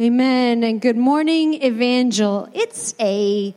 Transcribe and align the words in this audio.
Amen. 0.00 0.64
And 0.64 0.80
good 0.80 0.96
morning, 0.96 1.62
Evangel. 1.62 2.48
It's 2.54 2.94
a 2.98 3.54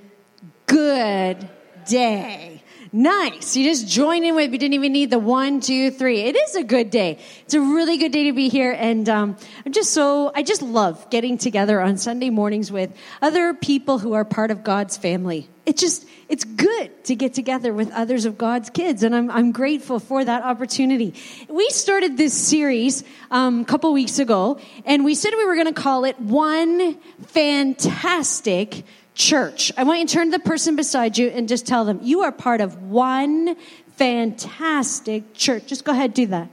good 0.66 1.50
day. 1.88 2.62
Nice. 2.92 3.56
You 3.56 3.64
just 3.70 3.88
join 3.88 4.26
in 4.26 4.36
with, 4.36 4.52
you 4.52 4.58
didn't 4.58 4.74
even 4.74 4.92
need 4.92 5.10
the 5.10 5.20
one, 5.20 5.62
two, 5.62 5.90
three. 5.90 6.20
It 6.20 6.36
is 6.36 6.56
a 6.58 6.64
good 6.66 6.90
day. 6.90 7.18
It's 7.46 7.54
a 7.54 7.62
really 7.62 7.96
good 7.96 8.12
day 8.12 8.26
to 8.26 8.34
be 8.34 8.50
here. 8.50 8.76
And 8.78 9.08
um, 9.08 9.38
I'm 9.66 9.72
just 9.72 9.94
so, 9.94 10.34
I 10.36 10.44
just 10.44 10.62
love 10.62 11.10
getting 11.10 11.38
together 11.38 11.80
on 11.80 11.96
Sunday 11.96 12.30
mornings 12.30 12.74
with 12.74 12.94
other 13.22 13.54
people 13.54 14.00
who 14.00 14.12
are 14.12 14.26
part 14.26 14.52
of 14.52 14.66
God's 14.66 14.98
family. 14.98 15.50
It 15.66 15.78
just, 15.78 16.06
it's 16.28 16.44
good 16.44 17.06
to 17.06 17.16
get 17.16 17.34
together 17.34 17.74
with 17.74 17.90
others 17.92 18.26
of 18.26 18.38
God's 18.38 18.70
kids, 18.70 19.02
and 19.02 19.16
I'm, 19.16 19.32
I'm 19.32 19.52
grateful 19.54 20.00
for 20.00 20.24
that 20.24 20.44
opportunity. 20.44 21.14
We 21.48 21.70
started 21.70 22.18
this 22.18 22.34
series 22.34 23.04
um, 23.32 23.62
a 23.62 23.66
couple 23.66 23.94
weeks 23.94 24.20
ago, 24.20 24.60
and 24.86 25.06
we 25.06 25.16
said 25.16 25.34
we 25.38 25.46
were 25.46 25.56
going 25.56 25.74
to 25.74 25.82
call 25.82 26.04
it 26.04 26.20
One 26.20 26.96
Fantastic 27.28 28.84
Church. 29.16 29.72
I 29.78 29.84
want 29.84 30.02
you 30.02 30.08
to 30.08 30.14
turn 30.14 30.32
to 30.32 30.38
the 30.38 30.44
person 30.44 30.76
beside 30.76 31.18
you 31.18 31.30
and 31.30 31.48
just 31.48 31.66
tell 31.66 31.86
them, 31.86 32.00
You 32.02 32.22
are 32.24 32.32
part 32.34 32.60
of 32.60 32.82
one 32.84 33.56
fantastic 33.96 35.34
church. 35.34 35.68
Just 35.68 35.86
go 35.86 35.94
ahead, 35.94 36.14
do 36.14 36.26
that. 36.28 36.50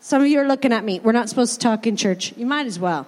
Some 0.00 0.22
of 0.22 0.28
you 0.28 0.40
are 0.40 0.48
looking 0.48 0.72
at 0.72 0.84
me. 0.84 1.00
We're 1.00 1.12
not 1.12 1.28
supposed 1.28 1.54
to 1.54 1.58
talk 1.60 1.86
in 1.86 1.96
church. 1.96 2.32
You 2.36 2.46
might 2.46 2.66
as 2.66 2.78
well. 2.78 3.06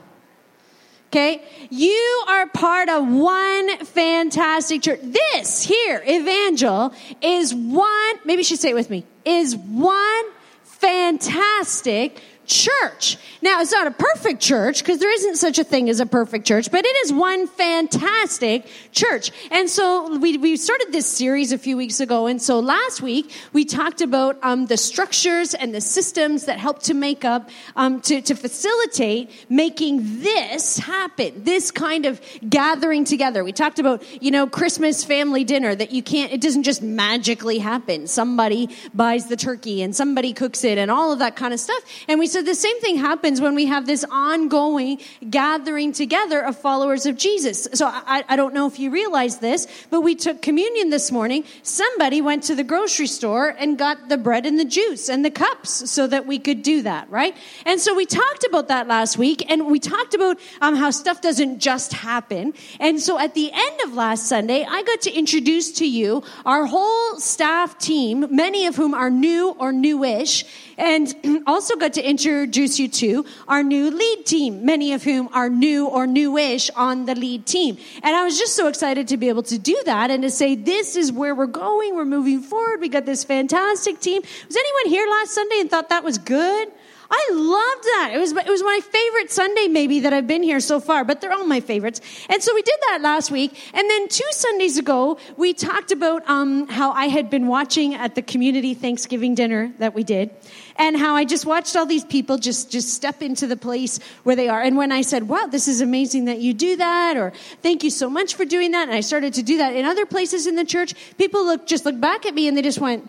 Okay? 1.09 1.43
You 1.71 2.25
are 2.29 2.47
part 2.49 2.91
of 2.91 3.09
one 3.09 3.79
fantastic 3.79 4.83
church. 4.83 5.01
This 5.03 5.63
here, 5.63 6.03
Evangel, 6.07 6.93
is 7.23 7.55
one, 7.55 8.15
maybe 8.27 8.41
you 8.41 8.45
should 8.45 8.59
say 8.59 8.71
it 8.71 8.75
with 8.75 8.91
me, 8.91 9.07
is 9.25 9.57
one 9.57 10.25
fantastic 10.65 12.21
church. 12.49 13.19
Now, 13.41 13.61
it's 13.61 13.71
not 13.71 13.87
a 13.87 13.93
perfect 13.93 14.41
church 14.41 14.79
because 14.79 14.99
there 14.99 15.13
isn't 15.13 15.37
such 15.37 15.59
a 15.59 15.65
thing 15.65 15.89
as 15.89 16.01
a 16.01 16.07
perfect 16.07 16.47
church, 16.47 16.71
but 16.73 16.85
it 16.85 16.97
is 17.05 17.13
one 17.13 17.47
fantastic 17.47 18.67
church. 18.91 19.31
And 19.53 19.71
so 19.71 20.19
we, 20.19 20.39
we 20.39 20.57
started 20.57 20.89
this 20.91 21.07
series 21.07 21.53
a 21.53 21.59
few 21.59 21.77
weeks 21.77 22.01
ago. 22.01 22.27
And 22.27 22.43
so 22.43 22.59
last 22.59 23.01
week 23.01 23.33
we 23.53 23.65
talked 23.65 24.01
about 24.01 24.39
um, 24.43 24.67
the 24.67 24.77
structures 24.77 25.55
and 25.55 25.75
the 25.75 25.81
systems 25.81 26.47
that 26.47 26.59
help 26.59 26.83
to 26.85 26.95
make 26.95 27.25
up, 27.25 27.51
um, 27.77 28.01
to, 28.03 28.21
to 28.23 28.35
facilitate 28.35 29.31
making 29.49 30.23
this 30.23 30.79
happen, 30.79 31.45
this 31.45 31.71
kind 31.71 32.07
of 32.07 32.21
gathering 32.49 33.05
together. 33.05 33.45
We 33.45 33.53
talked 33.53 33.79
about, 33.79 34.03
you 34.23 34.31
know, 34.31 34.47
Christmas 34.47 35.05
family 35.05 35.45
dinner 35.45 35.75
that 35.75 35.93
you 35.93 36.03
can't, 36.03 36.33
it 36.33 36.41
doesn't 36.41 36.65
just 36.65 36.83
magically 36.83 37.59
happen. 37.59 38.07
Somebody 38.07 38.71
buys 38.95 39.27
the 39.27 39.37
turkey 39.37 39.83
and 39.83 39.95
somebody 39.95 40.33
cooks 40.33 40.65
it 40.65 40.79
and 40.79 40.91
all 40.91 41.13
of 41.13 41.19
that 41.21 41.37
kind 41.37 41.53
of 41.55 41.61
stuff. 41.61 41.85
And 42.09 42.19
we 42.19 42.27
said, 42.27 42.38
so 42.39 42.45
the 42.45 42.55
same 42.55 42.79
thing 42.81 42.99
happens 42.99 43.41
when 43.41 43.57
we 43.57 43.67
have 43.67 43.85
this 43.85 44.05
ongoing 44.09 45.01
gathering 45.29 45.91
together 45.91 46.41
of 46.41 46.57
followers 46.57 47.05
of 47.05 47.17
Jesus. 47.17 47.67
So 47.75 47.89
I, 47.89 48.23
I 48.29 48.37
don't 48.37 48.55
know 48.55 48.69
if 48.69 48.79
you 48.79 48.93
realize 48.93 49.39
this, 49.39 49.67
but 49.91 50.03
we 50.03 50.15
took 50.15 50.41
communion 50.41 50.91
this 50.91 51.11
morning. 51.11 51.43
Somebody 51.65 52.23
went 52.23 52.45
to 52.45 52.55
the 52.55 52.63
grocery 52.63 53.09
store 53.09 53.49
and 53.59 53.77
got 53.77 54.09
the 54.09 54.17
bread 54.17 54.47
and 54.47 54.57
the 54.57 54.65
juice 54.65 55.09
and 55.09 55.25
the 55.25 55.33
cups 55.33 55.91
so 55.91 56.07
that 56.07 56.27
we 56.27 56.39
could 56.39 56.63
do 56.63 56.83
that, 56.83 57.11
right? 57.11 57.37
And 57.67 57.81
so 57.81 57.93
we 57.93 58.07
talked 58.07 58.45
about 58.45 58.69
that 58.69 58.87
last 58.87 59.19
week 59.19 59.51
and 59.51 59.67
we 59.67 59.81
talked 59.81 60.15
about 60.15 60.39
um, 60.61 60.77
how 60.77 60.93
stuff 60.93 61.21
doesn't 61.21 61.59
just 61.59 61.93
happen. 61.93 62.55
And 62.79 63.01
so 63.01 63.19
at 63.19 63.35
the 63.35 63.51
end 63.53 63.81
of 63.85 63.95
last 63.95 64.29
Sunday, 64.29 64.65
I 64.65 64.85
got 64.85 65.01
to 65.01 65.13
introduce 65.13 65.73
to 65.73 65.89
you 65.89 66.23
our 66.47 66.67
whole 66.67 67.19
staff 67.19 67.79
team, 67.79 68.29
many 68.31 68.67
of 68.67 68.77
whom 68.77 68.95
are 68.95 69.11
new 69.11 69.57
or 69.59 69.73
newish 69.73 70.45
and 70.79 71.43
also 71.47 71.77
got 71.77 71.95
to 71.95 72.09
introduce 72.09 72.79
you 72.79 72.89
to 72.89 73.27
our 73.47 73.63
new 73.63 73.91
lead 73.91 74.25
team, 74.25 74.65
many 74.65 74.95
of 74.95 75.03
whom 75.03 75.29
are 75.33 75.51
new 75.51 75.87
or 75.87 76.07
newish 76.07 76.71
on 76.75 77.05
the 77.05 77.15
lead 77.15 77.45
team. 77.45 77.77
And 78.03 78.17
I 78.17 78.25
was 78.25 78.39
just 78.39 78.57
so 78.57 78.69
excited 78.69 79.09
to 79.09 79.17
be 79.17 79.29
able 79.29 79.43
to 79.45 79.59
do 79.59 79.79
that 79.85 80.11
and 80.11 80.23
to 80.23 80.31
say, 80.31 80.55
this 80.55 80.97
is 80.97 81.13
where 81.13 81.35
we're 81.35 81.47
going. 81.47 81.97
We're 81.97 82.05
moving 82.05 82.41
forward. 82.41 82.81
We 82.81 82.89
got 82.89 83.05
this 83.05 83.25
fantastic 83.25 84.01
team. 84.01 84.23
Was 84.23 84.57
anyone 84.57 84.93
here 84.93 85.09
last 85.11 85.33
Sunday 85.33 85.61
and 85.61 85.71
thought 85.71 85.91
that 85.91 86.05
was 86.05 86.17
good? 86.19 86.69
I 87.11 87.31
loved 87.33 87.85
that. 87.85 88.11
It 88.13 88.19
was, 88.19 88.33
it 88.33 88.49
was 88.49 88.63
my 88.63 88.81
favorite 88.83 89.31
Sunday, 89.31 89.67
maybe, 89.67 90.01
that 90.01 90.13
I've 90.13 90.27
been 90.27 90.43
here 90.43 90.61
so 90.61 90.79
far, 90.79 91.05
but 91.05 91.23
they're 91.23 91.33
all 91.33 91.47
my 91.47 91.61
favorites. 91.61 92.03
And 92.29 92.43
so 92.43 92.55
we 92.55 92.61
did 92.61 92.75
that 92.89 93.01
last 93.01 93.31
week. 93.31 93.59
And 93.73 93.89
then 93.89 94.09
two 94.09 94.29
Sundays 94.31 94.77
ago, 94.77 95.19
we 95.39 95.55
talked 95.55 95.91
about 95.91 96.29
um, 96.29 96.69
how 96.69 96.91
I 96.91 97.07
had 97.07 97.31
been 97.31 97.47
watching 97.47 97.95
at 97.95 98.15
the 98.15 98.21
community 98.21 98.75
Thanksgiving 98.75 99.35
dinner 99.35 99.73
that 99.79 99.95
we 99.95 100.05
did, 100.05 100.31
and 100.77 100.99
how 100.99 101.17
I 101.17 101.25
just 101.25 101.47
watched 101.47 101.77
all 101.77 101.87
these 101.87 102.05
people 102.05 102.37
just, 102.37 102.71
just 102.71 102.91
step 102.91 103.23
into 103.23 103.47
the 103.47 103.57
place 103.57 104.01
where 104.25 104.37
they 104.37 104.49
are. 104.49 104.61
And 104.61 104.77
when 104.77 104.93
I 104.93 105.01
said, 105.01 105.29
wow, 105.29 105.47
this 105.47 105.67
is 105.67 105.81
amazing 105.81 106.27
that 106.27 106.41
you 106.41 106.53
do 106.53 106.77
that, 106.77 107.17
or 107.17 107.33
thank 107.63 107.83
you 107.83 107.91
so 107.91 108.11
much 108.11 108.35
for 108.35 108.45
doing 108.45 108.73
that, 108.73 108.87
and 108.87 108.95
I 108.95 109.01
started 109.01 109.33
to 109.35 109.43
do 109.43 109.57
that 109.57 109.75
in 109.75 109.87
other 109.87 110.05
places 110.05 110.47
in 110.47 110.57
the 110.57 110.65
church, 110.65 110.95
people 111.17 111.47
look, 111.47 111.67
just 111.67 111.87
looked 111.87 112.03
back 112.03 112.27
at 112.27 112.35
me 112.35 112.49
and 112.49 112.57
they 112.57 112.63
just 112.63 112.81
went, 112.81 113.09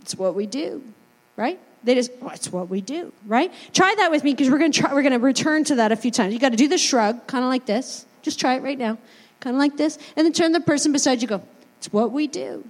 it's 0.00 0.14
what 0.14 0.36
we 0.36 0.46
do, 0.46 0.82
right? 1.36 1.58
They 1.84 1.94
just, 1.94 2.12
well, 2.20 2.32
it's 2.32 2.50
what 2.52 2.68
we 2.68 2.80
do, 2.80 3.12
right? 3.26 3.52
Try 3.72 3.94
that 3.98 4.10
with 4.10 4.22
me 4.22 4.32
because 4.32 4.50
we're 4.50 4.58
going 4.58 4.72
to 4.72 4.80
try, 4.80 4.92
we're 4.94 5.02
going 5.02 5.12
to 5.12 5.18
return 5.18 5.64
to 5.64 5.76
that 5.76 5.90
a 5.90 5.96
few 5.96 6.10
times. 6.10 6.32
You 6.32 6.40
got 6.40 6.50
to 6.50 6.56
do 6.56 6.68
the 6.68 6.78
shrug, 6.78 7.26
kind 7.26 7.44
of 7.44 7.48
like 7.48 7.66
this. 7.66 8.06
Just 8.22 8.38
try 8.38 8.54
it 8.54 8.62
right 8.62 8.78
now, 8.78 8.98
kind 9.40 9.56
of 9.56 9.58
like 9.58 9.76
this, 9.76 9.98
and 10.16 10.24
then 10.24 10.32
turn 10.32 10.52
the 10.52 10.60
person 10.60 10.92
beside 10.92 11.22
you. 11.22 11.28
Go, 11.28 11.42
it's 11.78 11.92
what 11.92 12.12
we 12.12 12.28
do. 12.28 12.64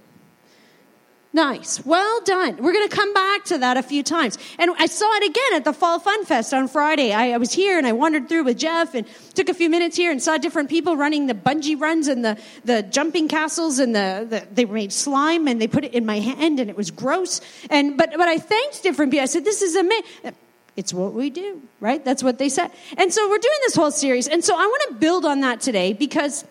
Nice. 1.35 1.83
Well 1.83 2.21
done. 2.25 2.57
We're 2.57 2.73
going 2.73 2.87
to 2.87 2.95
come 2.95 3.11
back 3.11 3.45
to 3.45 3.57
that 3.57 3.75
a 3.75 3.81
few 3.81 4.03
times. 4.03 4.37
And 4.59 4.69
I 4.77 4.85
saw 4.85 5.11
it 5.15 5.23
again 5.23 5.53
at 5.55 5.65
the 5.65 5.73
Fall 5.73 5.97
Fun 5.99 6.25
Fest 6.25 6.53
on 6.53 6.67
Friday. 6.67 7.11
I, 7.11 7.31
I, 7.31 7.37
was 7.37 7.51
here 7.51 7.79
and 7.79 7.87
I 7.87 7.91
wandered 7.91 8.29
through 8.29 8.43
with 8.43 8.59
Jeff 8.59 8.93
and 8.93 9.07
took 9.33 9.49
a 9.49 9.55
few 9.55 9.67
minutes 9.67 9.97
here 9.97 10.11
and 10.11 10.21
saw 10.21 10.37
different 10.37 10.69
people 10.69 10.95
running 10.95 11.25
the 11.25 11.33
bungee 11.33 11.79
runs 11.79 12.07
and 12.07 12.23
the, 12.23 12.37
the 12.65 12.83
jumping 12.83 13.27
castles 13.27 13.79
and 13.79 13.95
the, 13.95 14.27
the, 14.29 14.47
they 14.53 14.65
made 14.65 14.93
slime 14.93 15.47
and 15.47 15.59
they 15.59 15.67
put 15.67 15.83
it 15.83 15.95
in 15.95 16.05
my 16.05 16.19
hand 16.19 16.59
and 16.59 16.69
it 16.69 16.77
was 16.77 16.91
gross. 16.91 17.41
And, 17.71 17.97
but, 17.97 18.11
but 18.15 18.27
I 18.27 18.37
thanked 18.37 18.83
different 18.83 19.11
people. 19.11 19.23
I 19.23 19.25
said, 19.25 19.43
this 19.43 19.63
is 19.63 19.75
amazing. 19.75 20.35
It's 20.75 20.93
what 20.93 21.13
we 21.13 21.31
do, 21.31 21.63
right? 21.79 22.03
That's 22.05 22.21
what 22.21 22.37
they 22.37 22.49
said. 22.49 22.69
And 22.95 23.11
so 23.11 23.27
we're 23.27 23.39
doing 23.39 23.59
this 23.61 23.75
whole 23.75 23.91
series. 23.91 24.27
And 24.27 24.43
so 24.43 24.55
I 24.55 24.65
want 24.65 24.83
to 24.89 24.95
build 24.95 25.25
on 25.25 25.41
that 25.41 25.61
today 25.61 25.93
because 25.93 26.45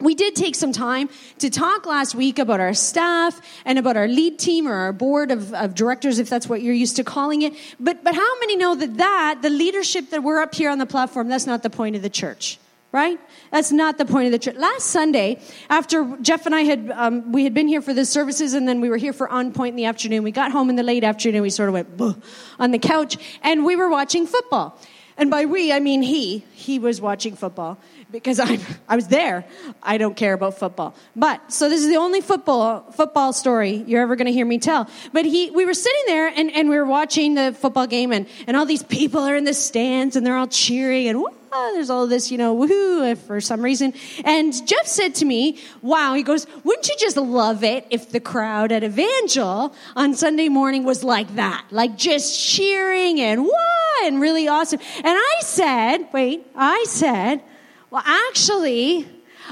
we 0.00 0.14
did 0.14 0.36
take 0.36 0.54
some 0.54 0.72
time 0.72 1.08
to 1.38 1.50
talk 1.50 1.86
last 1.86 2.14
week 2.14 2.38
about 2.38 2.60
our 2.60 2.74
staff 2.74 3.40
and 3.64 3.78
about 3.78 3.96
our 3.96 4.06
lead 4.06 4.38
team 4.38 4.68
or 4.68 4.74
our 4.74 4.92
board 4.92 5.30
of, 5.30 5.52
of, 5.54 5.74
directors, 5.74 6.18
if 6.18 6.30
that's 6.30 6.48
what 6.48 6.62
you're 6.62 6.74
used 6.74 6.96
to 6.96 7.04
calling 7.04 7.42
it. 7.42 7.54
But, 7.80 8.04
but 8.04 8.14
how 8.14 8.38
many 8.40 8.56
know 8.56 8.74
that 8.76 8.96
that, 8.98 9.40
the 9.42 9.50
leadership 9.50 10.10
that 10.10 10.22
we're 10.22 10.40
up 10.40 10.54
here 10.54 10.70
on 10.70 10.78
the 10.78 10.86
platform, 10.86 11.28
that's 11.28 11.46
not 11.46 11.62
the 11.62 11.70
point 11.70 11.96
of 11.96 12.02
the 12.02 12.10
church? 12.10 12.58
Right? 12.90 13.20
That's 13.50 13.70
not 13.70 13.98
the 13.98 14.06
point 14.06 14.26
of 14.26 14.32
the 14.32 14.38
church. 14.38 14.56
Last 14.56 14.86
Sunday, 14.86 15.42
after 15.68 16.16
Jeff 16.22 16.46
and 16.46 16.54
I 16.54 16.62
had, 16.62 16.90
um, 16.90 17.32
we 17.32 17.44
had 17.44 17.52
been 17.52 17.68
here 17.68 17.82
for 17.82 17.92
the 17.92 18.06
services 18.06 18.54
and 18.54 18.66
then 18.66 18.80
we 18.80 18.88
were 18.88 18.96
here 18.96 19.12
for 19.12 19.28
On 19.28 19.52
Point 19.52 19.72
in 19.72 19.76
the 19.76 19.84
afternoon. 19.84 20.22
We 20.22 20.30
got 20.30 20.52
home 20.52 20.70
in 20.70 20.76
the 20.76 20.82
late 20.82 21.04
afternoon. 21.04 21.42
We 21.42 21.50
sort 21.50 21.68
of 21.68 21.74
went 21.74 22.22
on 22.58 22.70
the 22.70 22.78
couch 22.78 23.18
and 23.42 23.66
we 23.66 23.76
were 23.76 23.90
watching 23.90 24.26
football. 24.26 24.80
And 25.18 25.30
by 25.30 25.46
we, 25.46 25.72
I 25.72 25.80
mean 25.80 26.00
he. 26.00 26.44
He 26.52 26.78
was 26.78 27.00
watching 27.00 27.34
football 27.34 27.76
because 28.10 28.38
I 28.38 28.58
I 28.88 28.94
was 28.94 29.08
there. 29.08 29.44
I 29.82 29.98
don't 29.98 30.16
care 30.16 30.32
about 30.32 30.58
football. 30.58 30.94
But 31.16 31.52
so 31.52 31.68
this 31.68 31.82
is 31.82 31.88
the 31.88 31.96
only 31.96 32.20
football 32.20 32.90
football 32.92 33.32
story 33.32 33.84
you're 33.86 34.00
ever 34.00 34.14
going 34.14 34.26
to 34.26 34.32
hear 34.32 34.46
me 34.46 34.58
tell. 34.58 34.88
But 35.12 35.24
he 35.24 35.50
we 35.50 35.66
were 35.66 35.74
sitting 35.74 36.02
there 36.06 36.28
and, 36.28 36.52
and 36.52 36.70
we 36.70 36.76
were 36.76 36.86
watching 36.86 37.34
the 37.34 37.52
football 37.52 37.88
game 37.88 38.12
and, 38.12 38.26
and 38.46 38.56
all 38.56 38.64
these 38.64 38.84
people 38.84 39.22
are 39.22 39.34
in 39.34 39.44
the 39.44 39.54
stands 39.54 40.14
and 40.14 40.24
they're 40.24 40.36
all 40.36 40.46
cheering 40.46 41.08
and 41.08 41.24
Ah, 41.50 41.70
there's 41.72 41.90
all 41.90 42.06
this, 42.06 42.30
you 42.30 42.38
know, 42.38 42.56
woohoo 42.56 43.16
for 43.16 43.40
some 43.40 43.62
reason. 43.62 43.94
And 44.24 44.52
Jeff 44.66 44.86
said 44.86 45.14
to 45.16 45.24
me, 45.24 45.58
wow, 45.82 46.14
he 46.14 46.22
goes, 46.22 46.46
wouldn't 46.64 46.88
you 46.88 46.96
just 46.98 47.16
love 47.16 47.64
it 47.64 47.86
if 47.90 48.10
the 48.10 48.20
crowd 48.20 48.70
at 48.70 48.84
Evangel 48.84 49.74
on 49.96 50.14
Sunday 50.14 50.48
morning 50.48 50.84
was 50.84 51.02
like 51.02 51.34
that? 51.36 51.66
Like 51.70 51.96
just 51.96 52.38
cheering 52.38 53.20
and 53.20 53.44
whoa 53.44 54.06
and 54.06 54.20
really 54.20 54.48
awesome. 54.48 54.80
And 54.96 55.06
I 55.06 55.36
said, 55.40 56.08
wait, 56.12 56.46
I 56.54 56.84
said, 56.86 57.42
well, 57.90 58.02
actually, 58.04 59.08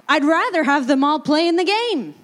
I'd 0.09 0.25
rather 0.25 0.65
have 0.65 0.87
them 0.87 1.03
all 1.03 1.21
play 1.21 1.49
in 1.49 1.57
the 1.57 1.65
game. 1.65 2.15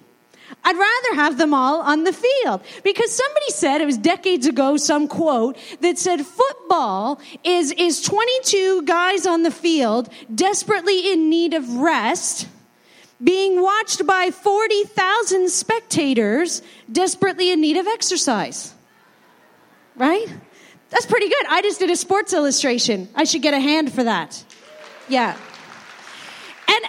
I'd 0.65 0.77
rather 0.77 1.15
have 1.21 1.37
them 1.37 1.53
all 1.53 1.81
on 1.81 2.03
the 2.03 2.13
field. 2.13 2.61
Because 2.83 3.11
somebody 3.11 3.49
said, 3.49 3.81
it 3.81 3.85
was 3.85 3.97
decades 3.97 4.47
ago, 4.47 4.77
some 4.77 5.07
quote 5.07 5.57
that 5.81 5.97
said 5.97 6.25
football 6.25 7.19
is, 7.43 7.71
is 7.73 8.01
22 8.01 8.83
guys 8.83 9.25
on 9.25 9.43
the 9.43 9.51
field 9.51 10.09
desperately 10.33 11.11
in 11.11 11.29
need 11.29 11.53
of 11.53 11.69
rest, 11.75 12.47
being 13.21 13.61
watched 13.61 14.05
by 14.07 14.31
40,000 14.31 15.49
spectators 15.49 16.61
desperately 16.91 17.51
in 17.51 17.59
need 17.59 17.77
of 17.77 17.87
exercise. 17.87 18.73
Right? 19.95 20.27
That's 20.89 21.05
pretty 21.05 21.27
good. 21.27 21.45
I 21.49 21.61
just 21.61 21.79
did 21.79 21.89
a 21.89 21.95
sports 21.95 22.33
illustration. 22.33 23.09
I 23.15 23.25
should 23.25 23.41
get 23.41 23.53
a 23.53 23.59
hand 23.59 23.91
for 23.91 24.03
that. 24.03 24.43
Yeah. 25.09 25.31
And 26.67 26.85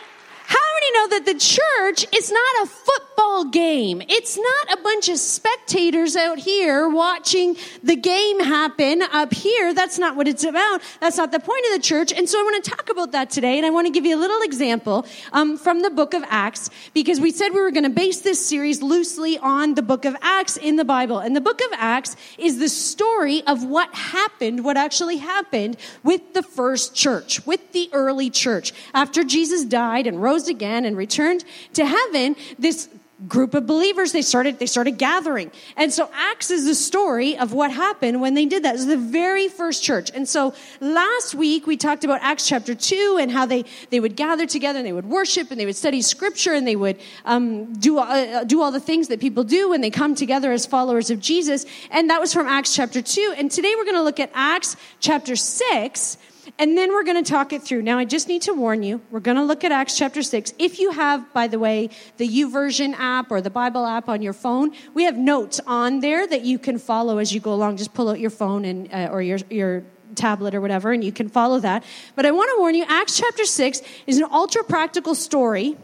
how 0.46 0.58
many 0.74 0.92
know 0.92 1.08
that 1.08 1.24
the 1.26 1.38
church 1.38 2.06
is 2.14 2.30
not 2.30 2.62
a 2.62 2.66
football 2.66 3.13
football 3.14 3.44
game. 3.44 4.02
It's 4.08 4.36
not 4.36 4.78
a 4.78 4.82
bunch 4.82 5.08
of 5.08 5.18
spectators 5.18 6.16
out 6.16 6.38
here 6.38 6.88
watching 6.88 7.56
the 7.82 7.96
game 7.96 8.40
happen 8.40 9.02
up 9.02 9.32
here. 9.32 9.72
That's 9.74 9.98
not 9.98 10.16
what 10.16 10.26
it's 10.26 10.44
about. 10.44 10.80
That's 11.00 11.16
not 11.16 11.30
the 11.30 11.40
point 11.40 11.64
of 11.66 11.76
the 11.76 11.82
church. 11.82 12.12
And 12.12 12.28
so 12.28 12.40
I 12.40 12.42
want 12.42 12.64
to 12.64 12.70
talk 12.70 12.90
about 12.90 13.12
that 13.12 13.30
today. 13.30 13.56
And 13.56 13.66
I 13.66 13.70
want 13.70 13.86
to 13.86 13.92
give 13.92 14.04
you 14.04 14.16
a 14.16 14.20
little 14.20 14.42
example 14.42 15.06
um, 15.32 15.56
from 15.56 15.82
the 15.82 15.90
book 15.90 16.14
of 16.14 16.24
Acts 16.28 16.70
because 16.92 17.20
we 17.20 17.30
said 17.30 17.50
we 17.50 17.60
were 17.60 17.70
going 17.70 17.84
to 17.84 17.90
base 17.90 18.20
this 18.20 18.44
series 18.44 18.82
loosely 18.82 19.38
on 19.38 19.74
the 19.74 19.82
book 19.82 20.04
of 20.04 20.16
Acts 20.20 20.56
in 20.56 20.76
the 20.76 20.84
Bible. 20.84 21.18
And 21.18 21.36
the 21.36 21.40
book 21.40 21.60
of 21.60 21.70
Acts 21.74 22.16
is 22.38 22.58
the 22.58 22.68
story 22.68 23.42
of 23.46 23.64
what 23.64 23.94
happened, 23.94 24.64
what 24.64 24.76
actually 24.76 25.18
happened 25.18 25.76
with 26.02 26.34
the 26.34 26.42
first 26.42 26.94
church, 26.94 27.46
with 27.46 27.72
the 27.72 27.88
early 27.92 28.30
church. 28.30 28.72
After 28.92 29.24
Jesus 29.24 29.64
died 29.64 30.06
and 30.06 30.22
rose 30.22 30.48
again 30.48 30.84
and 30.84 30.96
returned 30.96 31.44
to 31.74 31.86
heaven, 31.86 32.36
this 32.58 32.88
group 33.28 33.54
of 33.54 33.66
believers 33.66 34.12
they 34.12 34.22
started 34.22 34.58
they 34.58 34.66
started 34.66 34.98
gathering. 34.98 35.52
And 35.76 35.92
so 35.92 36.10
acts 36.12 36.50
is 36.50 36.66
the 36.66 36.74
story 36.74 37.38
of 37.38 37.52
what 37.52 37.70
happened 37.70 38.20
when 38.20 38.34
they 38.34 38.44
did 38.44 38.64
that. 38.64 38.70
It 38.70 38.78
was 38.78 38.86
the 38.86 38.96
very 38.96 39.48
first 39.48 39.82
church. 39.82 40.10
And 40.12 40.28
so 40.28 40.54
last 40.80 41.34
week 41.34 41.66
we 41.66 41.76
talked 41.76 42.04
about 42.04 42.20
acts 42.22 42.48
chapter 42.48 42.74
2 42.74 43.18
and 43.20 43.30
how 43.30 43.46
they 43.46 43.64
they 43.90 44.00
would 44.00 44.16
gather 44.16 44.46
together 44.46 44.80
and 44.80 44.86
they 44.86 44.92
would 44.92 45.06
worship 45.06 45.50
and 45.50 45.60
they 45.60 45.66
would 45.66 45.76
study 45.76 46.02
scripture 46.02 46.52
and 46.52 46.66
they 46.66 46.76
would 46.76 47.00
um, 47.24 47.72
do 47.74 47.98
uh, 47.98 48.44
do 48.44 48.60
all 48.60 48.72
the 48.72 48.80
things 48.80 49.08
that 49.08 49.20
people 49.20 49.44
do 49.44 49.70
when 49.70 49.80
they 49.80 49.90
come 49.90 50.14
together 50.14 50.50
as 50.52 50.66
followers 50.66 51.10
of 51.10 51.20
jesus. 51.20 51.66
And 51.90 52.10
that 52.10 52.20
was 52.20 52.32
from 52.32 52.46
acts 52.46 52.74
chapter 52.74 53.00
2 53.00 53.34
and 53.38 53.50
today 53.50 53.74
we're 53.76 53.84
going 53.84 53.96
to 53.96 54.02
look 54.02 54.20
at 54.20 54.30
acts 54.34 54.76
chapter 55.00 55.36
6 55.36 56.18
and 56.58 56.76
then 56.76 56.92
we're 56.92 57.04
going 57.04 57.22
to 57.22 57.28
talk 57.28 57.52
it 57.52 57.62
through. 57.62 57.82
Now, 57.82 57.98
I 57.98 58.04
just 58.04 58.28
need 58.28 58.42
to 58.42 58.52
warn 58.52 58.82
you, 58.82 59.00
we're 59.10 59.20
going 59.20 59.36
to 59.36 59.42
look 59.42 59.64
at 59.64 59.72
Acts 59.72 59.96
chapter 59.96 60.22
6. 60.22 60.54
If 60.58 60.78
you 60.78 60.90
have, 60.92 61.32
by 61.32 61.48
the 61.48 61.58
way, 61.58 61.90
the 62.16 62.28
YouVersion 62.28 62.94
app 62.98 63.30
or 63.30 63.40
the 63.40 63.50
Bible 63.50 63.86
app 63.86 64.08
on 64.08 64.22
your 64.22 64.32
phone, 64.32 64.72
we 64.92 65.04
have 65.04 65.16
notes 65.16 65.60
on 65.66 66.00
there 66.00 66.26
that 66.26 66.42
you 66.42 66.58
can 66.58 66.78
follow 66.78 67.18
as 67.18 67.32
you 67.32 67.40
go 67.40 67.52
along. 67.52 67.76
Just 67.76 67.94
pull 67.94 68.08
out 68.08 68.20
your 68.20 68.30
phone 68.30 68.64
and, 68.64 68.92
uh, 68.92 69.08
or 69.10 69.22
your, 69.22 69.38
your 69.50 69.84
tablet 70.14 70.54
or 70.54 70.60
whatever, 70.60 70.92
and 70.92 71.02
you 71.02 71.12
can 71.12 71.28
follow 71.28 71.58
that. 71.60 71.84
But 72.14 72.26
I 72.26 72.30
want 72.30 72.50
to 72.54 72.60
warn 72.60 72.74
you, 72.74 72.84
Acts 72.88 73.18
chapter 73.18 73.44
6 73.44 73.82
is 74.06 74.18
an 74.18 74.26
ultra 74.30 74.64
practical 74.64 75.14
story. 75.14 75.76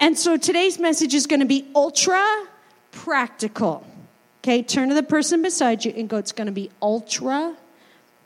And 0.00 0.18
so 0.18 0.36
today's 0.36 0.78
message 0.78 1.14
is 1.14 1.26
going 1.26 1.40
to 1.40 1.46
be 1.46 1.66
ultra 1.74 2.24
practical. 2.92 3.84
Okay, 4.42 4.62
turn 4.62 4.88
to 4.88 4.94
the 4.94 5.02
person 5.02 5.42
beside 5.42 5.84
you 5.84 5.92
and 5.96 6.08
go, 6.08 6.16
it's 6.16 6.32
going 6.32 6.46
to 6.46 6.52
be 6.52 6.70
ultra 6.80 7.56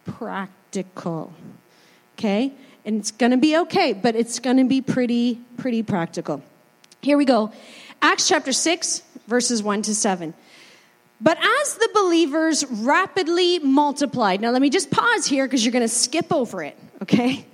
practical 0.04 1.32
okay? 2.22 2.52
And 2.84 3.00
it's 3.00 3.10
going 3.10 3.32
to 3.32 3.36
be 3.36 3.56
okay, 3.58 3.92
but 3.92 4.14
it's 4.14 4.38
going 4.38 4.58
to 4.58 4.64
be 4.64 4.80
pretty, 4.80 5.40
pretty 5.56 5.82
practical. 5.82 6.40
Here 7.00 7.18
we 7.18 7.24
go. 7.24 7.52
Acts 8.00 8.28
chapter 8.28 8.52
6, 8.52 9.02
verses 9.26 9.62
1 9.62 9.82
to 9.82 9.94
7. 9.94 10.32
But 11.20 11.38
as 11.38 11.74
the 11.74 11.88
believers 11.94 12.64
rapidly 12.64 13.58
multiplied, 13.58 14.40
now 14.40 14.50
let 14.50 14.62
me 14.62 14.70
just 14.70 14.90
pause 14.90 15.26
here 15.26 15.46
because 15.46 15.64
you're 15.64 15.72
going 15.72 15.82
to 15.82 15.88
skip 15.88 16.32
over 16.32 16.62
it, 16.62 16.76
okay? 17.02 17.44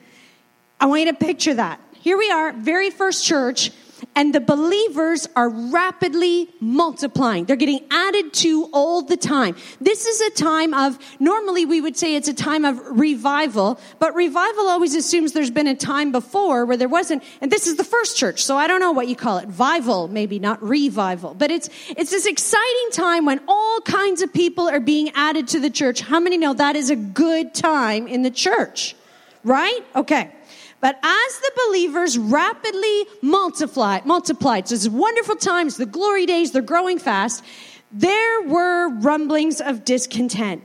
I 0.81 0.87
want 0.87 1.01
you 1.03 1.13
to 1.13 1.19
picture 1.19 1.55
that. 1.55 1.81
Here 2.01 2.19
we 2.19 2.31
are, 2.31 2.53
very 2.53 2.91
first 2.91 3.25
church 3.25 3.71
and 4.19 4.35
the 4.35 4.41
believers 4.41 5.29
are 5.37 5.49
rapidly 5.49 6.49
multiplying. 6.59 7.45
They're 7.45 7.55
getting 7.55 7.87
added 7.89 8.33
to 8.33 8.69
all 8.73 9.01
the 9.01 9.17
time. 9.17 9.55
This 9.81 10.07
is 10.07 10.21
a 10.21 10.31
time 10.31 10.75
of, 10.75 10.99
normally 11.21 11.65
we 11.65 11.81
would 11.81 11.97
say 11.97 12.17
it's 12.17 12.27
a 12.27 12.35
time 12.35 12.65
of 12.65 12.81
revival, 12.99 13.79
but 14.01 14.17
revival 14.17 14.67
always 14.67 14.97
assumes 14.97 15.35
there's 15.35 15.53
been 15.53 15.69
a 15.69 15.77
time 15.77 16.11
before 16.11 16.67
where 16.67 16.77
there 16.77 16.89
wasn't, 16.89 17.23
and 17.41 17.53
this 17.53 17.69
is 17.69 17.77
the 17.77 17.85
first 17.85 18.17
church, 18.17 18.43
so 18.43 18.57
I 18.57 18.67
don't 18.67 18.81
know 18.81 18.91
what 18.91 19.07
you 19.07 19.15
call 19.15 19.39
it. 19.39 19.49
Vival, 19.49 20.11
maybe 20.11 20.41
not 20.41 20.61
revival, 20.61 21.35
but 21.35 21.53
it's, 21.53 21.71
it's 21.91 22.11
this 22.11 22.27
exciting 22.27 22.89
time 22.91 23.25
when 23.25 23.41
all 23.47 23.81
kinds 23.83 24.21
of 24.21 24.33
people 24.33 24.69
are 24.69 24.81
being 24.81 25.13
added 25.15 25.47
to 25.49 25.61
the 25.61 25.71
church. 25.71 26.01
How 26.01 26.19
many 26.19 26.39
know 26.39 26.55
that 26.55 26.75
is 26.75 26.91
a 26.91 26.97
good 26.97 27.55
time 27.55 28.09
in 28.09 28.23
the 28.23 28.33
church? 28.33 28.97
Right? 29.45 29.81
Okay. 29.95 30.33
But 30.81 30.99
as 31.03 31.39
the 31.39 31.51
believers 31.67 32.17
rapidly 32.17 33.07
multiplied, 33.21 34.07
multiplied, 34.07 34.69
so 34.69 34.77
it's 34.77 34.89
wonderful 34.89 35.37
times, 35.37 35.77
the 35.77 35.87
glory 35.87 36.25
days, 36.25 36.53
they're 36.53 36.63
growing 36.63 36.99
fast, 36.99 37.45
there 37.91 38.43
were 38.43 38.89
rumblings 38.89 39.61
of 39.61 39.85
discontent. 39.85 40.63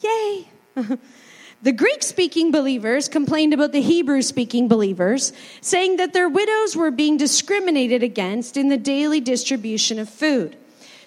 Yay! 0.00 0.48
the 1.62 1.72
Greek 1.72 2.02
speaking 2.02 2.50
believers 2.50 3.08
complained 3.08 3.52
about 3.52 3.72
the 3.72 3.82
Hebrew 3.82 4.22
speaking 4.22 4.68
believers, 4.68 5.32
saying 5.60 5.98
that 5.98 6.14
their 6.14 6.28
widows 6.28 6.74
were 6.74 6.90
being 6.90 7.18
discriminated 7.18 8.02
against 8.02 8.56
in 8.56 8.68
the 8.68 8.78
daily 8.78 9.20
distribution 9.20 9.98
of 9.98 10.08
food. 10.08 10.56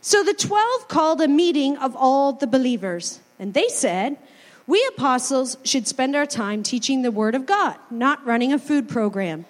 So 0.02 0.24
the 0.24 0.36
twelve 0.36 0.88
called 0.88 1.20
a 1.22 1.28
meeting 1.28 1.78
of 1.78 1.96
all 1.96 2.34
the 2.34 2.48
believers, 2.48 3.22
and 3.40 3.56
they 3.56 3.70
said, 3.70 4.18
we 4.68 4.84
apostles 4.96 5.58
should 5.64 5.88
spend 5.88 6.16
our 6.16 6.26
time 6.26 6.64
teaching 6.64 7.02
the 7.02 7.12
Word 7.12 7.36
of 7.36 7.46
God, 7.46 7.78
not 7.92 8.26
running 8.26 8.52
a 8.52 8.60
food 8.60 8.90
program. 8.90 9.46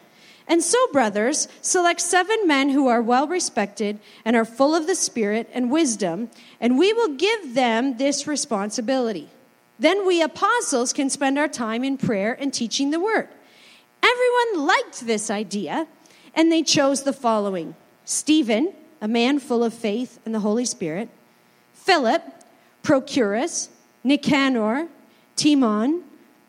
And 0.47 0.61
so, 0.61 0.77
brothers, 0.91 1.47
select 1.61 2.01
seven 2.01 2.47
men 2.47 2.69
who 2.69 2.87
are 2.87 3.01
well 3.01 3.27
respected 3.27 3.99
and 4.23 4.35
are 4.35 4.45
full 4.45 4.75
of 4.75 4.87
the 4.87 4.95
Spirit 4.95 5.49
and 5.53 5.71
wisdom, 5.71 6.29
and 6.59 6.77
we 6.77 6.93
will 6.93 7.15
give 7.15 7.55
them 7.55 7.97
this 7.97 8.27
responsibility. 8.27 9.29
Then 9.79 10.05
we 10.05 10.21
apostles 10.21 10.93
can 10.93 11.09
spend 11.09 11.39
our 11.39 11.47
time 11.47 11.83
in 11.83 11.97
prayer 11.97 12.37
and 12.39 12.53
teaching 12.53 12.91
the 12.91 12.99
Word. 12.99 13.27
Everyone 14.03 14.67
liked 14.67 15.01
this 15.05 15.31
idea, 15.31 15.87
and 16.35 16.51
they 16.51 16.61
chose 16.61 17.03
the 17.03 17.13
following 17.13 17.75
Stephen, 18.03 18.73
a 19.01 19.07
man 19.07 19.39
full 19.39 19.63
of 19.63 19.73
faith 19.73 20.19
and 20.25 20.35
the 20.35 20.39
Holy 20.41 20.65
Spirit, 20.65 21.09
Philip, 21.73 22.21
Procorus, 22.83 23.69
Nicanor, 24.03 24.87
Timon, 25.35 26.03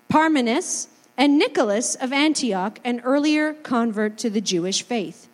Parmenas, 0.09 0.88
and 1.17 1.38
Nicholas 1.38 1.94
of 1.94 2.12
Antioch, 2.12 2.79
an 2.85 3.00
earlier 3.00 3.55
convert 3.55 4.19
to 4.19 4.31
the 4.31 4.41
Jewish 4.41 4.83
faith. 4.83 5.29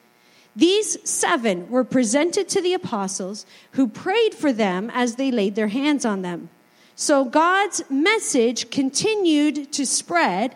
These 0.54 1.08
seven 1.08 1.70
were 1.70 1.84
presented 1.84 2.48
to 2.50 2.60
the 2.60 2.74
apostles 2.74 3.46
who 3.72 3.88
prayed 3.88 4.34
for 4.34 4.52
them 4.52 4.90
as 4.92 5.16
they 5.16 5.30
laid 5.30 5.54
their 5.54 5.68
hands 5.68 6.04
on 6.04 6.22
them. 6.22 6.50
So 6.94 7.24
God's 7.24 7.82
message 7.90 8.70
continued 8.70 9.72
to 9.72 9.86
spread, 9.86 10.54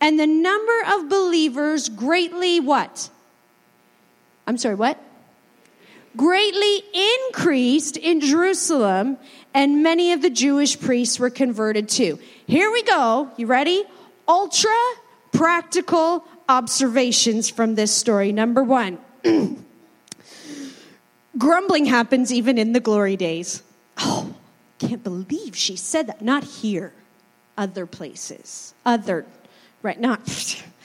and 0.00 0.18
the 0.18 0.26
number 0.26 0.82
of 0.88 1.08
believers 1.08 1.88
greatly 1.88 2.60
what? 2.60 3.08
I'm 4.46 4.58
sorry, 4.58 4.74
what? 4.74 5.00
Greatly 6.16 6.82
increased 7.28 7.96
in 7.96 8.20
Jerusalem, 8.20 9.16
and 9.54 9.82
many 9.82 10.12
of 10.12 10.22
the 10.22 10.30
Jewish 10.30 10.78
priests 10.78 11.18
were 11.18 11.30
converted 11.30 11.88
too. 11.88 12.18
Here 12.46 12.70
we 12.70 12.82
go. 12.84 13.30
You 13.36 13.46
ready? 13.46 13.84
Ultra 14.28 14.70
practical 15.32 16.24
observations 16.48 17.50
from 17.50 17.74
this 17.74 17.92
story. 17.92 18.30
Number 18.30 18.62
one 18.62 18.98
grumbling 21.38 21.86
happens 21.86 22.32
even 22.32 22.56
in 22.56 22.72
the 22.72 22.80
glory 22.80 23.16
days. 23.16 23.62
Oh, 23.98 24.34
can't 24.78 25.02
believe 25.02 25.56
she 25.56 25.74
said 25.74 26.06
that. 26.06 26.22
Not 26.22 26.44
here, 26.44 26.92
other 27.58 27.84
places. 27.84 28.74
Other, 28.84 29.26
right? 29.82 29.98
Not. 29.98 30.62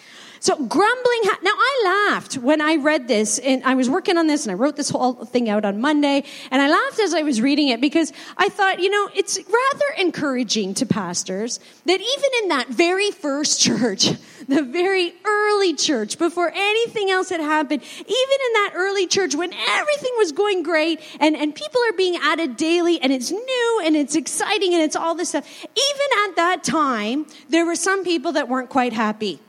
So 0.41 0.55
grumbling. 0.55 1.21
Ha- 1.25 1.37
now 1.43 1.53
I 1.55 1.81
laughed 1.85 2.39
when 2.39 2.61
I 2.61 2.77
read 2.77 3.07
this, 3.07 3.37
and 3.37 3.63
I 3.63 3.75
was 3.75 3.91
working 3.91 4.17
on 4.17 4.25
this, 4.25 4.43
and 4.43 4.51
I 4.51 4.55
wrote 4.55 4.75
this 4.75 4.89
whole 4.89 5.13
thing 5.23 5.49
out 5.49 5.65
on 5.65 5.79
Monday, 5.79 6.23
and 6.49 6.59
I 6.59 6.67
laughed 6.67 6.99
as 6.99 7.13
I 7.13 7.21
was 7.21 7.39
reading 7.39 7.67
it 7.67 7.79
because 7.79 8.11
I 8.37 8.49
thought, 8.49 8.79
you 8.79 8.89
know, 8.89 9.07
it's 9.13 9.37
rather 9.37 9.85
encouraging 9.99 10.73
to 10.73 10.87
pastors 10.87 11.59
that 11.85 12.01
even 12.01 12.29
in 12.41 12.49
that 12.49 12.69
very 12.69 13.11
first 13.11 13.61
church, 13.65 14.09
the 14.47 14.63
very 14.63 15.13
early 15.23 15.75
church, 15.75 16.17
before 16.17 16.51
anything 16.55 17.11
else 17.11 17.29
had 17.29 17.39
happened, 17.39 17.83
even 17.83 18.07
in 18.07 18.53
that 18.53 18.71
early 18.73 19.05
church 19.05 19.35
when 19.35 19.53
everything 19.53 20.11
was 20.17 20.31
going 20.31 20.63
great, 20.63 21.01
and 21.19 21.35
and 21.35 21.53
people 21.53 21.81
are 21.87 21.93
being 21.93 22.17
added 22.19 22.57
daily, 22.57 22.99
and 22.99 23.13
it's 23.13 23.29
new 23.29 23.81
and 23.85 23.95
it's 23.95 24.15
exciting 24.15 24.73
and 24.73 24.81
it's 24.81 24.95
all 24.95 25.13
this 25.13 25.29
stuff. 25.29 25.47
Even 25.61 26.29
at 26.29 26.35
that 26.37 26.63
time, 26.63 27.27
there 27.49 27.63
were 27.63 27.75
some 27.75 28.03
people 28.03 28.31
that 28.31 28.49
weren't 28.49 28.69
quite 28.69 28.93
happy. 28.93 29.39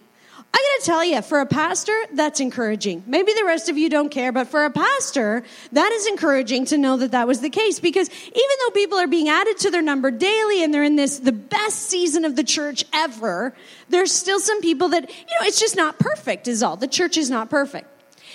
Tell 0.83 1.05
you, 1.05 1.23
for 1.23 1.39
a 1.39 1.47
pastor, 1.47 1.97
that's 2.13 2.41
encouraging. 2.41 3.05
Maybe 3.07 3.33
the 3.35 3.45
rest 3.45 3.69
of 3.69 3.79
you 3.79 3.89
don't 3.89 4.09
care, 4.09 4.33
but 4.33 4.49
for 4.49 4.65
a 4.65 4.71
pastor, 4.71 5.45
that 5.71 5.93
is 5.93 6.09
encouraging 6.09 6.65
to 6.67 6.79
know 6.79 6.97
that 6.97 7.13
that 7.13 7.29
was 7.29 7.41
the 7.41 7.51
case 7.51 7.79
because 7.79 8.11
even 8.11 8.57
though 8.61 8.71
people 8.71 8.99
are 8.99 9.07
being 9.07 9.29
added 9.29 9.59
to 9.59 9.71
their 9.71 9.81
number 9.81 10.11
daily 10.11 10.65
and 10.65 10.75
they're 10.75 10.83
in 10.83 10.97
this, 10.97 11.21
the 11.21 11.31
best 11.31 11.89
season 11.89 12.25
of 12.25 12.35
the 12.35 12.43
church 12.43 12.85
ever, 12.93 13.55
there's 13.91 14.11
still 14.11 14.41
some 14.41 14.61
people 14.61 14.89
that, 14.89 15.09
you 15.09 15.39
know, 15.41 15.47
it's 15.47 15.61
just 15.61 15.77
not 15.77 16.01
perfect 16.01 16.49
is 16.49 16.65
all. 16.65 16.77
The 16.77 16.89
church 16.89 17.17
is 17.17 17.31
not 17.31 17.49
perfect. 17.49 17.87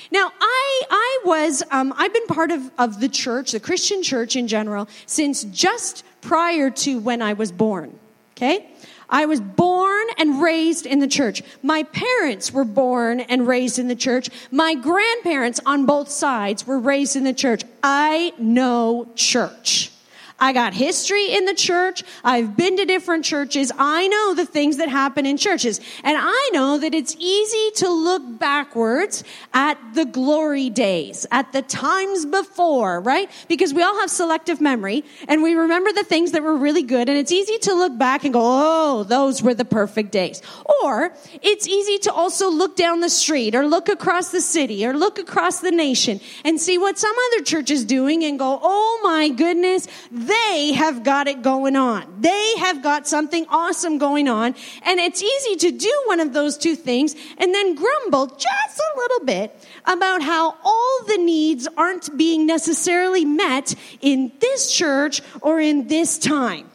Now, 0.09 0.31
I, 0.39 0.83
I 0.89 1.19
was, 1.25 1.63
um, 1.69 1.93
I've 1.97 2.13
been 2.13 2.27
part 2.27 2.51
of, 2.51 2.71
of 2.77 3.01
the 3.01 3.09
church, 3.09 3.51
the 3.51 3.59
Christian 3.59 4.03
church 4.03 4.37
in 4.37 4.47
general, 4.47 4.87
since 5.05 5.43
just 5.43 6.05
prior 6.21 6.69
to 6.69 6.99
when 6.99 7.21
I 7.21 7.33
was 7.33 7.51
born. 7.51 7.99
Okay? 8.37 8.69
I 9.09 9.25
was 9.25 9.39
born 9.39 10.05
and 10.17 10.41
raised 10.41 10.85
in 10.85 10.99
the 10.99 11.07
church. 11.07 11.41
My 11.63 11.83
parents 11.83 12.51
were 12.51 12.65
born 12.65 13.21
and 13.21 13.47
raised 13.47 13.79
in 13.79 13.87
the 13.87 13.95
church. 13.95 14.29
My 14.51 14.75
grandparents 14.75 15.59
on 15.65 15.85
both 15.85 16.09
sides 16.09 16.67
were 16.67 16.79
raised 16.79 17.15
in 17.15 17.23
the 17.23 17.33
church. 17.33 17.63
I 17.81 18.33
know 18.37 19.09
church. 19.15 19.91
I 20.39 20.53
got 20.53 20.74
history 20.74 21.36
in 21.36 21.46
the 21.46 21.53
church. 21.53 22.03
I've 22.24 22.56
been 22.56 22.77
to 22.77 22.86
different 22.86 23.25
churches. 23.25 23.72
I 23.77 24.08
know 24.08 24.36
the 24.36 24.46
things 24.46 24.77
that 24.77 24.88
happen 24.88 25.25
in 25.25 25.38
churches. 25.38 25.82
And 26.03 26.17
I 26.20 26.50
know 26.53 26.77
that 26.77 26.94
it's 26.94 27.15
easy 27.17 27.72
to 27.77 27.89
look 27.89 28.22
backwards 28.38 29.24
at 29.53 29.77
the 29.96 30.06
glory 30.06 30.70
days, 30.70 31.25
at 31.32 31.51
the 31.53 31.63
times 31.63 32.25
before, 32.25 33.00
right? 33.00 33.32
Because 33.48 33.74
we 33.74 33.82
all 33.82 34.00
have 34.00 34.12
selective 34.12 34.62
memory 34.62 35.03
and 35.27 35.41
we 35.41 35.56
remember 35.56 35.91
the 35.91 36.03
things 36.03 36.34
that 36.34 36.44
were 36.44 36.56
really 36.56 36.84
good. 36.84 37.10
And 37.10 37.17
it's 37.17 37.32
easy 37.32 37.58
to 37.60 37.74
look 37.74 37.98
back 37.98 38.24
and 38.24 38.34
go, 38.34 38.41
oh, 38.44 39.03
those 39.03 39.41
were 39.41 39.56
the 39.56 39.65
perfect 39.65 40.12
days. 40.12 40.44
Or 40.84 41.13
it's 41.41 41.67
easy 41.67 41.98
to 42.00 42.13
also 42.13 42.50
look 42.50 42.75
down 42.75 43.00
the 43.00 43.10
street 43.10 43.56
or 43.56 43.65
look 43.65 43.89
across 43.89 44.29
the 44.29 44.41
city 44.41 44.86
or 44.86 44.94
look 44.94 45.17
across 45.17 45.62
the 45.62 45.72
nation 45.72 46.22
and 46.46 46.62
see 46.62 46.77
what 46.77 47.00
some 47.00 47.15
other 47.32 47.44
church 47.44 47.72
is 47.72 47.86
doing 47.86 48.24
and 48.24 48.38
go, 48.38 48.60
oh 48.62 49.00
my 49.03 49.29
goodness, 49.29 49.88
they 50.27 50.74
have 50.74 51.03
got 51.03 51.27
it 51.27 51.41
going 51.41 51.75
on. 51.75 52.22
They 52.22 52.53
have 52.57 52.84
got 52.84 53.07
something 53.07 53.46
awesome 53.50 53.98
going 53.98 54.27
on. 54.27 54.55
And 54.84 55.00
it's 55.00 55.24
easy 55.24 55.55
to 55.57 55.72
do 55.72 56.03
one 56.05 56.19
of 56.19 56.34
those 56.34 56.57
two 56.57 56.75
things 56.75 57.15
and 57.38 57.53
then 57.53 57.75
grumble 57.75 58.27
just 58.27 58.79
a 58.79 58.98
little 58.98 59.25
bit 59.25 59.67
about 59.86 60.22
how 60.22 60.55
all 60.63 61.00
the 61.07 61.17
needs 61.17 61.67
aren't 61.77 62.15
being 62.17 62.46
necessarily 62.46 63.25
met 63.25 63.74
in 64.01 64.31
this 64.39 64.72
church 64.72 65.22
or 65.41 65.60
in 65.60 65.88
this 65.88 66.17
time. 66.17 66.69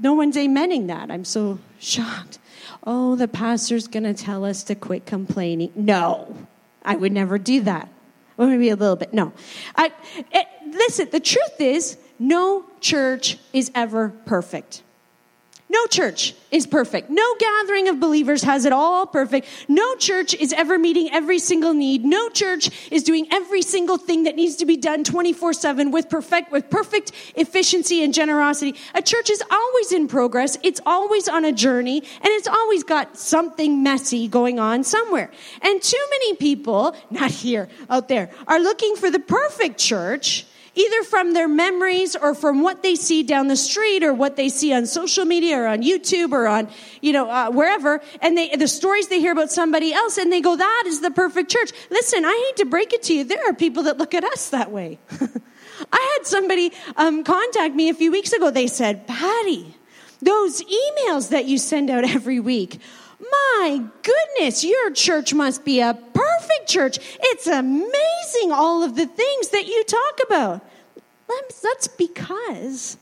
No 0.00 0.14
one's 0.14 0.36
amening 0.36 0.88
that. 0.88 1.10
I'm 1.10 1.24
so 1.24 1.58
shocked. 1.78 2.38
Oh, 2.86 3.16
the 3.16 3.28
pastor's 3.28 3.88
going 3.88 4.02
to 4.04 4.14
tell 4.14 4.44
us 4.44 4.64
to 4.64 4.74
quit 4.74 5.06
complaining. 5.06 5.72
No, 5.74 6.36
I 6.84 6.96
would 6.96 7.12
never 7.12 7.38
do 7.38 7.62
that. 7.62 7.88
Well, 8.36 8.48
maybe 8.48 8.68
a 8.68 8.76
little 8.76 8.96
bit. 8.96 9.14
No. 9.14 9.32
I, 9.76 9.92
it, 10.32 10.46
listen, 10.74 11.08
the 11.10 11.20
truth 11.20 11.60
is, 11.60 11.96
no 12.18 12.64
church 12.80 13.38
is 13.52 13.70
ever 13.74 14.10
perfect. 14.26 14.82
No 15.70 15.86
church 15.86 16.34
is 16.50 16.68
perfect. 16.68 17.10
No 17.10 17.34
gathering 17.38 17.88
of 17.88 17.98
believers 17.98 18.42
has 18.42 18.64
it 18.64 18.72
all 18.72 19.06
perfect. 19.06 19.48
No 19.66 19.96
church 19.96 20.32
is 20.32 20.52
ever 20.52 20.78
meeting 20.78 21.08
every 21.10 21.40
single 21.40 21.72
need. 21.72 22.04
No 22.04 22.28
church 22.28 22.70
is 22.92 23.02
doing 23.02 23.26
every 23.32 23.62
single 23.62 23.96
thing 23.96 24.22
that 24.22 24.36
needs 24.36 24.56
to 24.56 24.66
be 24.66 24.76
done 24.76 25.02
24/7 25.02 25.90
with 25.90 26.08
perfect 26.08 26.52
with 26.52 26.70
perfect 26.70 27.10
efficiency 27.34 28.04
and 28.04 28.14
generosity. 28.14 28.76
A 28.94 29.02
church 29.02 29.30
is 29.30 29.42
always 29.50 29.90
in 29.90 30.06
progress. 30.06 30.58
It's 30.62 30.80
always 30.86 31.28
on 31.28 31.44
a 31.44 31.50
journey 31.50 31.98
and 31.98 32.28
it's 32.28 32.46
always 32.46 32.84
got 32.84 33.18
something 33.18 33.82
messy 33.82 34.28
going 34.28 34.60
on 34.60 34.84
somewhere. 34.84 35.30
And 35.60 35.82
too 35.82 36.06
many 36.10 36.36
people, 36.36 36.94
not 37.10 37.30
here, 37.30 37.68
out 37.90 38.08
there, 38.08 38.30
are 38.46 38.60
looking 38.60 38.94
for 38.96 39.10
the 39.10 39.18
perfect 39.18 39.78
church 39.78 40.46
either 40.74 41.02
from 41.04 41.32
their 41.32 41.48
memories 41.48 42.16
or 42.16 42.34
from 42.34 42.62
what 42.62 42.82
they 42.82 42.94
see 42.94 43.22
down 43.22 43.48
the 43.48 43.56
street 43.56 44.02
or 44.02 44.12
what 44.12 44.36
they 44.36 44.48
see 44.48 44.72
on 44.72 44.86
social 44.86 45.24
media 45.24 45.58
or 45.58 45.66
on 45.66 45.82
YouTube 45.82 46.32
or 46.32 46.46
on, 46.46 46.68
you 47.00 47.12
know, 47.12 47.30
uh, 47.30 47.50
wherever. 47.50 48.00
And 48.20 48.36
they, 48.36 48.50
the 48.50 48.68
stories 48.68 49.08
they 49.08 49.20
hear 49.20 49.32
about 49.32 49.50
somebody 49.50 49.92
else 49.92 50.18
and 50.18 50.32
they 50.32 50.40
go, 50.40 50.56
that 50.56 50.84
is 50.86 51.00
the 51.00 51.10
perfect 51.10 51.50
church. 51.50 51.70
Listen, 51.90 52.24
I 52.24 52.44
hate 52.48 52.56
to 52.56 52.66
break 52.66 52.92
it 52.92 53.02
to 53.04 53.14
you. 53.14 53.24
There 53.24 53.48
are 53.48 53.54
people 53.54 53.84
that 53.84 53.98
look 53.98 54.14
at 54.14 54.24
us 54.24 54.50
that 54.50 54.70
way. 54.70 54.98
I 55.92 56.16
had 56.16 56.26
somebody 56.26 56.72
um, 56.96 57.24
contact 57.24 57.74
me 57.74 57.88
a 57.88 57.94
few 57.94 58.10
weeks 58.10 58.32
ago. 58.32 58.50
They 58.50 58.66
said, 58.66 59.06
Patty, 59.06 59.74
those 60.20 60.62
emails 60.62 61.30
that 61.30 61.46
you 61.46 61.58
send 61.58 61.90
out 61.90 62.04
every 62.08 62.40
week, 62.40 62.80
my 63.20 63.84
goodness, 64.02 64.64
your 64.64 64.90
church 64.90 65.32
must 65.34 65.64
be 65.64 65.80
a 65.80 65.94
perfect 66.44 66.68
church. 66.68 66.98
It's 67.20 67.46
amazing 67.46 68.52
all 68.52 68.82
of 68.82 68.96
the 68.96 69.06
things 69.06 69.48
that 69.48 69.66
you 69.66 69.84
talk 69.84 70.20
about. 70.26 70.60
That's 71.62 71.88
because 71.88 72.96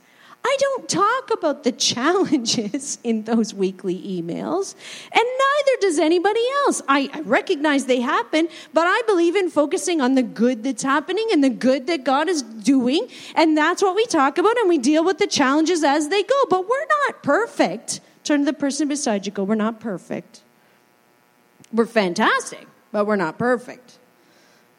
I 0.45 0.57
don't 0.59 0.89
talk 0.89 1.31
about 1.31 1.65
the 1.65 1.73
challenges 1.91 2.99
in 3.05 3.25
those 3.25 3.53
weekly 3.53 3.97
emails, 3.97 4.75
and 5.13 5.23
neither 5.23 5.81
does 5.81 5.99
anybody 5.99 6.41
else. 6.65 6.83
I, 6.89 7.11
I, 7.13 7.21
recognize 7.21 7.87
they 7.87 8.01
happen, 8.01 8.49
but 8.73 8.87
I 8.87 9.03
believe 9.07 9.37
in 9.37 9.51
focusing 9.51 10.01
on 10.01 10.15
the 10.15 10.23
good 10.23 10.65
that's 10.65 10.83
happening 10.83 11.29
and 11.33 11.43
the 11.43 11.51
good 11.51 11.87
that 11.89 12.05
God 12.05 12.29
is 12.29 12.43
doing, 12.43 13.09
and 13.35 13.57
that's 13.57 13.83
what 13.83 13.95
we 13.95 14.07
talk 14.07 14.39
about, 14.39 14.57
and 14.59 14.69
we 14.69 14.79
deal 14.79 15.05
with 15.05 15.19
the 15.19 15.27
challenges 15.27 15.85
as 15.85 16.09
they 16.09 16.23
go. 16.23 16.43
But 16.49 16.69
we're 16.69 16.87
not 17.07 17.23
perfect. 17.23 18.01
Turn 18.25 18.41
to 18.41 18.45
the 18.47 18.53
person 18.53 18.89
beside 18.89 19.27
you, 19.27 19.33
go, 19.33 19.45
We're 19.45 19.55
not 19.57 19.81
perfect. 19.81 20.43
We're 21.73 21.87
fantastic, 21.87 22.67
but 22.93 23.07
we're 23.07 23.17
not 23.17 23.39
perfect. 23.39 23.99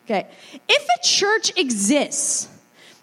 Okay. 0.06 0.28
If 0.70 0.84
a 0.84 1.04
church 1.04 1.58
exists 1.58 2.50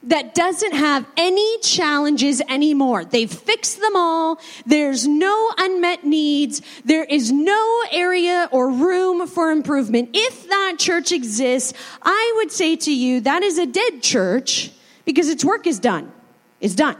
that 0.04 0.34
doesn't 0.34 0.72
have 0.72 1.06
any 1.16 1.58
challenges 1.60 2.40
anymore, 2.48 3.04
they've 3.04 3.30
fixed 3.30 3.80
them 3.80 3.96
all, 3.96 4.40
there's 4.64 5.06
no 5.06 5.50
unmet 5.58 6.04
needs, 6.04 6.62
there 6.84 7.04
is 7.04 7.30
no 7.30 7.82
area 7.90 8.48
or 8.50 8.70
room 8.70 9.26
for 9.26 9.50
improvement. 9.50 10.10
If 10.14 10.48
that 10.48 10.76
church 10.78 11.12
exists, 11.12 11.74
I 12.02 12.32
would 12.36 12.50
say 12.50 12.76
to 12.76 12.94
you 12.94 13.20
that 13.22 13.42
is 13.42 13.58
a 13.58 13.66
dead 13.66 14.02
church 14.02 14.70
because 15.04 15.28
its 15.28 15.44
work 15.44 15.66
is 15.66 15.78
done. 15.78 16.12
It's 16.60 16.74
done. 16.74 16.96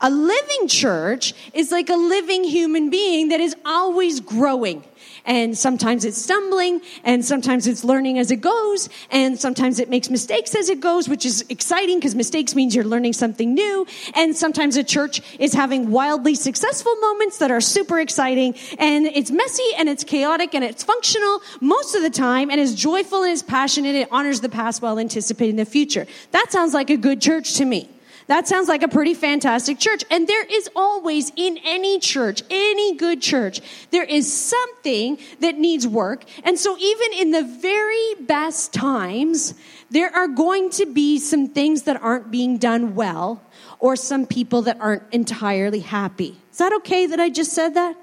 A 0.00 0.10
living 0.10 0.68
church 0.68 1.34
is 1.52 1.70
like 1.70 1.88
a 1.88 1.96
living 1.96 2.44
human 2.44 2.90
being 2.90 3.28
that 3.28 3.40
is 3.40 3.56
always 3.64 4.20
growing. 4.20 4.84
And 5.24 5.56
sometimes 5.56 6.04
it's 6.04 6.20
stumbling, 6.20 6.80
and 7.04 7.24
sometimes 7.24 7.66
it's 7.66 7.84
learning 7.84 8.18
as 8.18 8.30
it 8.30 8.40
goes, 8.40 8.88
and 9.10 9.38
sometimes 9.38 9.78
it 9.78 9.90
makes 9.90 10.08
mistakes 10.08 10.54
as 10.54 10.68
it 10.68 10.80
goes, 10.80 11.08
which 11.08 11.26
is 11.26 11.44
exciting 11.48 11.98
because 11.98 12.14
mistakes 12.14 12.54
means 12.54 12.74
you're 12.74 12.84
learning 12.84 13.12
something 13.12 13.52
new. 13.52 13.86
And 14.14 14.34
sometimes 14.34 14.76
a 14.76 14.84
church 14.84 15.20
is 15.38 15.52
having 15.52 15.90
wildly 15.90 16.34
successful 16.34 16.94
moments 16.96 17.38
that 17.38 17.50
are 17.50 17.60
super 17.60 18.00
exciting, 18.00 18.54
and 18.78 19.06
it's 19.06 19.30
messy 19.30 19.68
and 19.76 19.88
it's 19.88 20.02
chaotic 20.02 20.54
and 20.54 20.64
it's 20.64 20.82
functional 20.82 21.42
most 21.60 21.94
of 21.94 22.02
the 22.02 22.10
time, 22.10 22.50
and 22.50 22.58
is 22.60 22.74
joyful 22.74 23.22
and 23.22 23.32
is 23.32 23.42
passionate. 23.42 23.94
It 23.94 24.08
honors 24.10 24.40
the 24.40 24.48
past 24.48 24.80
while 24.82 24.98
anticipating 24.98 25.56
the 25.56 25.66
future. 25.66 26.06
That 26.30 26.46
sounds 26.50 26.72
like 26.72 26.90
a 26.90 26.96
good 26.96 27.20
church 27.20 27.54
to 27.54 27.64
me. 27.64 27.88
That 28.28 28.46
sounds 28.46 28.68
like 28.68 28.82
a 28.82 28.88
pretty 28.88 29.14
fantastic 29.14 29.78
church. 29.78 30.04
And 30.10 30.28
there 30.28 30.44
is 30.44 30.68
always 30.76 31.32
in 31.34 31.58
any 31.64 31.98
church, 31.98 32.42
any 32.50 32.94
good 32.94 33.22
church, 33.22 33.60
there 33.90 34.04
is 34.04 34.30
something 34.32 35.18
that 35.40 35.56
needs 35.56 35.88
work. 35.88 36.24
And 36.44 36.58
so 36.58 36.76
even 36.78 37.12
in 37.14 37.30
the 37.30 37.42
very 37.42 38.14
best 38.20 38.74
times, 38.74 39.54
there 39.90 40.14
are 40.14 40.28
going 40.28 40.68
to 40.72 40.84
be 40.84 41.18
some 41.18 41.48
things 41.48 41.84
that 41.84 42.00
aren't 42.02 42.30
being 42.30 42.58
done 42.58 42.94
well 42.94 43.42
or 43.78 43.96
some 43.96 44.26
people 44.26 44.62
that 44.62 44.78
aren't 44.78 45.04
entirely 45.10 45.80
happy. 45.80 46.36
Is 46.52 46.58
that 46.58 46.74
okay 46.74 47.06
that 47.06 47.18
I 47.18 47.30
just 47.30 47.52
said 47.52 47.74
that? 47.74 47.96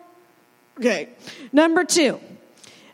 Okay. 0.79 1.09
Number 1.51 1.83
two. 1.83 2.19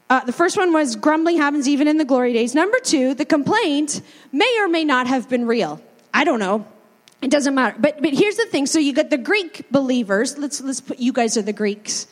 Uh, 0.10 0.26
the 0.26 0.34
first 0.34 0.58
one 0.58 0.74
was 0.74 0.98
grumbling 0.98 1.38
happens 1.38 1.70
even 1.70 1.88
in 1.88 1.96
the 1.96 2.04
glory 2.04 2.34
days. 2.34 2.54
Number 2.54 2.80
two, 2.80 3.14
the 3.14 3.24
complaint 3.24 4.02
may 4.34 4.58
or 4.60 4.68
may 4.68 4.84
not 4.84 5.08
have 5.08 5.30
been 5.30 5.48
real. 5.48 5.82
I 6.14 6.26
don't 6.26 6.40
know. 6.40 6.68
It 7.22 7.30
doesn't 7.30 7.54
matter. 7.54 7.76
But 7.80 8.02
but 8.02 8.14
here's 8.14 8.38
the 8.38 8.46
thing. 8.46 8.66
So 8.66 8.80
you 8.80 8.94
got 8.94 9.10
the 9.10 9.18
Greek 9.18 9.70
believers. 9.70 10.38
Let's 10.38 10.60
let's 10.62 10.82
put 10.82 11.00
you 11.00 11.14
guys 11.14 11.38
are 11.38 11.44
the 11.44 11.54
Greeks 11.54 12.08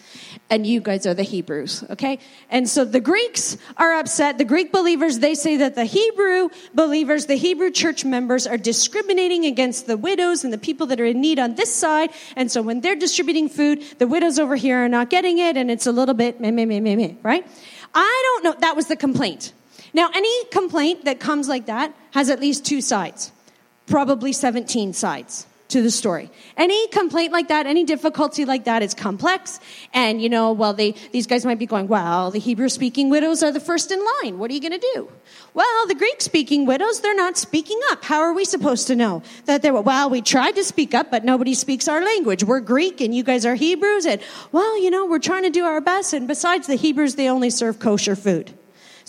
and 0.50 0.66
you 0.66 0.82
guys 0.82 1.06
are 1.06 1.14
the 1.14 1.24
Hebrews, 1.24 1.84
okay? 1.92 2.20
And 2.50 2.68
so 2.68 2.84
the 2.84 3.00
Greeks 3.00 3.58
are 3.78 3.94
upset. 3.94 4.38
The 4.38 4.46
Greek 4.46 4.72
believers, 4.72 5.20
they 5.20 5.36
say 5.36 5.58
that 5.58 5.76
the 5.76 5.86
Hebrew 5.86 6.50
believers, 6.74 7.28
the 7.28 7.36
Hebrew 7.36 7.70
church 7.72 8.04
members 8.04 8.48
are 8.48 8.58
discriminating 8.58 9.46
against 9.46 9.86
the 9.86 9.98
widows 9.98 10.44
and 10.44 10.52
the 10.52 10.58
people 10.58 10.88
that 10.88 11.00
are 11.00 11.06
in 11.06 11.22
need 11.22 11.40
on 11.40 11.56
this 11.56 11.74
side. 11.74 12.10
And 12.36 12.52
so 12.52 12.62
when 12.62 12.82
they're 12.82 12.96
distributing 12.96 13.48
food, 13.48 13.84
the 14.00 14.08
widows 14.08 14.40
over 14.40 14.56
here 14.56 14.84
are 14.84 14.90
not 14.90 15.10
getting 15.10 15.38
it 15.38 15.56
and 15.56 15.70
it's 15.70 15.86
a 15.86 15.92
little 15.92 16.16
bit 16.16 16.42
meh, 16.42 16.52
meh, 16.52 16.66
meh, 16.66 16.80
meh, 16.80 16.96
meh, 16.96 17.14
right? 17.22 17.46
I 17.94 18.24
don't 18.26 18.44
know. 18.44 18.60
That 18.60 18.76
was 18.76 18.88
the 18.88 18.96
complaint. 18.96 19.54
Now, 19.94 20.10
any 20.14 20.46
complaint 20.46 21.06
that 21.06 21.20
comes 21.20 21.48
like 21.48 21.66
that 21.66 21.94
has 22.12 22.30
at 22.30 22.40
least 22.40 22.66
two 22.66 22.82
sides 22.82 23.32
probably 23.90 24.32
17 24.32 24.94
sides 24.94 25.46
to 25.70 25.84
the 25.84 25.92
story. 25.92 26.32
Any 26.58 26.88
complaint 26.88 27.32
like 27.32 27.50
that, 27.50 27.68
any 27.68 27.84
difficulty 27.84 28.44
like 28.44 28.66
that 28.66 28.82
is 28.82 28.96
complex. 28.96 29.60
And, 29.94 30.20
you 30.22 30.28
know, 30.28 30.52
well, 30.52 30.74
they, 30.74 30.96
these 31.12 31.28
guys 31.28 31.46
might 31.46 31.60
be 31.60 31.68
going, 31.68 31.88
well, 31.88 32.32
the 32.32 32.40
Hebrew 32.40 32.70
speaking 32.70 33.10
widows 33.10 33.44
are 33.44 33.52
the 33.52 33.60
first 33.60 33.92
in 33.92 34.04
line. 34.24 34.40
What 34.40 34.50
are 34.50 34.54
you 34.56 34.62
going 34.62 34.80
to 34.80 34.90
do? 34.96 35.12
Well, 35.54 35.88
the 35.88 35.94
Greek 35.94 36.22
speaking 36.22 36.66
widows, 36.66 37.02
they're 37.02 37.16
not 37.16 37.38
speaking 37.38 37.80
up. 37.92 38.04
How 38.04 38.20
are 38.22 38.34
we 38.34 38.46
supposed 38.46 38.88
to 38.88 38.96
know 38.96 39.22
that 39.46 39.62
they're, 39.62 39.74
well, 39.74 40.10
we 40.10 40.22
tried 40.22 40.54
to 40.54 40.64
speak 40.64 40.96
up, 40.96 41.12
but 41.12 41.24
nobody 41.24 41.54
speaks 41.54 41.88
our 41.88 42.04
language. 42.04 42.44
We're 42.44 42.62
Greek 42.62 43.00
and 43.00 43.14
you 43.14 43.24
guys 43.24 43.46
are 43.46 43.56
Hebrews. 43.56 44.08
And, 44.08 44.22
well, 44.52 44.82
you 44.82 44.90
know, 44.90 45.06
we're 45.06 45.20
trying 45.20 45.44
to 45.44 45.52
do 45.52 45.66
our 45.66 45.82
best. 45.82 46.14
And 46.14 46.28
besides 46.28 46.66
the 46.66 46.76
Hebrews, 46.76 47.14
they 47.14 47.30
only 47.30 47.52
serve 47.52 47.78
kosher 47.78 48.16
food. 48.16 48.59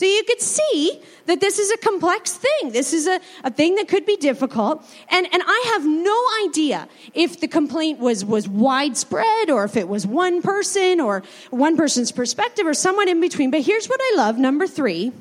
So 0.00 0.07
you 0.07 0.25
could 0.25 0.40
see 0.40 1.02
that 1.26 1.42
this 1.42 1.59
is 1.59 1.71
a 1.71 1.76
complex 1.76 2.33
thing. 2.33 2.73
This 2.73 2.95
is 2.95 3.07
a, 3.07 3.21
a 3.45 3.50
thing 3.50 3.75
that 3.75 3.87
could 3.87 4.07
be 4.07 4.16
difficult. 4.16 4.83
And, 5.11 5.26
and 5.30 5.42
I 5.45 5.64
have 5.75 5.85
no 5.85 6.49
idea 6.49 6.88
if 7.12 7.38
the 7.40 7.47
complaint 7.47 7.99
was, 7.99 8.25
was 8.25 8.49
widespread 8.49 9.50
or 9.50 9.62
if 9.64 9.76
it 9.76 9.87
was 9.88 10.07
one 10.07 10.40
person 10.40 11.00
or 11.00 11.23
one 11.50 11.76
person's 11.76 12.12
perspective 12.12 12.66
or 12.66 12.73
someone 12.73 13.11
in 13.11 13.21
between. 13.21 13.50
But 13.50 13.61
here's 13.61 13.88
what 13.88 14.00
I 14.02 14.14
love. 14.16 14.38
Number 14.38 14.66
three. 14.66 15.12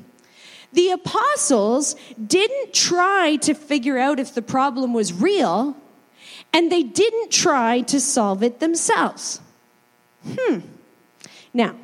The 0.72 0.92
apostles 0.92 1.98
didn't 2.26 2.74
try 2.74 3.36
to 3.42 3.54
figure 3.54 3.98
out 3.98 4.18
if 4.18 4.34
the 4.34 4.42
problem 4.42 4.94
was 4.94 5.12
real, 5.12 5.76
and 6.54 6.72
they 6.72 6.84
didn't 6.84 7.32
try 7.34 7.82
to 7.82 8.00
solve 8.00 8.44
it 8.44 8.62
themselves. 8.62 9.42
Hmm. 10.24 10.60
Now, 11.54 11.76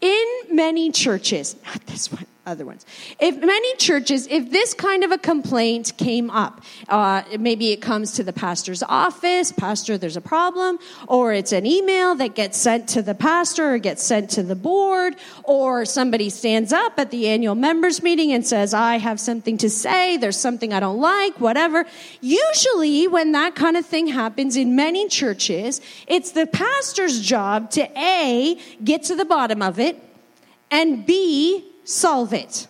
in 0.00 0.26
many 0.50 0.92
churches, 0.92 1.56
not 1.64 1.84
this 1.86 2.12
one, 2.12 2.26
other 2.48 2.64
ones. 2.64 2.84
If 3.20 3.36
many 3.36 3.76
churches, 3.76 4.26
if 4.26 4.50
this 4.50 4.74
kind 4.74 5.04
of 5.04 5.12
a 5.12 5.18
complaint 5.18 5.92
came 5.96 6.30
up, 6.30 6.62
uh, 6.88 7.22
maybe 7.38 7.70
it 7.72 7.82
comes 7.82 8.12
to 8.12 8.24
the 8.24 8.32
pastor's 8.32 8.82
office, 8.82 9.52
pastor, 9.52 9.98
there's 9.98 10.16
a 10.16 10.20
problem, 10.20 10.78
or 11.06 11.32
it's 11.32 11.52
an 11.52 11.66
email 11.66 12.14
that 12.16 12.34
gets 12.34 12.58
sent 12.58 12.88
to 12.90 13.02
the 13.02 13.14
pastor 13.14 13.74
or 13.74 13.78
gets 13.78 14.02
sent 14.02 14.30
to 14.30 14.42
the 14.42 14.56
board, 14.56 15.14
or 15.44 15.84
somebody 15.84 16.30
stands 16.30 16.72
up 16.72 16.98
at 16.98 17.10
the 17.10 17.28
annual 17.28 17.54
members 17.54 18.02
meeting 18.02 18.32
and 18.32 18.46
says, 18.46 18.72
I 18.74 18.96
have 18.96 19.20
something 19.20 19.58
to 19.58 19.70
say, 19.70 20.16
there's 20.16 20.38
something 20.38 20.72
I 20.72 20.80
don't 20.80 20.98
like, 20.98 21.38
whatever. 21.40 21.84
Usually, 22.20 23.06
when 23.06 23.32
that 23.32 23.54
kind 23.54 23.76
of 23.76 23.84
thing 23.84 24.06
happens 24.06 24.56
in 24.56 24.74
many 24.74 25.08
churches, 25.08 25.80
it's 26.06 26.32
the 26.32 26.46
pastor's 26.46 27.20
job 27.20 27.70
to 27.72 27.82
A, 27.98 28.58
get 28.82 29.02
to 29.04 29.14
the 29.14 29.24
bottom 29.24 29.60
of 29.60 29.78
it, 29.78 30.02
and 30.70 31.04
B, 31.06 31.64
solve 31.88 32.34
it. 32.34 32.66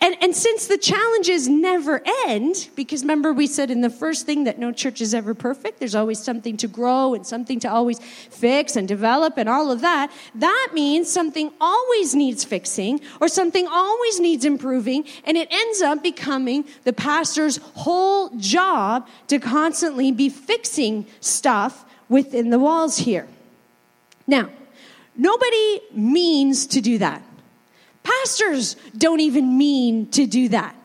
And, 0.00 0.16
and 0.22 0.34
since 0.34 0.66
the 0.66 0.78
challenges 0.78 1.46
never 1.46 2.00
end, 2.26 2.70
because 2.74 3.02
remember 3.02 3.34
we 3.34 3.46
said 3.46 3.70
in 3.70 3.82
the 3.82 3.90
first 3.90 4.24
thing 4.24 4.44
that 4.44 4.58
no 4.58 4.72
church 4.72 5.02
is 5.02 5.12
ever 5.12 5.34
perfect, 5.34 5.78
there's 5.78 5.94
always 5.94 6.18
something 6.18 6.56
to 6.56 6.66
grow 6.66 7.12
and 7.12 7.26
something 7.26 7.60
to 7.60 7.70
always 7.70 7.98
fix 8.00 8.76
and 8.76 8.88
develop 8.88 9.36
and 9.36 9.46
all 9.46 9.70
of 9.70 9.82
that, 9.82 10.10
that 10.36 10.70
means 10.72 11.10
something 11.10 11.52
always 11.60 12.14
needs 12.14 12.44
fixing 12.44 12.98
or 13.20 13.28
something 13.28 13.66
always 13.68 14.20
needs 14.20 14.46
improving, 14.46 15.04
and 15.24 15.36
it 15.36 15.48
ends 15.50 15.82
up 15.82 16.02
becoming 16.02 16.64
the 16.84 16.92
pastor's 16.94 17.58
whole 17.74 18.30
job 18.38 19.06
to 19.28 19.38
constantly 19.38 20.12
be 20.12 20.30
fixing 20.30 21.06
stuff 21.20 21.84
within 22.08 22.48
the 22.48 22.58
walls 22.58 22.96
here. 22.96 23.28
Now, 24.26 24.48
nobody 25.14 25.80
means 25.92 26.66
to 26.68 26.80
do 26.80 26.96
that. 26.98 27.22
Pastors 28.04 28.76
don't 28.96 29.20
even 29.20 29.58
mean 29.58 30.10
to 30.10 30.26
do 30.26 30.50
that. 30.50 30.76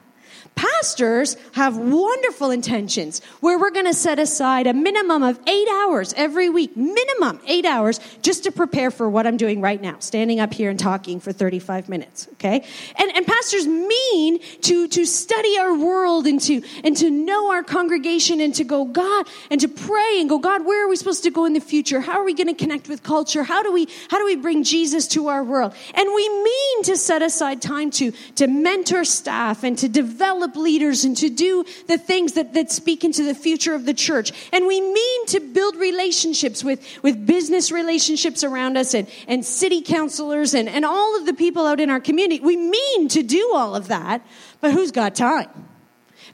Pastors 0.60 1.38
have 1.54 1.78
wonderful 1.78 2.52
intentions 2.52 3.22
where 3.40 3.58
we're 3.58 3.70
going 3.70 3.86
to 3.86 3.94
set 3.94 4.20
aside 4.20 4.68
a 4.68 4.74
minimum 4.74 5.24
of 5.24 5.40
eight 5.48 5.70
hours 5.70 6.14
every 6.18 6.50
week, 6.50 6.76
minimum 6.76 7.40
eight 7.48 7.64
hours, 7.64 8.02
just 8.22 8.44
to 8.44 8.52
prepare 8.52 8.92
for 8.92 9.10
what 9.10 9.26
I'm 9.26 9.38
doing 9.38 9.62
right 9.62 9.82
now, 9.82 10.00
standing 10.00 10.42
up 10.42 10.54
here 10.54 10.70
and 10.70 10.78
talking 10.78 11.22
for 11.22 11.32
35 11.32 11.88
minutes. 11.88 12.28
Okay. 12.34 12.66
And, 12.98 13.16
and 13.16 13.26
pastors 13.26 13.68
mean 13.68 14.40
to, 14.64 14.90
to 14.90 15.06
study 15.06 15.58
our 15.60 15.78
world 15.78 16.28
and 16.28 16.42
to, 16.42 16.62
and 16.84 16.98
to 16.98 17.10
know 17.10 17.54
our 17.54 17.64
congregation 17.64 18.42
and 18.42 18.54
to 18.56 18.66
go, 18.66 18.84
God, 18.84 19.28
and 19.50 19.62
to 19.62 19.70
pray 19.70 20.20
and 20.20 20.28
go, 20.28 20.40
God, 20.40 20.66
where 20.66 20.86
are 20.86 20.90
we 20.90 20.98
supposed 20.98 21.24
to 21.24 21.32
go 21.32 21.46
in 21.46 21.54
the 21.54 21.62
future? 21.62 22.02
How 22.02 22.20
are 22.20 22.26
we 22.26 22.34
going 22.34 22.48
to 22.48 22.54
connect 22.54 22.90
with 22.90 23.02
culture? 23.02 23.46
How 23.46 23.64
do 23.64 23.72
we, 23.72 23.88
how 24.10 24.18
do 24.18 24.26
we 24.26 24.36
bring 24.36 24.66
Jesus 24.66 25.08
to 25.10 25.30
our 25.30 25.42
world? 25.42 25.74
And 25.94 26.10
we 26.14 26.28
mean 26.28 26.84
to 26.84 26.98
set 26.98 27.22
aside 27.22 27.62
time 27.62 27.92
to, 27.92 28.12
to 28.36 28.48
mentor 28.48 29.06
staff 29.06 29.64
and 29.64 29.78
to 29.78 29.88
develop 29.88 30.49
develop 30.50 30.64
leaders 30.64 31.06
and 31.06 31.18
to 31.18 31.30
do 31.30 31.64
the 31.88 31.98
things 31.98 32.34
that, 32.34 32.54
that 32.54 32.72
speak 32.72 33.04
into 33.04 33.24
the 33.24 33.36
future 33.36 33.74
of 33.74 33.86
the 33.86 33.94
church. 33.94 34.32
And 34.52 34.68
we 34.68 34.82
mean 34.82 35.26
to 35.28 35.40
build 35.40 35.76
relationships 35.76 36.64
with, 36.64 36.86
with 37.04 37.26
business 37.26 37.72
relationships 37.72 38.44
around 38.44 38.78
us 38.78 38.94
and, 38.94 39.08
and 39.28 39.46
city 39.46 39.82
councilors 39.82 40.54
and, 40.54 40.70
and 40.70 40.86
all 40.86 41.18
of 41.18 41.26
the 41.26 41.34
people 41.34 41.66
out 41.66 41.80
in 41.80 41.90
our 41.90 42.00
community. 42.00 42.42
We 42.44 42.58
mean 42.58 43.08
to 43.10 43.24
do 43.24 43.52
all 43.54 43.76
of 43.76 43.88
that, 43.88 44.22
but 44.62 44.72
who's 44.72 44.92
got 44.92 45.16
time? 45.16 45.50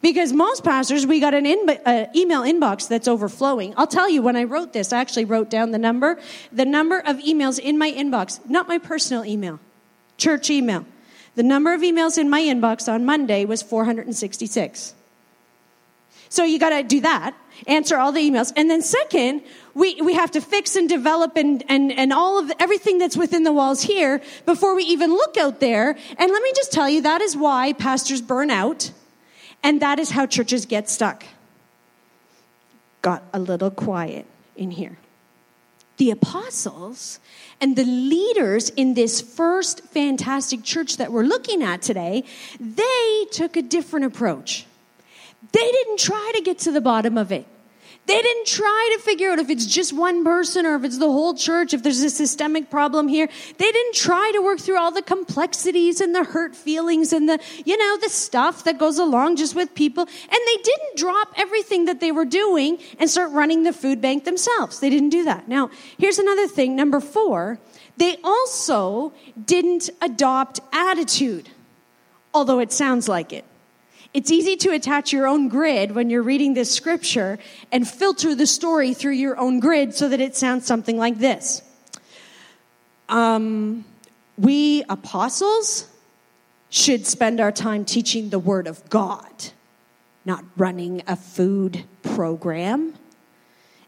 Because 0.02 0.34
most 0.34 0.64
pastors, 0.64 1.08
we 1.08 1.20
got 1.20 1.34
an 1.34 1.46
in, 1.46 1.70
uh, 1.70 2.08
email 2.16 2.42
inbox 2.42 2.88
that's 2.88 3.08
overflowing. 3.08 3.74
I'll 3.78 3.88
tell 3.88 4.10
you, 4.10 4.22
when 4.22 4.36
I 4.36 4.44
wrote 4.44 4.74
this, 4.74 4.94
I 4.94 5.00
actually 5.00 5.26
wrote 5.26 5.50
down 5.50 5.72
the 5.72 5.80
number, 5.80 6.20
the 6.52 6.66
number 6.66 7.00
of 7.00 7.18
emails 7.18 7.60
in 7.60 7.78
my 7.78 7.92
inbox, 7.92 8.40
not 8.48 8.68
my 8.68 8.78
personal 8.78 9.26
email, 9.26 9.60
church 10.18 10.50
email. 10.50 10.86
The 11.36 11.44
number 11.44 11.74
of 11.74 11.82
emails 11.82 12.18
in 12.18 12.30
my 12.30 12.42
inbox 12.42 12.92
on 12.92 13.06
Monday 13.06 13.46
was 13.46 13.62
466. 13.62 14.94
So 16.30 16.44
you 16.44 16.60
got 16.60 16.70
to 16.70 16.84
do 16.84 17.02
that, 17.02 17.36
answer 17.68 17.98
all 17.98 18.12
the 18.12 18.20
emails. 18.20 18.52
And 18.56 18.70
then 18.70 18.82
second, 18.82 19.42
we, 19.74 20.02
we 20.02 20.14
have 20.14 20.32
to 20.32 20.42
fix 20.42 20.76
and 20.76 20.90
develop 20.90 21.36
and, 21.36 21.64
and, 21.70 21.92
and 21.92 22.12
all 22.12 22.40
of 22.40 22.52
everything 22.60 22.98
that's 22.98 23.16
within 23.16 23.44
the 23.44 23.54
walls 23.54 23.82
here 23.82 24.22
before 24.46 24.76
we 24.76 24.84
even 24.84 25.12
look 25.12 25.38
out 25.38 25.60
there. 25.60 25.90
And 25.90 26.32
let 26.32 26.42
me 26.42 26.52
just 26.56 26.72
tell 26.72 26.90
you, 26.90 27.02
that 27.04 27.22
is 27.22 27.38
why 27.38 27.74
pastors 27.74 28.22
burn 28.22 28.50
out. 28.50 28.92
And 29.62 29.82
that 29.82 30.00
is 30.00 30.12
how 30.12 30.26
churches 30.26 30.66
get 30.66 30.90
stuck. 30.90 31.26
Got 33.02 33.24
a 33.34 33.40
little 33.40 33.72
quiet 33.72 34.26
in 34.56 34.72
here 34.72 34.98
the 35.98 36.12
apostles 36.12 37.20
and 37.62 37.76
the 37.76 37.84
leaders 37.84 38.70
in 38.70 38.94
this 38.94 39.22
first 39.22 39.82
fantastic 39.86 40.64
church 40.64 40.98
that 40.98 41.12
we're 41.12 41.24
looking 41.24 41.64
at 41.64 41.82
today, 41.82 42.24
they 42.60 43.26
took 43.32 43.56
a 43.56 43.62
different 43.62 44.06
approach. 44.06 44.66
They 45.52 45.72
didn't 45.72 46.00
try 46.00 46.32
to 46.36 46.42
get 46.42 46.60
to 46.60 46.72
the 46.72 46.82
bottom 46.82 47.18
of 47.18 47.32
it. 47.32 47.48
They 48.08 48.22
didn't 48.22 48.46
try 48.46 48.96
to 48.96 49.02
figure 49.02 49.32
out 49.32 49.40
if 49.40 49.50
it's 49.50 49.66
just 49.66 49.92
one 49.92 50.24
person 50.24 50.68
or 50.68 50.76
if 50.76 50.84
it's 50.84 51.00
the 51.00 51.12
whole 51.12 51.34
church, 51.34 51.74
if 51.74 51.82
there's 51.82 52.02
a 52.02 52.10
systemic 52.12 52.70
problem 52.70 53.08
here. 53.08 53.28
They 53.58 53.72
didn't 53.72 53.96
try 53.96 54.32
to 54.36 54.44
work 54.44 54.60
through 54.60 54.78
all 54.78 54.92
the 54.92 55.02
complexities 55.02 56.02
and 56.02 56.14
the 56.14 56.24
hurt 56.24 56.56
feelings 56.56 57.14
and 57.14 57.28
the, 57.28 57.40
you 57.66 57.78
know, 57.78 57.98
the 57.98 58.10
stuff 58.10 58.64
that 58.66 58.78
goes 58.78 59.00
along 59.00 59.38
just 59.38 59.56
with 59.56 59.74
people. 59.74 60.04
And 60.04 60.40
they 60.48 60.58
didn't 60.58 60.98
drop 60.98 61.34
everything 61.36 61.86
that 61.86 62.00
they 62.00 62.12
were 62.12 62.26
doing 62.26 62.78
and 63.00 63.10
start 63.10 63.32
running 63.32 63.64
the 63.64 63.74
food 63.74 64.02
bank 64.02 64.24
themselves. 64.26 64.80
They 64.80 64.92
didn't 64.92 65.10
do 65.10 65.24
that. 65.24 65.48
Now, 65.48 65.72
here's 65.98 66.20
another 66.20 66.48
thing. 66.48 66.76
Number 66.76 67.00
four, 67.00 67.60
they 67.98 68.18
also 68.24 69.14
didn't 69.46 69.90
adopt 70.00 70.60
attitude, 70.72 71.50
although 72.36 72.60
it 72.60 72.72
sounds 72.72 73.08
like 73.10 73.34
it. 73.34 73.46
It's 74.16 74.32
easy 74.32 74.56
to 74.56 74.72
attach 74.72 75.12
your 75.12 75.28
own 75.28 75.50
grid 75.50 75.92
when 75.92 76.10
you're 76.10 76.24
reading 76.24 76.54
this 76.54 76.74
scripture 76.74 77.38
and 77.70 77.86
filter 77.86 78.34
the 78.34 78.48
story 78.48 78.94
through 78.94 79.16
your 79.16 79.38
own 79.38 79.60
grid 79.60 79.94
so 79.94 80.08
that 80.08 80.22
it 80.22 80.38
sounds 80.38 80.66
something 80.66 80.98
like 80.98 81.18
this. 81.18 81.62
Um, 83.10 83.84
we 84.38 84.86
apostles 84.88 85.90
should 86.70 87.06
spend 87.06 87.42
our 87.42 87.52
time 87.52 87.84
teaching 87.84 88.30
the 88.30 88.40
Word 88.40 88.68
of 88.68 88.90
God, 88.90 89.52
not 90.24 90.46
running 90.56 91.04
a 91.08 91.18
food 91.18 91.84
program. 92.02 92.94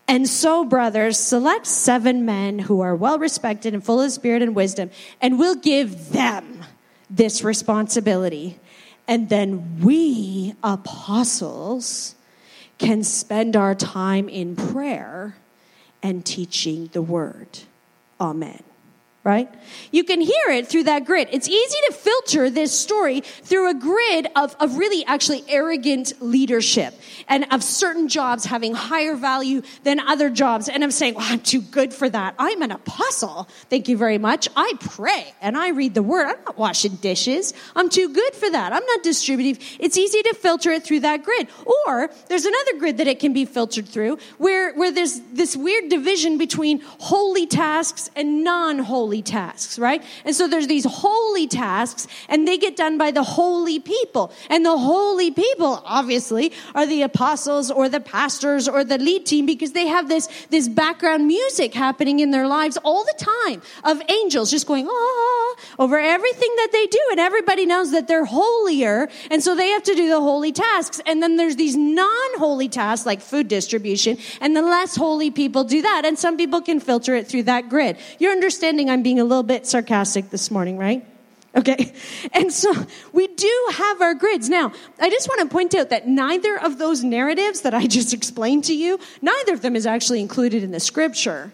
And 0.10 0.28
so, 0.28 0.66
brothers, 0.66 1.18
select 1.18 1.66
seven 1.68 2.26
men 2.26 2.60
who 2.60 2.82
are 2.82 2.98
well 2.98 3.18
respected 3.18 3.74
and 3.74 3.82
full 3.82 4.02
of 4.02 4.12
spirit 4.12 4.42
and 4.42 4.54
wisdom, 4.54 4.92
and 5.22 5.40
we'll 5.40 5.56
give 5.56 6.10
them 6.10 6.66
this 7.10 7.46
responsibility 7.46 8.60
and 9.08 9.30
then 9.30 9.80
we, 9.82 10.54
apostles, 10.64 12.16
can 12.78 13.04
spend 13.04 13.56
our 13.56 13.74
time 13.74 14.30
in 14.30 14.56
prayer 14.56 15.36
and 16.04 16.26
teaching 16.26 16.90
the 16.94 17.02
word. 17.02 17.60
Amen 18.20 18.64
right? 19.28 19.54
You 19.92 20.06
can 20.06 20.22
hear 20.22 20.48
it 20.52 20.68
through 20.70 20.84
that 20.84 21.04
grid. 21.04 21.28
It's 21.34 21.50
easy 21.50 21.78
to 21.90 21.94
filter 21.94 22.50
this 22.50 22.72
story 22.72 23.20
through 23.20 23.70
a 23.70 23.74
grid 23.74 24.26
of, 24.38 24.56
of 24.58 24.78
really 24.78 25.04
actually 25.06 25.44
arrogant 25.50 26.14
leadership 26.22 26.94
and 27.28 27.46
of 27.52 27.62
certain 27.62 28.08
jobs 28.08 28.46
having 28.46 28.74
higher 28.74 29.16
value 29.16 29.64
than 29.84 30.00
other 30.00 30.30
jobs. 30.30 30.70
And 30.70 30.82
I'm 30.82 30.92
saying, 30.92 31.16
well, 31.16 31.26
I'm 31.28 31.42
too 31.42 31.60
good 31.60 31.94
for 31.94 32.08
that. 32.08 32.36
I'm 32.40 32.62
an 32.62 32.72
apostle. 32.72 33.50
Thank 33.70 33.90
you 33.90 33.98
very 33.98 34.18
much. 34.18 34.48
I 34.56 34.72
pray 34.80 35.34
and 35.42 35.58
I 35.58 35.72
read 35.72 35.94
the 35.94 36.04
word. 36.04 36.26
I'm 36.28 36.42
not 36.46 36.58
washing 36.58 36.96
dishes. 36.96 37.54
I'm 37.76 37.90
too 37.90 38.08
good 38.14 38.34
for 38.34 38.50
that. 38.50 38.72
I'm 38.72 38.86
not 38.86 39.04
distributive. 39.04 39.62
It's 39.78 39.98
easy 39.98 40.22
to 40.22 40.36
filter 40.36 40.72
it 40.72 40.84
through 40.84 41.02
that 41.02 41.24
grid. 41.24 41.50
Or 41.66 42.10
there's 42.30 42.46
another 42.46 42.80
grid 42.80 43.00
that 43.00 43.08
it 43.08 43.20
can 43.20 43.34
be 43.34 43.44
filtered 43.44 43.90
through 43.90 44.20
where, 44.38 44.74
where 44.76 44.94
there's 44.94 45.20
this 45.34 45.58
weird 45.58 45.90
division 45.90 46.38
between 46.38 46.80
holy 46.80 47.46
tasks 47.46 48.10
and 48.16 48.46
non-holy 48.46 49.17
holy 49.17 49.17
tasks, 49.22 49.80
right? 49.80 50.04
And 50.26 50.36
so 50.36 50.48
there's 50.48 50.68
these 50.68 50.86
holy 50.86 51.48
tasks 51.48 52.08
and 52.30 52.48
they 52.48 52.58
get 52.58 52.76
done 52.76 52.98
by 52.98 53.12
the 53.12 53.24
holy 53.24 53.80
people. 53.80 54.32
And 54.50 54.66
the 54.66 54.78
holy 54.78 55.32
people, 55.32 55.82
obviously, 55.86 56.54
are 56.76 56.86
the 56.86 57.02
apostles 57.02 57.72
or 57.72 57.90
the 57.90 58.00
pastors 58.00 58.68
or 58.68 58.84
the 58.84 58.98
lead 58.98 59.26
team 59.26 59.46
because 59.46 59.72
they 59.74 59.88
have 59.88 60.08
this, 60.08 60.28
this 60.50 60.68
background 60.68 61.28
music 61.28 61.74
happening 61.74 62.20
in 62.20 62.32
their 62.32 62.48
lives 62.48 62.78
all 62.78 63.04
the 63.04 63.16
time 63.18 63.62
of 63.84 64.02
angels 64.10 64.52
just 64.52 64.68
going, 64.68 64.88
ah, 64.90 65.56
over 65.80 65.98
everything 65.98 66.54
that 66.58 66.70
they 66.72 66.86
do. 66.88 67.00
And 67.12 67.20
everybody 67.20 67.66
knows 67.66 67.92
that 67.92 68.08
they're 68.08 68.26
holier. 68.26 69.10
And 69.32 69.44
so 69.44 69.56
they 69.56 69.70
have 69.70 69.84
to 69.84 69.96
do 69.96 70.10
the 70.10 70.20
holy 70.20 70.52
tasks. 70.52 71.02
And 71.06 71.22
then 71.22 71.38
there's 71.38 71.56
these 71.56 71.76
non-holy 71.76 72.70
tasks 72.70 73.06
like 73.06 73.22
food 73.22 73.48
distribution. 73.48 74.18
And 74.42 74.56
the 74.56 74.62
less 74.62 74.96
holy 74.96 75.32
people 75.32 75.64
do 75.64 75.82
that. 75.82 76.04
And 76.06 76.18
some 76.18 76.38
people 76.38 76.62
can 76.62 76.80
filter 76.80 77.16
it 77.16 77.28
through 77.28 77.44
that 77.44 77.70
grid. 77.70 77.98
You're 78.20 78.32
understanding 78.32 78.90
I'm 78.90 79.04
being 79.08 79.22
a 79.22 79.24
little 79.24 79.42
bit 79.42 79.66
sarcastic 79.66 80.32
this 80.32 80.52
morning, 80.52 80.78
right? 80.78 81.08
Okay. 81.56 81.94
And 82.34 82.52
so 82.52 82.74
we 83.14 83.28
do 83.28 83.68
have 83.72 84.02
our 84.02 84.14
grids. 84.14 84.50
Now, 84.50 84.74
I 85.00 85.10
just 85.10 85.30
want 85.30 85.40
to 85.40 85.48
point 85.48 85.74
out 85.76 85.92
that 85.92 86.06
neither 86.06 86.60
of 86.60 86.78
those 86.78 87.06
narratives 87.06 87.62
that 87.62 87.74
I 87.74 87.88
just 87.98 88.14
explained 88.14 88.66
to 88.66 88.74
you, 88.74 89.00
neither 89.22 89.54
of 89.54 89.62
them 89.62 89.78
is 89.78 89.86
actually 89.86 90.20
included 90.20 90.62
in 90.62 90.72
the 90.72 90.82
scripture. 90.82 91.54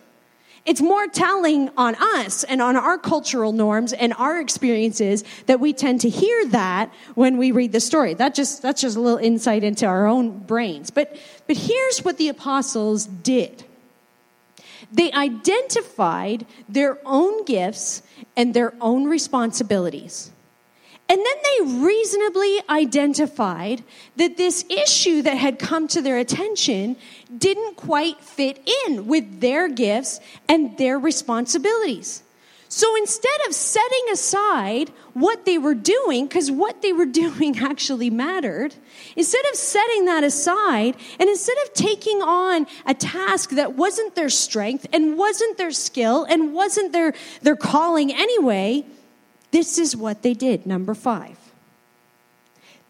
It's 0.66 0.82
more 0.82 1.06
telling 1.06 1.70
on 1.78 1.94
us 1.94 2.44
and 2.44 2.60
on 2.60 2.76
our 2.76 2.98
cultural 2.98 3.52
norms 3.52 3.94
and 3.94 4.14
our 4.14 4.40
experiences 4.40 5.24
that 5.46 5.60
we 5.60 5.74
tend 5.74 6.02
to 6.02 6.10
hear 6.10 6.48
that 6.48 6.92
when 7.14 7.38
we 7.38 7.52
read 7.52 7.72
the 7.72 7.80
story. 7.80 8.16
That 8.16 8.34
just, 8.34 8.64
that's 8.64 8.82
just 8.82 8.98
a 8.98 9.00
little 9.00 9.20
insight 9.20 9.64
into 9.64 9.86
our 9.86 10.08
own 10.08 10.40
brains. 10.40 10.90
But, 10.90 11.16
but 11.46 11.56
here's 11.56 12.00
what 12.04 12.18
the 12.18 12.30
apostles 12.30 13.06
did. 13.06 13.64
They 14.94 15.12
identified 15.12 16.46
their 16.70 17.00
own 17.04 17.46
gifts 17.46 18.04
and 18.38 18.54
their 18.54 18.76
own 18.80 19.06
responsibilities. 19.06 20.32
And 21.10 21.18
then 21.20 21.26
they 21.26 21.86
reasonably 21.86 22.62
identified 22.70 23.84
that 24.16 24.38
this 24.38 24.64
issue 24.70 25.24
that 25.24 25.38
had 25.38 25.60
come 25.60 25.88
to 25.90 26.02
their 26.02 26.18
attention 26.18 26.96
didn't 27.36 27.76
quite 27.76 28.22
fit 28.22 28.68
in 28.88 29.08
with 29.08 29.42
their 29.42 29.68
gifts 29.68 30.20
and 30.48 30.78
their 30.78 30.98
responsibilities. 30.98 32.24
So 32.70 32.96
instead 32.96 33.40
of 33.48 33.54
setting 33.54 34.06
aside 34.12 34.90
what 35.14 35.46
they 35.46 35.58
were 35.58 35.76
doing, 35.76 36.26
because 36.26 36.50
what 36.50 36.82
they 36.82 36.94
were 36.94 37.06
doing 37.24 37.60
actually 37.60 38.10
mattered, 38.10 38.76
instead 39.16 39.44
of 39.52 39.56
setting 39.56 40.06
that 40.06 40.24
aside 40.24 40.96
and 41.20 41.30
instead 41.30 41.58
of 41.64 41.74
taking 41.74 42.22
on 42.22 42.68
a 42.86 42.94
task 42.94 43.52
that 43.52 43.76
wasn't 43.76 44.16
their 44.16 44.30
strength 44.30 44.88
and 44.92 45.18
wasn't 45.18 45.58
their 45.58 45.72
skill 45.72 46.24
and 46.24 46.54
wasn't 46.54 46.92
their, 46.92 47.14
their 47.42 47.56
calling 47.56 48.14
anyway, 48.14 48.86
this 49.52 49.78
is 49.78 49.96
what 49.96 50.24
they 50.24 50.34
did. 50.34 50.66
Number 50.66 50.94
five. 50.94 51.38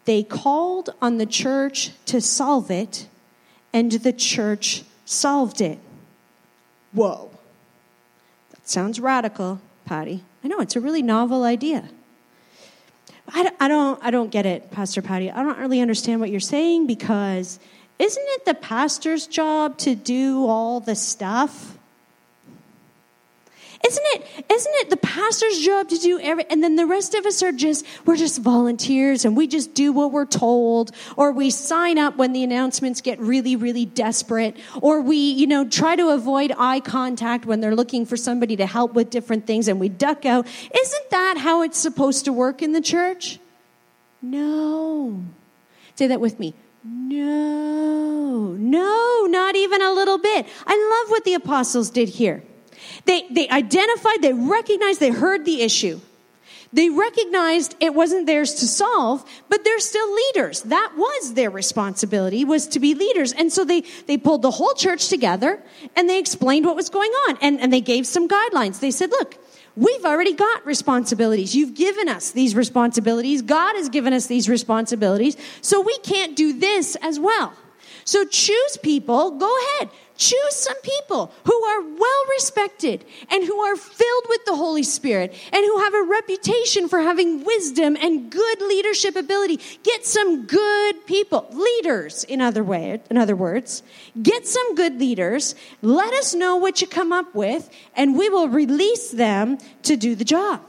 They 0.05 0.23
called 0.23 0.89
on 1.01 1.17
the 1.17 1.25
church 1.25 1.91
to 2.07 2.19
solve 2.19 2.69
it, 2.69 3.07
and 3.71 3.91
the 3.91 4.11
church 4.11 4.83
solved 5.05 5.61
it. 5.61 5.79
Whoa. 6.91 7.31
That 8.51 8.67
sounds 8.67 8.99
radical, 8.99 9.61
Patty. 9.85 10.23
I 10.43 10.47
know, 10.49 10.59
it's 10.59 10.75
a 10.75 10.81
really 10.81 11.01
novel 11.01 11.43
idea. 11.43 11.89
I, 13.29 13.51
I, 13.59 13.67
don't, 13.67 14.03
I 14.03 14.11
don't 14.11 14.31
get 14.31 14.45
it, 14.45 14.71
Pastor 14.71 15.01
Patty. 15.01 15.31
I 15.31 15.43
don't 15.43 15.57
really 15.57 15.81
understand 15.81 16.19
what 16.19 16.29
you're 16.29 16.39
saying 16.39 16.87
because 16.87 17.59
isn't 17.99 18.25
it 18.25 18.45
the 18.45 18.53
pastor's 18.53 19.27
job 19.27 19.77
to 19.79 19.95
do 19.95 20.45
all 20.45 20.79
the 20.79 20.95
stuff? 20.95 21.72
Isn't 23.85 24.05
it, 24.05 24.45
isn't 24.49 24.73
it 24.75 24.89
the 24.89 24.97
pastor's 24.97 25.59
job 25.59 25.89
to 25.89 25.97
do 25.97 26.17
every, 26.19 26.45
and 26.49 26.63
then 26.63 26.77
the 26.77 26.85
rest 26.85 27.15
of 27.15 27.25
us 27.25 27.43
are 27.43 27.51
just, 27.51 27.85
we're 28.05 28.15
just 28.15 28.39
volunteers 28.39 29.25
and 29.25 29.35
we 29.35 29.45
just 29.45 29.73
do 29.73 29.91
what 29.91 30.13
we're 30.13 30.25
told, 30.25 30.91
or 31.17 31.33
we 31.33 31.49
sign 31.49 31.97
up 31.97 32.15
when 32.15 32.31
the 32.31 32.43
announcements 32.43 33.01
get 33.01 33.19
really, 33.19 33.57
really 33.57 33.85
desperate, 33.85 34.55
or 34.81 35.01
we, 35.01 35.17
you 35.17 35.47
know, 35.47 35.67
try 35.67 35.97
to 35.97 36.09
avoid 36.09 36.53
eye 36.57 36.79
contact 36.79 37.45
when 37.45 37.59
they're 37.59 37.75
looking 37.75 38.05
for 38.05 38.15
somebody 38.15 38.55
to 38.55 38.65
help 38.65 38.93
with 38.93 39.09
different 39.09 39.45
things 39.45 39.67
and 39.67 39.81
we 39.81 39.89
duck 39.89 40.25
out. 40.25 40.47
Isn't 40.47 41.09
that 41.09 41.37
how 41.37 41.61
it's 41.61 41.77
supposed 41.77 42.23
to 42.25 42.31
work 42.31 42.61
in 42.61 42.71
the 42.71 42.81
church? 42.81 43.37
No. 44.21 45.21
Say 45.95 46.07
that 46.07 46.21
with 46.21 46.39
me. 46.39 46.53
No, 46.85 48.55
no, 48.57 49.27
not 49.29 49.55
even 49.57 49.81
a 49.81 49.91
little 49.91 50.17
bit. 50.17 50.47
I 50.65 51.01
love 51.03 51.11
what 51.11 51.25
the 51.25 51.33
apostles 51.33 51.89
did 51.89 52.07
here. 52.07 52.43
They, 53.05 53.27
they 53.29 53.49
identified, 53.49 54.21
they 54.21 54.33
recognized, 54.33 54.99
they 54.99 55.11
heard 55.11 55.45
the 55.45 55.61
issue. 55.61 55.99
They 56.73 56.89
recognized 56.89 57.75
it 57.79 57.93
wasn't 57.93 58.25
theirs 58.25 58.55
to 58.55 58.67
solve, 58.67 59.23
but 59.47 59.63
they're 59.63 59.79
still 59.79 60.11
leaders. 60.11 60.63
That 60.63 60.93
was 60.97 61.35
their 61.35 61.51
responsibility, 61.51 62.43
was 62.43 62.65
to 62.69 62.79
be 62.79 62.95
leaders. 62.95 63.31
And 63.31 63.53
so 63.53 63.63
they, 63.63 63.81
they 64.07 64.17
pulled 64.17 64.41
the 64.41 64.49
whole 64.49 64.73
church 64.73 65.07
together 65.07 65.61
and 65.95 66.09
they 66.09 66.17
explained 66.17 66.65
what 66.65 66.75
was 66.75 66.89
going 66.89 67.11
on. 67.11 67.37
And, 67.41 67.59
and 67.59 67.71
they 67.71 67.81
gave 67.81 68.07
some 68.07 68.27
guidelines. 68.27 68.79
They 68.79 68.89
said, 68.89 69.11
look, 69.11 69.37
we've 69.75 70.03
already 70.03 70.33
got 70.33 70.65
responsibilities. 70.65 71.55
You've 71.55 71.75
given 71.75 72.09
us 72.09 72.31
these 72.31 72.55
responsibilities. 72.55 73.43
God 73.43 73.75
has 73.75 73.89
given 73.89 74.11
us 74.11 74.25
these 74.25 74.49
responsibilities. 74.49 75.37
So 75.61 75.79
we 75.79 75.97
can't 75.99 76.35
do 76.35 76.57
this 76.57 76.95
as 77.03 77.19
well. 77.19 77.53
So 78.05 78.25
choose 78.25 78.77
people, 78.81 79.37
go 79.37 79.55
ahead, 79.57 79.89
Choose 80.15 80.55
some 80.55 80.79
people 80.81 81.31
who 81.43 81.63
are 81.63 81.81
well 81.81 82.25
respected 82.29 83.03
and 83.31 83.43
who 83.43 83.59
are 83.61 83.75
filled 83.75 84.25
with 84.29 84.45
the 84.45 84.55
Holy 84.55 84.83
Spirit 84.83 85.33
and 85.51 85.65
who 85.65 85.79
have 85.79 85.93
a 85.95 86.03
reputation 86.03 86.87
for 86.87 86.99
having 86.99 87.43
wisdom 87.43 87.97
and 87.99 88.31
good 88.31 88.61
leadership 88.61 89.15
ability. 89.15 89.59
Get 89.83 90.05
some 90.05 90.45
good 90.45 91.05
people, 91.07 91.47
leaders, 91.51 92.23
in 92.25 92.41
other 92.41 92.63
way, 92.63 93.01
in 93.09 93.17
other 93.17 93.35
words. 93.35 93.81
Get 94.21 94.45
some 94.45 94.75
good 94.75 94.99
leaders. 94.99 95.55
Let 95.81 96.13
us 96.13 96.35
know 96.35 96.57
what 96.57 96.79
you 96.79 96.87
come 96.87 97.11
up 97.11 97.33
with, 97.33 97.69
and 97.95 98.15
we 98.15 98.29
will 98.29 98.47
release 98.47 99.09
them 99.09 99.57
to 99.81 99.95
do 99.95 100.13
the 100.13 100.25
job. 100.25 100.61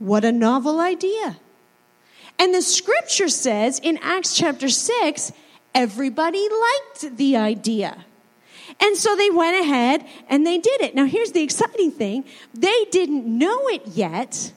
What 0.00 0.24
a 0.24 0.32
novel 0.32 0.80
idea. 0.80 1.38
And 2.38 2.52
the 2.54 2.62
scripture 2.62 3.28
says 3.28 3.78
in 3.78 3.98
Acts 4.02 4.36
chapter 4.36 4.68
6, 4.68 5.32
everybody 5.74 6.48
liked 6.48 7.16
the 7.16 7.36
idea. 7.36 8.04
And 8.80 8.96
so 8.96 9.16
they 9.16 9.30
went 9.30 9.60
ahead 9.60 10.04
and 10.28 10.46
they 10.46 10.58
did 10.58 10.80
it. 10.80 10.94
Now, 10.94 11.04
here's 11.04 11.32
the 11.32 11.42
exciting 11.42 11.90
thing 11.90 12.24
they 12.54 12.86
didn't 12.90 13.26
know 13.26 13.68
it 13.68 13.86
yet, 13.88 14.52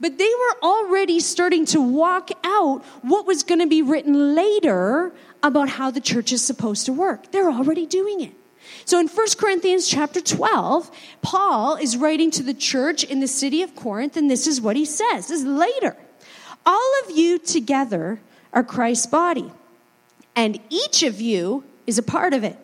but 0.00 0.18
they 0.18 0.24
were 0.24 0.62
already 0.62 1.20
starting 1.20 1.66
to 1.66 1.80
walk 1.80 2.30
out 2.44 2.84
what 3.02 3.26
was 3.26 3.42
going 3.42 3.60
to 3.60 3.66
be 3.66 3.82
written 3.82 4.34
later 4.34 5.12
about 5.42 5.68
how 5.68 5.90
the 5.90 6.00
church 6.00 6.32
is 6.32 6.42
supposed 6.42 6.86
to 6.86 6.92
work. 6.92 7.30
They're 7.30 7.50
already 7.50 7.86
doing 7.86 8.22
it. 8.22 8.32
So 8.84 8.98
in 8.98 9.08
1 9.08 9.26
Corinthians 9.38 9.88
chapter 9.88 10.20
12, 10.20 10.90
Paul 11.22 11.76
is 11.76 11.96
writing 11.96 12.30
to 12.32 12.42
the 12.42 12.54
church 12.54 13.04
in 13.04 13.20
the 13.20 13.28
city 13.28 13.62
of 13.62 13.76
Corinth, 13.76 14.16
and 14.16 14.30
this 14.30 14.46
is 14.46 14.60
what 14.60 14.76
he 14.76 14.84
says. 14.84 15.28
This 15.28 15.40
is 15.40 15.44
later. 15.44 15.96
All 16.64 16.92
of 17.04 17.16
you 17.16 17.38
together 17.38 18.20
are 18.52 18.64
Christ's 18.64 19.06
body, 19.06 19.50
and 20.34 20.58
each 20.70 21.02
of 21.02 21.20
you 21.20 21.64
is 21.86 21.98
a 21.98 22.02
part 22.02 22.34
of 22.34 22.44
it. 22.44 22.56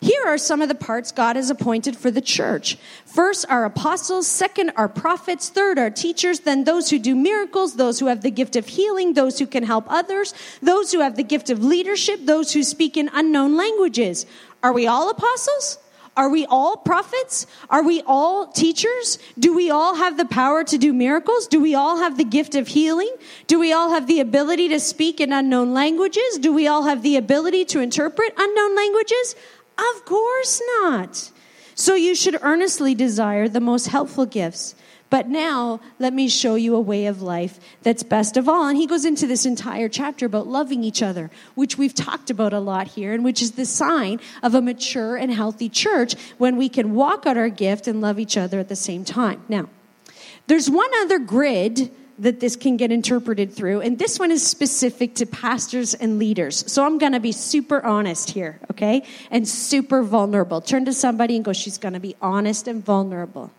Here 0.00 0.22
are 0.26 0.38
some 0.38 0.60
of 0.62 0.68
the 0.68 0.74
parts 0.74 1.12
God 1.12 1.36
has 1.36 1.50
appointed 1.50 1.96
for 1.96 2.10
the 2.10 2.20
church. 2.20 2.76
First 3.04 3.46
are 3.48 3.64
apostles, 3.64 4.26
second 4.26 4.72
are 4.76 4.88
prophets, 4.88 5.48
third 5.48 5.78
are 5.78 5.90
teachers, 5.90 6.40
then 6.40 6.64
those 6.64 6.90
who 6.90 6.98
do 6.98 7.14
miracles, 7.14 7.76
those 7.76 7.98
who 7.98 8.06
have 8.06 8.22
the 8.22 8.30
gift 8.30 8.56
of 8.56 8.66
healing, 8.66 9.14
those 9.14 9.38
who 9.38 9.46
can 9.46 9.62
help 9.62 9.84
others, 9.88 10.34
those 10.60 10.92
who 10.92 11.00
have 11.00 11.16
the 11.16 11.22
gift 11.22 11.50
of 11.50 11.64
leadership, 11.64 12.20
those 12.24 12.52
who 12.52 12.62
speak 12.62 12.96
in 12.96 13.10
unknown 13.12 13.56
languages. 13.56 14.26
Are 14.62 14.72
we 14.72 14.86
all 14.86 15.10
apostles? 15.10 15.78
Are 16.16 16.30
we 16.30 16.46
all 16.46 16.78
prophets? 16.78 17.46
Are 17.68 17.82
we 17.82 18.00
all 18.06 18.46
teachers? 18.46 19.18
Do 19.38 19.54
we 19.54 19.70
all 19.70 19.96
have 19.96 20.16
the 20.16 20.24
power 20.24 20.64
to 20.64 20.78
do 20.78 20.94
miracles? 20.94 21.46
Do 21.46 21.60
we 21.60 21.74
all 21.74 21.98
have 21.98 22.16
the 22.16 22.24
gift 22.24 22.54
of 22.54 22.68
healing? 22.68 23.14
Do 23.46 23.58
we 23.60 23.74
all 23.74 23.90
have 23.90 24.06
the 24.06 24.20
ability 24.20 24.70
to 24.70 24.80
speak 24.80 25.20
in 25.20 25.30
unknown 25.30 25.74
languages? 25.74 26.38
Do 26.40 26.54
we 26.54 26.66
all 26.66 26.84
have 26.84 27.02
the 27.02 27.16
ability 27.16 27.66
to 27.66 27.80
interpret 27.80 28.32
unknown 28.38 28.74
languages? 28.74 29.34
Of 29.78 30.04
course 30.04 30.62
not. 30.80 31.30
So 31.74 31.94
you 31.94 32.14
should 32.14 32.38
earnestly 32.42 32.94
desire 32.94 33.48
the 33.48 33.60
most 33.60 33.88
helpful 33.88 34.24
gifts. 34.24 34.74
But 35.08 35.28
now, 35.28 35.80
let 36.00 36.12
me 36.12 36.28
show 36.28 36.56
you 36.56 36.74
a 36.74 36.80
way 36.80 37.06
of 37.06 37.22
life 37.22 37.60
that's 37.82 38.02
best 38.02 38.36
of 38.36 38.48
all. 38.48 38.66
And 38.66 38.76
he 38.76 38.86
goes 38.86 39.04
into 39.04 39.26
this 39.26 39.46
entire 39.46 39.88
chapter 39.88 40.26
about 40.26 40.48
loving 40.48 40.82
each 40.82 41.00
other, 41.00 41.30
which 41.54 41.78
we've 41.78 41.94
talked 41.94 42.28
about 42.28 42.52
a 42.52 42.58
lot 42.58 42.88
here, 42.88 43.12
and 43.12 43.24
which 43.24 43.40
is 43.40 43.52
the 43.52 43.66
sign 43.66 44.18
of 44.42 44.54
a 44.54 44.60
mature 44.60 45.16
and 45.16 45.32
healthy 45.32 45.68
church 45.68 46.16
when 46.38 46.56
we 46.56 46.68
can 46.68 46.94
walk 46.94 47.24
out 47.24 47.36
our 47.36 47.48
gift 47.48 47.86
and 47.86 48.00
love 48.00 48.18
each 48.18 48.36
other 48.36 48.58
at 48.58 48.68
the 48.68 48.74
same 48.74 49.04
time. 49.04 49.44
Now, 49.48 49.68
there's 50.48 50.68
one 50.68 50.90
other 51.02 51.20
grid 51.20 51.92
that 52.18 52.40
this 52.40 52.56
can 52.56 52.76
get 52.76 52.90
interpreted 52.90 53.52
through. 53.52 53.82
And 53.82 53.98
this 53.98 54.18
one 54.18 54.30
is 54.30 54.46
specific 54.46 55.14
to 55.16 55.26
pastors 55.26 55.94
and 55.94 56.18
leaders. 56.18 56.70
So 56.70 56.84
I'm 56.84 56.98
going 56.98 57.12
to 57.12 57.20
be 57.20 57.32
super 57.32 57.84
honest 57.84 58.30
here, 58.30 58.58
okay? 58.70 59.04
And 59.30 59.46
super 59.46 60.02
vulnerable. 60.02 60.60
Turn 60.60 60.84
to 60.86 60.92
somebody 60.92 61.36
and 61.36 61.44
go, 61.44 61.52
she's 61.52 61.78
going 61.78 61.94
to 61.94 62.00
be 62.00 62.16
honest 62.22 62.68
and 62.68 62.84
vulnerable. 62.84 63.50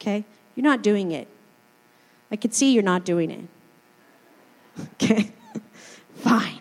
Okay? 0.00 0.24
You're 0.54 0.64
not 0.64 0.82
doing 0.82 1.12
it. 1.12 1.26
I 2.30 2.36
can 2.36 2.52
see 2.52 2.72
you're 2.72 2.82
not 2.82 3.04
doing 3.04 3.30
it. 3.30 3.44
Okay? 4.94 5.30
Fine. 6.14 6.59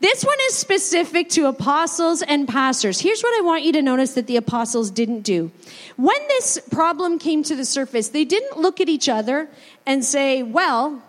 This 0.00 0.24
one 0.24 0.36
is 0.48 0.54
specific 0.54 1.30
to 1.30 1.46
apostles 1.46 2.22
and 2.22 2.46
pastors. 2.46 3.00
Here's 3.00 3.22
what 3.22 3.38
I 3.38 3.42
want 3.42 3.62
you 3.62 3.72
to 3.72 3.82
notice 3.82 4.14
that 4.14 4.26
the 4.26 4.36
apostles 4.36 4.90
didn't 4.90 5.22
do. 5.22 5.50
When 5.96 6.18
this 6.28 6.58
problem 6.70 7.18
came 7.18 7.42
to 7.44 7.56
the 7.56 7.64
surface, 7.64 8.08
they 8.08 8.24
didn't 8.24 8.58
look 8.58 8.80
at 8.80 8.88
each 8.88 9.08
other 9.08 9.48
and 9.86 10.04
say, 10.04 10.42
well, 10.42 11.02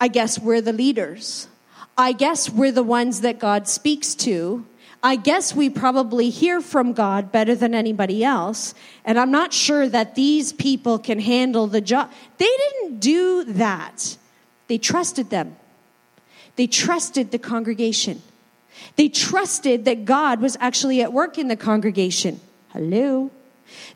I 0.00 0.08
guess 0.08 0.38
we're 0.38 0.60
the 0.60 0.72
leaders. 0.72 1.48
I 1.98 2.12
guess 2.12 2.50
we're 2.50 2.72
the 2.72 2.82
ones 2.82 3.22
that 3.22 3.38
God 3.38 3.66
speaks 3.66 4.14
to. 4.16 4.64
I 5.02 5.16
guess 5.16 5.54
we 5.54 5.70
probably 5.70 6.30
hear 6.30 6.60
from 6.60 6.92
God 6.92 7.32
better 7.32 7.54
than 7.54 7.74
anybody 7.74 8.22
else. 8.22 8.74
And 9.04 9.18
I'm 9.18 9.30
not 9.30 9.52
sure 9.52 9.88
that 9.88 10.14
these 10.14 10.52
people 10.52 10.98
can 10.98 11.18
handle 11.18 11.66
the 11.66 11.80
job. 11.80 12.10
They 12.38 12.44
didn't 12.44 13.00
do 13.00 13.44
that. 13.44 14.16
They 14.68 14.78
trusted 14.78 15.30
them. 15.30 15.56
They 16.56 16.66
trusted 16.66 17.30
the 17.30 17.38
congregation. 17.38 18.22
They 18.96 19.08
trusted 19.08 19.84
that 19.84 20.04
God 20.04 20.40
was 20.40 20.56
actually 20.60 21.02
at 21.02 21.12
work 21.12 21.38
in 21.38 21.48
the 21.48 21.56
congregation. 21.56 22.40
Hello. 22.70 23.30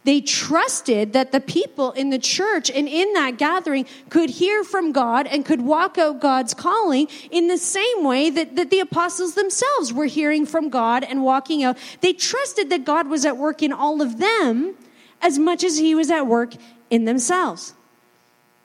They 0.04 0.20
trusted 0.20 1.12
that 1.12 1.32
the 1.32 1.40
people 1.40 1.92
in 1.92 2.10
the 2.10 2.18
church 2.18 2.70
and 2.70 2.88
in 2.88 3.12
that 3.12 3.38
gathering 3.38 3.86
could 4.08 4.30
hear 4.30 4.64
from 4.64 4.92
God 4.92 5.26
and 5.26 5.44
could 5.44 5.62
walk 5.62 5.98
out 5.98 6.20
God's 6.20 6.54
calling 6.54 7.08
in 7.30 7.48
the 7.48 7.58
same 7.58 8.04
way 8.04 8.30
that, 8.30 8.56
that 8.56 8.70
the 8.70 8.80
apostles 8.80 9.34
themselves 9.34 9.92
were 9.92 10.06
hearing 10.06 10.46
from 10.46 10.70
God 10.70 11.04
and 11.04 11.22
walking 11.22 11.62
out. 11.62 11.78
They 12.00 12.12
trusted 12.12 12.70
that 12.70 12.84
God 12.84 13.08
was 13.08 13.24
at 13.24 13.36
work 13.36 13.62
in 13.62 13.72
all 13.72 14.02
of 14.02 14.18
them 14.18 14.74
as 15.22 15.38
much 15.38 15.62
as 15.62 15.78
he 15.78 15.94
was 15.94 16.10
at 16.10 16.26
work 16.26 16.54
in 16.88 17.04
themselves. 17.04 17.74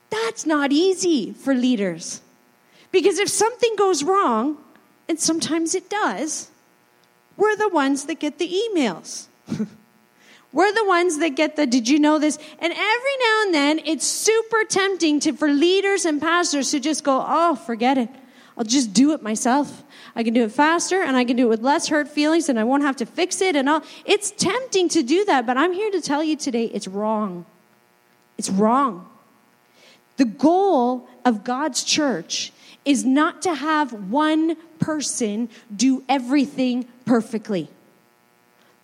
That's 0.09 0.45
not 0.45 0.71
easy 0.71 1.33
for 1.33 1.53
leaders. 1.53 2.21
Because 2.95 3.19
if 3.19 3.27
something 3.27 3.75
goes 3.75 4.05
wrong, 4.05 4.57
and 5.09 5.19
sometimes 5.19 5.75
it 5.75 5.89
does, 5.89 6.49
we're 7.35 7.57
the 7.57 7.67
ones 7.67 8.05
that 8.05 8.21
get 8.21 8.39
the 8.39 8.47
emails. 8.47 9.25
We're 10.53 10.71
the 10.71 10.85
ones 10.85 11.19
that 11.19 11.31
get 11.31 11.57
the, 11.57 11.67
did 11.67 11.89
you 11.89 11.99
know 11.99 12.17
this? 12.17 12.37
And 12.59 12.71
every 12.71 13.17
now 13.19 13.41
and 13.43 13.53
then, 13.53 13.81
it's 13.83 14.05
super 14.05 14.63
tempting 14.63 15.19
to, 15.19 15.33
for 15.33 15.49
leaders 15.49 16.05
and 16.05 16.21
pastors 16.21 16.71
to 16.71 16.79
just 16.79 17.03
go, 17.03 17.21
oh, 17.27 17.55
forget 17.55 17.97
it. 17.97 18.07
I'll 18.57 18.63
just 18.63 18.93
do 18.93 19.11
it 19.11 19.21
myself. 19.21 19.83
I 20.15 20.23
can 20.23 20.33
do 20.33 20.45
it 20.45 20.53
faster 20.53 21.01
and 21.01 21.17
I 21.17 21.25
can 21.25 21.35
do 21.35 21.47
it 21.47 21.49
with 21.49 21.61
less 21.61 21.89
hurt 21.89 22.07
feelings 22.07 22.47
and 22.47 22.57
I 22.57 22.63
won't 22.63 22.83
have 22.83 22.95
to 22.95 23.05
fix 23.05 23.41
it 23.41 23.57
and 23.57 23.67
all. 23.67 23.83
It's 24.05 24.31
tempting 24.31 24.87
to 24.89 25.03
do 25.03 25.25
that, 25.25 25.45
but 25.45 25.57
I'm 25.57 25.73
here 25.73 25.91
to 25.91 25.99
tell 25.99 26.23
you 26.23 26.37
today 26.37 26.63
it's 26.73 26.87
wrong. 26.87 27.45
It's 28.37 28.49
wrong. 28.49 29.09
The 30.15 30.23
goal 30.23 31.09
of 31.25 31.43
God's 31.43 31.83
church 31.83 32.53
is 32.85 33.03
not 33.03 33.41
to 33.41 33.53
have 33.53 33.91
one 34.11 34.55
person 34.79 35.49
do 35.75 36.03
everything 36.07 36.87
perfectly. 37.05 37.69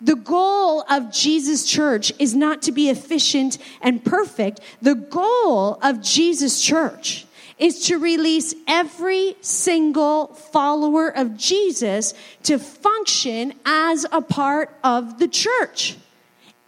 The 0.00 0.16
goal 0.16 0.84
of 0.90 1.12
Jesus' 1.12 1.64
church 1.64 2.12
is 2.18 2.34
not 2.34 2.62
to 2.62 2.72
be 2.72 2.90
efficient 2.90 3.58
and 3.80 4.04
perfect. 4.04 4.60
The 4.82 4.96
goal 4.96 5.78
of 5.80 6.02
Jesus' 6.02 6.60
church 6.60 7.24
is 7.56 7.86
to 7.86 7.98
release 7.98 8.54
every 8.66 9.36
single 9.40 10.34
follower 10.34 11.08
of 11.08 11.36
Jesus 11.36 12.14
to 12.42 12.58
function 12.58 13.54
as 13.64 14.04
a 14.10 14.20
part 14.20 14.76
of 14.82 15.20
the 15.20 15.28
church. 15.28 15.96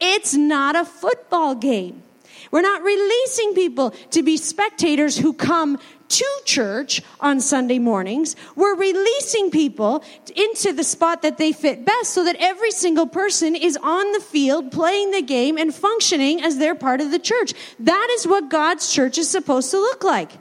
It's 0.01 0.35
not 0.35 0.77
a 0.77 0.85
football 0.85 1.57
game. 1.57 2.05
We're 2.53 2.61
not 2.61 2.83
releasing 2.83 3.55
people 3.55 3.91
to 4.13 4.23
be 4.23 4.37
spectators 4.37 5.19
who 5.19 5.33
come 5.33 5.81
to 6.09 6.27
church 6.45 7.03
on 7.21 7.41
Sunday 7.41 7.79
mornings. 7.79 8.37
We're 8.57 8.77
releasing 8.77 9.51
people 9.51 10.05
into 10.37 10.73
the 10.73 10.85
spot 10.85 11.23
that 11.23 11.39
they 11.39 11.53
fit 11.53 11.85
best 11.85 12.11
so 12.11 12.25
that 12.25 12.37
every 12.39 12.71
single 12.71 13.07
person 13.07 13.55
is 13.55 13.77
on 13.77 14.13
the 14.13 14.21
field 14.21 14.73
playing 14.73 15.11
the 15.11 15.23
game 15.23 15.59
and 15.59 15.75
functioning 15.75 16.43
as 16.43 16.59
they're 16.59 16.75
part 16.75 17.01
of 17.01 17.11
the 17.11 17.19
church. 17.19 17.55
That 17.81 18.09
is 18.19 18.27
what 18.27 18.49
God's 18.49 18.93
church 18.93 19.19
is 19.19 19.29
supposed 19.29 19.71
to 19.71 19.79
look 19.79 20.05
like. 20.05 20.33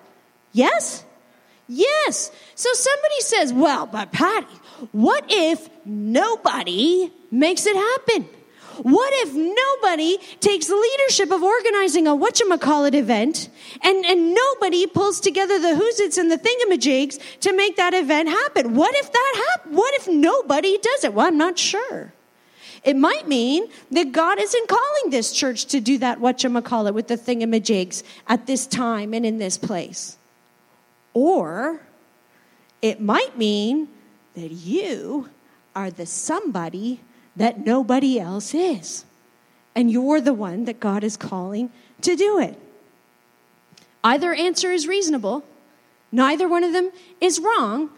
Yes? 0.51 1.03
Yes. 1.67 2.31
So 2.55 2.69
somebody 2.73 3.21
says, 3.21 3.53
well, 3.53 3.85
but 3.85 4.11
Patty, 4.11 4.47
what 4.91 5.25
if 5.29 5.69
nobody 5.85 7.11
makes 7.31 7.65
it 7.65 7.75
happen? 7.75 8.27
What 8.81 9.13
if 9.17 9.33
nobody 9.33 10.17
takes 10.39 10.67
the 10.67 10.75
leadership 10.75 11.31
of 11.31 11.43
organizing 11.43 12.07
a 12.07 12.11
whatchamacallit 12.11 12.93
event 12.93 13.49
and, 13.81 14.05
and 14.05 14.33
nobody 14.33 14.87
pulls 14.87 15.19
together 15.19 15.59
the 15.59 15.75
who's 15.75 16.17
and 16.17 16.31
the 16.31 16.37
thingamajigs 16.37 17.19
to 17.41 17.55
make 17.55 17.77
that 17.77 17.93
event 17.93 18.29
happen? 18.29 18.75
What 18.75 18.95
if 18.95 19.11
that 19.11 19.47
happens? 19.47 19.77
What 19.77 19.93
if 19.95 20.07
nobody 20.07 20.77
does 20.77 21.03
it? 21.03 21.13
Well, 21.13 21.27
I'm 21.27 21.37
not 21.37 21.59
sure. 21.59 22.13
It 22.83 22.97
might 22.97 23.27
mean 23.27 23.69
that 23.91 24.11
God 24.11 24.41
isn't 24.41 24.67
calling 24.67 25.09
this 25.09 25.31
church 25.31 25.65
to 25.67 25.79
do 25.79 25.97
that 25.99 26.19
whatchamacallit 26.19 26.93
with 26.93 27.07
the 27.07 27.17
thingamajigs 27.17 28.03
at 28.27 28.45
this 28.45 28.67
time 28.67 29.13
and 29.13 29.25
in 29.25 29.37
this 29.37 29.57
place. 29.57 30.17
Or 31.13 31.81
it 32.81 32.99
might 32.99 33.37
mean 33.37 33.87
that 34.35 34.51
you 34.51 35.29
are 35.75 35.89
the 35.89 36.05
somebody 36.05 36.99
that 37.35 37.65
nobody 37.65 38.19
else 38.19 38.53
is. 38.53 39.05
And 39.75 39.89
you're 39.89 40.21
the 40.21 40.33
one 40.33 40.65
that 40.65 40.79
God 40.79 41.03
is 41.03 41.17
calling 41.17 41.71
to 42.01 42.15
do 42.15 42.39
it. 42.39 42.59
Either 44.03 44.33
answer 44.33 44.71
is 44.71 44.87
reasonable, 44.87 45.43
neither 46.11 46.47
one 46.47 46.63
of 46.63 46.73
them 46.73 46.91
is 47.21 47.39
wrong. 47.39 47.89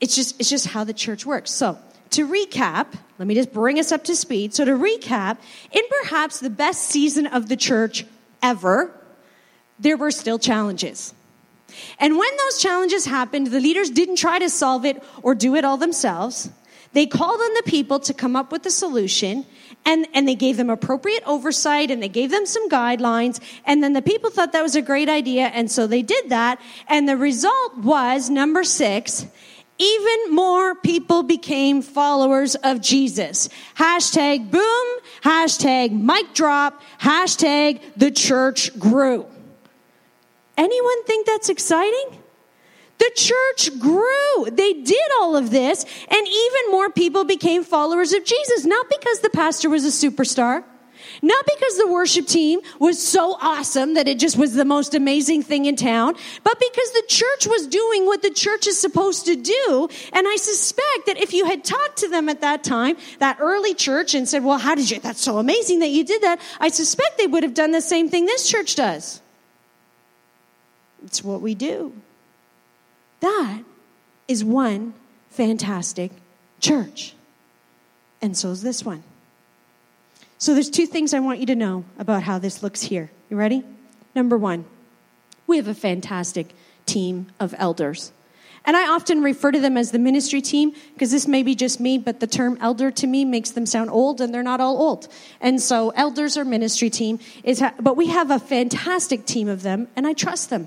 It's 0.00 0.14
just, 0.14 0.38
it's 0.38 0.50
just 0.50 0.66
how 0.66 0.84
the 0.84 0.92
church 0.92 1.24
works. 1.24 1.50
So, 1.50 1.78
to 2.10 2.26
recap, 2.26 2.86
let 3.18 3.26
me 3.26 3.34
just 3.34 3.52
bring 3.52 3.78
us 3.78 3.92
up 3.92 4.04
to 4.04 4.16
speed. 4.16 4.54
So, 4.54 4.64
to 4.64 4.72
recap, 4.72 5.38
in 5.70 5.82
perhaps 6.02 6.40
the 6.40 6.50
best 6.50 6.82
season 6.82 7.26
of 7.26 7.48
the 7.48 7.56
church 7.56 8.04
ever, 8.42 8.92
there 9.78 9.96
were 9.96 10.10
still 10.10 10.38
challenges. 10.38 11.14
And 11.98 12.16
when 12.16 12.36
those 12.44 12.60
challenges 12.60 13.06
happened, 13.06 13.48
the 13.48 13.60
leaders 13.60 13.90
didn't 13.90 14.16
try 14.16 14.38
to 14.38 14.48
solve 14.50 14.84
it 14.84 15.02
or 15.22 15.34
do 15.34 15.54
it 15.54 15.64
all 15.64 15.76
themselves. 15.76 16.50
They 16.92 17.06
called 17.06 17.40
on 17.40 17.54
the 17.54 17.62
people 17.66 18.00
to 18.00 18.14
come 18.14 18.36
up 18.36 18.52
with 18.52 18.64
a 18.66 18.70
solution 18.70 19.44
and, 19.84 20.06
and 20.14 20.26
they 20.26 20.34
gave 20.34 20.56
them 20.56 20.70
appropriate 20.70 21.22
oversight 21.26 21.90
and 21.90 22.02
they 22.02 22.08
gave 22.08 22.30
them 22.30 22.46
some 22.46 22.68
guidelines. 22.68 23.40
And 23.64 23.82
then 23.82 23.92
the 23.92 24.02
people 24.02 24.30
thought 24.30 24.52
that 24.52 24.62
was 24.62 24.76
a 24.76 24.82
great 24.82 25.08
idea. 25.08 25.46
And 25.46 25.70
so 25.70 25.86
they 25.86 26.02
did 26.02 26.30
that. 26.30 26.60
And 26.88 27.08
the 27.08 27.16
result 27.16 27.78
was 27.78 28.28
number 28.28 28.64
six, 28.64 29.26
even 29.78 30.34
more 30.34 30.74
people 30.74 31.22
became 31.22 31.82
followers 31.82 32.54
of 32.56 32.80
Jesus. 32.80 33.48
Hashtag 33.76 34.50
boom, 34.50 34.86
hashtag 35.22 35.92
mic 35.92 36.34
drop, 36.34 36.80
hashtag 37.00 37.80
the 37.96 38.10
church 38.10 38.76
grew. 38.78 39.26
Anyone 40.56 41.04
think 41.04 41.26
that's 41.26 41.50
exciting? 41.50 42.22
The 42.98 43.10
church 43.14 43.78
grew. 43.78 44.50
They 44.50 44.72
did 44.72 45.08
all 45.20 45.36
of 45.36 45.50
this, 45.50 45.84
and 45.84 46.26
even 46.26 46.70
more 46.70 46.90
people 46.90 47.24
became 47.24 47.62
followers 47.62 48.12
of 48.12 48.24
Jesus, 48.24 48.64
not 48.64 48.86
because 48.88 49.20
the 49.20 49.30
pastor 49.30 49.68
was 49.68 49.84
a 49.84 49.88
superstar. 49.88 50.64
Not 51.22 51.44
because 51.46 51.78
the 51.78 51.86
worship 51.86 52.26
team 52.26 52.60
was 52.78 53.04
so 53.04 53.36
awesome 53.40 53.94
that 53.94 54.08
it 54.08 54.18
just 54.18 54.36
was 54.36 54.54
the 54.54 54.64
most 54.64 54.94
amazing 54.94 55.42
thing 55.42 55.64
in 55.66 55.76
town, 55.76 56.14
but 56.44 56.58
because 56.58 56.92
the 56.92 57.04
church 57.08 57.46
was 57.46 57.66
doing 57.66 58.06
what 58.06 58.22
the 58.22 58.30
church 58.30 58.66
is 58.66 58.78
supposed 58.78 59.26
to 59.26 59.36
do. 59.36 59.88
And 60.12 60.26
I 60.26 60.36
suspect 60.36 61.06
that 61.06 61.16
if 61.16 61.32
you 61.32 61.46
had 61.46 61.64
talked 61.64 61.98
to 61.98 62.08
them 62.08 62.28
at 62.28 62.40
that 62.42 62.64
time, 62.64 62.96
that 63.18 63.38
early 63.40 63.74
church, 63.74 64.14
and 64.14 64.28
said, 64.28 64.44
Well, 64.44 64.58
how 64.58 64.74
did 64.74 64.90
you? 64.90 65.00
That's 65.00 65.20
so 65.20 65.38
amazing 65.38 65.80
that 65.80 65.88
you 65.88 66.04
did 66.04 66.22
that. 66.22 66.40
I 66.60 66.68
suspect 66.68 67.18
they 67.18 67.26
would 67.26 67.42
have 67.42 67.54
done 67.54 67.72
the 67.72 67.80
same 67.80 68.08
thing 68.08 68.26
this 68.26 68.48
church 68.48 68.74
does. 68.74 69.20
It's 71.04 71.22
what 71.22 71.40
we 71.40 71.54
do. 71.54 71.92
That 73.20 73.62
is 74.28 74.44
one 74.44 74.94
fantastic 75.30 76.10
church. 76.60 77.14
And 78.22 78.36
so 78.36 78.50
is 78.50 78.62
this 78.62 78.84
one. 78.84 79.02
So 80.38 80.54
there's 80.54 80.70
two 80.70 80.86
things 80.86 81.14
I 81.14 81.20
want 81.20 81.40
you 81.40 81.46
to 81.46 81.54
know 81.54 81.84
about 81.98 82.22
how 82.22 82.38
this 82.38 82.62
looks 82.62 82.82
here. 82.82 83.10
You 83.30 83.36
ready? 83.36 83.64
Number 84.14 84.36
one, 84.36 84.64
we 85.46 85.56
have 85.56 85.68
a 85.68 85.74
fantastic 85.74 86.54
team 86.84 87.26
of 87.40 87.54
elders. 87.58 88.12
And 88.64 88.76
I 88.76 88.88
often 88.88 89.22
refer 89.22 89.52
to 89.52 89.60
them 89.60 89.76
as 89.76 89.92
the 89.92 89.98
ministry 89.98 90.42
team 90.42 90.72
because 90.94 91.12
this 91.12 91.28
may 91.28 91.44
be 91.44 91.54
just 91.54 91.78
me, 91.78 91.98
but 91.98 92.18
the 92.18 92.26
term 92.26 92.58
elder 92.60 92.90
to 92.90 93.06
me 93.06 93.24
makes 93.24 93.50
them 93.50 93.64
sound 93.64 93.90
old 93.90 94.20
and 94.20 94.34
they're 94.34 94.42
not 94.42 94.60
all 94.60 94.82
old. 94.82 95.06
And 95.40 95.62
so 95.62 95.90
elders 95.90 96.36
or 96.36 96.44
ministry 96.44 96.90
team 96.90 97.20
is, 97.44 97.60
ha- 97.60 97.74
but 97.80 97.96
we 97.96 98.08
have 98.08 98.32
a 98.32 98.40
fantastic 98.40 99.24
team 99.24 99.48
of 99.48 99.62
them 99.62 99.86
and 99.94 100.04
I 100.04 100.14
trust 100.14 100.50
them. 100.50 100.66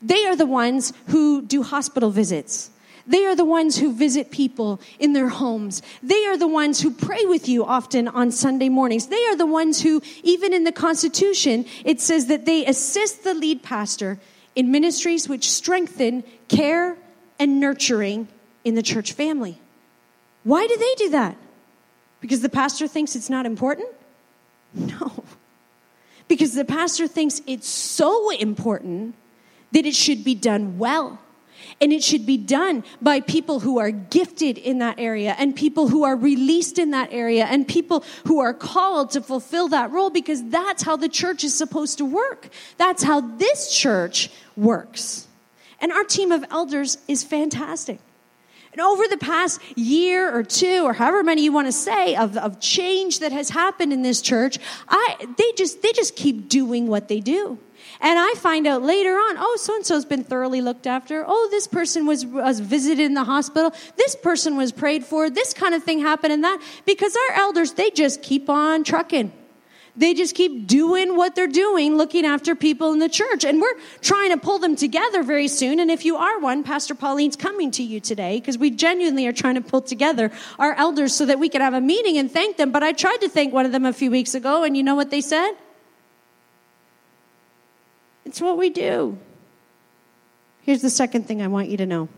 They 0.00 0.26
are 0.26 0.36
the 0.36 0.46
ones 0.46 0.92
who 1.08 1.42
do 1.42 1.62
hospital 1.62 2.10
visits. 2.10 2.70
They 3.06 3.24
are 3.24 3.34
the 3.34 3.44
ones 3.44 3.78
who 3.78 3.92
visit 3.92 4.30
people 4.30 4.80
in 4.98 5.14
their 5.14 5.30
homes. 5.30 5.80
They 6.02 6.26
are 6.26 6.36
the 6.36 6.46
ones 6.46 6.82
who 6.82 6.90
pray 6.90 7.24
with 7.24 7.48
you 7.48 7.64
often 7.64 8.06
on 8.06 8.30
Sunday 8.30 8.68
mornings. 8.68 9.06
They 9.06 9.24
are 9.28 9.36
the 9.36 9.46
ones 9.46 9.80
who, 9.80 10.02
even 10.22 10.52
in 10.52 10.64
the 10.64 10.72
Constitution, 10.72 11.64
it 11.86 12.02
says 12.02 12.26
that 12.26 12.44
they 12.44 12.66
assist 12.66 13.24
the 13.24 13.32
lead 13.32 13.62
pastor 13.62 14.20
in 14.54 14.70
ministries 14.70 15.26
which 15.26 15.50
strengthen 15.50 16.22
care 16.48 16.98
and 17.38 17.58
nurturing 17.58 18.28
in 18.62 18.74
the 18.74 18.82
church 18.82 19.12
family. 19.12 19.58
Why 20.44 20.66
do 20.66 20.76
they 20.76 20.94
do 20.96 21.10
that? 21.10 21.36
Because 22.20 22.42
the 22.42 22.48
pastor 22.50 22.86
thinks 22.86 23.16
it's 23.16 23.30
not 23.30 23.46
important? 23.46 23.88
No. 24.74 25.24
Because 26.26 26.54
the 26.54 26.64
pastor 26.64 27.06
thinks 27.06 27.40
it's 27.46 27.68
so 27.68 28.28
important 28.30 29.14
that 29.72 29.86
it 29.86 29.94
should 29.94 30.24
be 30.24 30.34
done 30.34 30.78
well. 30.78 31.20
And 31.80 31.92
it 31.92 32.02
should 32.02 32.26
be 32.26 32.36
done 32.36 32.82
by 33.00 33.20
people 33.20 33.60
who 33.60 33.78
are 33.78 33.90
gifted 33.90 34.58
in 34.58 34.78
that 34.78 34.98
area 34.98 35.36
and 35.38 35.54
people 35.54 35.88
who 35.88 36.04
are 36.04 36.16
released 36.16 36.78
in 36.78 36.90
that 36.90 37.12
area 37.12 37.44
and 37.44 37.68
people 37.68 38.04
who 38.26 38.40
are 38.40 38.54
called 38.54 39.12
to 39.12 39.20
fulfill 39.20 39.68
that 39.68 39.90
role 39.90 40.10
because 40.10 40.42
that's 40.48 40.82
how 40.82 40.96
the 40.96 41.08
church 41.08 41.44
is 41.44 41.56
supposed 41.56 41.98
to 41.98 42.04
work. 42.04 42.48
That's 42.78 43.02
how 43.02 43.20
this 43.20 43.72
church 43.72 44.30
works. 44.56 45.28
And 45.80 45.92
our 45.92 46.04
team 46.04 46.32
of 46.32 46.44
elders 46.50 46.98
is 47.06 47.22
fantastic. 47.22 48.00
And 48.72 48.80
over 48.80 49.08
the 49.08 49.16
past 49.16 49.60
year 49.76 50.32
or 50.34 50.42
two, 50.42 50.82
or 50.84 50.92
however 50.92 51.22
many 51.22 51.42
you 51.42 51.52
want 51.52 51.68
to 51.68 51.72
say, 51.72 52.16
of, 52.16 52.36
of 52.36 52.60
change 52.60 53.20
that 53.20 53.32
has 53.32 53.50
happened 53.50 53.92
in 53.92 54.02
this 54.02 54.20
church, 54.20 54.58
I, 54.88 55.16
they, 55.36 55.52
just, 55.56 55.82
they 55.82 55.92
just 55.92 56.16
keep 56.16 56.48
doing 56.48 56.86
what 56.86 57.08
they 57.08 57.20
do. 57.20 57.58
And 58.00 58.18
I 58.18 58.34
find 58.36 58.66
out 58.66 58.82
later 58.82 59.12
on, 59.12 59.36
oh, 59.38 59.56
so 59.60 59.74
and 59.74 59.84
so's 59.84 60.04
been 60.04 60.24
thoroughly 60.24 60.60
looked 60.60 60.86
after. 60.86 61.24
Oh, 61.26 61.48
this 61.50 61.66
person 61.66 62.06
was, 62.06 62.24
was 62.24 62.60
visited 62.60 63.04
in 63.04 63.14
the 63.14 63.24
hospital. 63.24 63.72
This 63.96 64.14
person 64.14 64.56
was 64.56 64.72
prayed 64.72 65.04
for. 65.04 65.30
This 65.30 65.52
kind 65.52 65.74
of 65.74 65.82
thing 65.82 66.00
happened 66.00 66.32
and 66.32 66.44
that. 66.44 66.60
Because 66.86 67.16
our 67.16 67.36
elders, 67.36 67.72
they 67.72 67.90
just 67.90 68.22
keep 68.22 68.48
on 68.48 68.84
trucking. 68.84 69.32
They 69.98 70.14
just 70.14 70.36
keep 70.36 70.68
doing 70.68 71.16
what 71.16 71.34
they're 71.34 71.48
doing, 71.48 71.96
looking 71.96 72.24
after 72.24 72.54
people 72.54 72.92
in 72.92 73.00
the 73.00 73.08
church. 73.08 73.44
And 73.44 73.60
we're 73.60 73.74
trying 74.00 74.30
to 74.30 74.36
pull 74.36 74.60
them 74.60 74.76
together 74.76 75.24
very 75.24 75.48
soon. 75.48 75.80
And 75.80 75.90
if 75.90 76.04
you 76.04 76.16
are 76.16 76.38
one, 76.38 76.62
Pastor 76.62 76.94
Pauline's 76.94 77.34
coming 77.34 77.72
to 77.72 77.82
you 77.82 77.98
today 77.98 78.38
because 78.38 78.56
we 78.56 78.70
genuinely 78.70 79.26
are 79.26 79.32
trying 79.32 79.56
to 79.56 79.60
pull 79.60 79.80
together 79.80 80.30
our 80.56 80.74
elders 80.74 81.14
so 81.14 81.26
that 81.26 81.40
we 81.40 81.48
can 81.48 81.60
have 81.60 81.74
a 81.74 81.80
meeting 81.80 82.16
and 82.16 82.30
thank 82.30 82.58
them. 82.58 82.70
But 82.70 82.84
I 82.84 82.92
tried 82.92 83.18
to 83.22 83.28
thank 83.28 83.52
one 83.52 83.66
of 83.66 83.72
them 83.72 83.84
a 83.84 83.92
few 83.92 84.12
weeks 84.12 84.36
ago, 84.36 84.62
and 84.62 84.76
you 84.76 84.84
know 84.84 84.94
what 84.94 85.10
they 85.10 85.20
said? 85.20 85.54
It's 88.28 88.42
what 88.42 88.58
we 88.58 88.68
do. 88.68 89.16
Here's 90.60 90.82
the 90.82 90.90
second 90.90 91.26
thing 91.26 91.40
I 91.40 91.48
want 91.48 91.70
you 91.70 91.78
to 91.78 91.86
know 91.86 92.10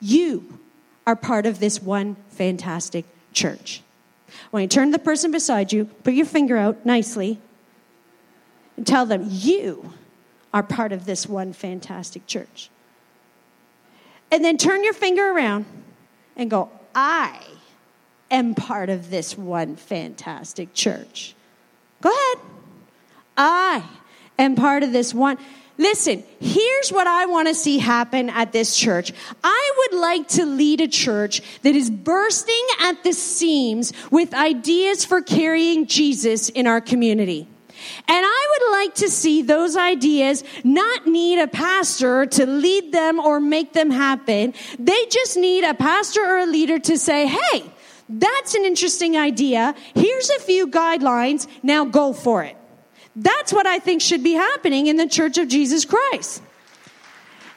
you 0.00 0.58
are 1.06 1.14
part 1.14 1.44
of 1.44 1.60
this 1.60 1.82
one 1.82 2.16
fantastic 2.30 3.04
church. 3.34 3.82
When 4.50 4.62
you 4.62 4.68
turn 4.68 4.88
to 4.88 4.92
the 4.92 5.04
person 5.04 5.30
beside 5.30 5.74
you, 5.74 5.84
put 5.84 6.14
your 6.14 6.24
finger 6.24 6.56
out 6.56 6.86
nicely 6.86 7.38
and 8.78 8.86
tell 8.86 9.04
them, 9.04 9.26
You 9.28 9.92
are 10.54 10.62
part 10.62 10.90
of 10.90 11.04
this 11.04 11.26
one 11.26 11.52
fantastic 11.52 12.26
church. 12.26 12.70
And 14.30 14.42
then 14.42 14.56
turn 14.56 14.82
your 14.82 14.94
finger 14.94 15.32
around 15.32 15.66
and 16.34 16.50
go, 16.50 16.70
I 16.94 17.44
am 18.30 18.54
part 18.54 18.88
of 18.88 19.10
this 19.10 19.36
one 19.36 19.76
fantastic 19.76 20.72
church. 20.72 21.34
Go 22.00 22.08
ahead. 22.08 22.46
I 23.36 23.84
am 24.42 24.54
part 24.54 24.82
of 24.82 24.92
this 24.92 25.14
one. 25.14 25.38
Listen, 25.78 26.22
here's 26.40 26.90
what 26.92 27.06
I 27.06 27.24
want 27.24 27.48
to 27.48 27.54
see 27.54 27.78
happen 27.78 28.28
at 28.28 28.52
this 28.52 28.76
church. 28.76 29.14
I 29.42 29.72
would 29.78 29.98
like 29.98 30.28
to 30.28 30.44
lead 30.44 30.82
a 30.82 30.88
church 30.88 31.40
that 31.62 31.74
is 31.74 31.88
bursting 31.88 32.66
at 32.80 33.02
the 33.02 33.14
seams 33.14 33.94
with 34.10 34.34
ideas 34.34 35.06
for 35.06 35.22
carrying 35.22 35.86
Jesus 35.86 36.50
in 36.50 36.66
our 36.66 36.82
community. 36.82 37.48
And 38.06 38.26
I 38.26 38.48
would 38.50 38.72
like 38.72 38.94
to 38.96 39.08
see 39.08 39.40
those 39.40 39.74
ideas 39.74 40.44
not 40.64 41.06
need 41.06 41.38
a 41.38 41.46
pastor 41.46 42.26
to 42.26 42.44
lead 42.44 42.92
them 42.92 43.18
or 43.18 43.40
make 43.40 43.72
them 43.72 43.90
happen. 43.90 44.52
They 44.78 45.06
just 45.06 45.38
need 45.38 45.64
a 45.64 45.72
pastor 45.72 46.20
or 46.20 46.40
a 46.40 46.46
leader 46.46 46.78
to 46.78 46.98
say, 46.98 47.26
hey, 47.26 47.72
that's 48.06 48.54
an 48.54 48.66
interesting 48.66 49.16
idea. 49.16 49.74
Here's 49.94 50.28
a 50.28 50.40
few 50.40 50.66
guidelines. 50.66 51.46
Now 51.62 51.86
go 51.86 52.12
for 52.12 52.42
it. 52.44 52.56
That's 53.20 53.52
what 53.52 53.66
I 53.66 53.78
think 53.78 54.00
should 54.00 54.24
be 54.24 54.32
happening 54.32 54.86
in 54.86 54.96
the 54.96 55.06
Church 55.06 55.36
of 55.36 55.46
Jesus 55.48 55.84
Christ. 55.84 56.42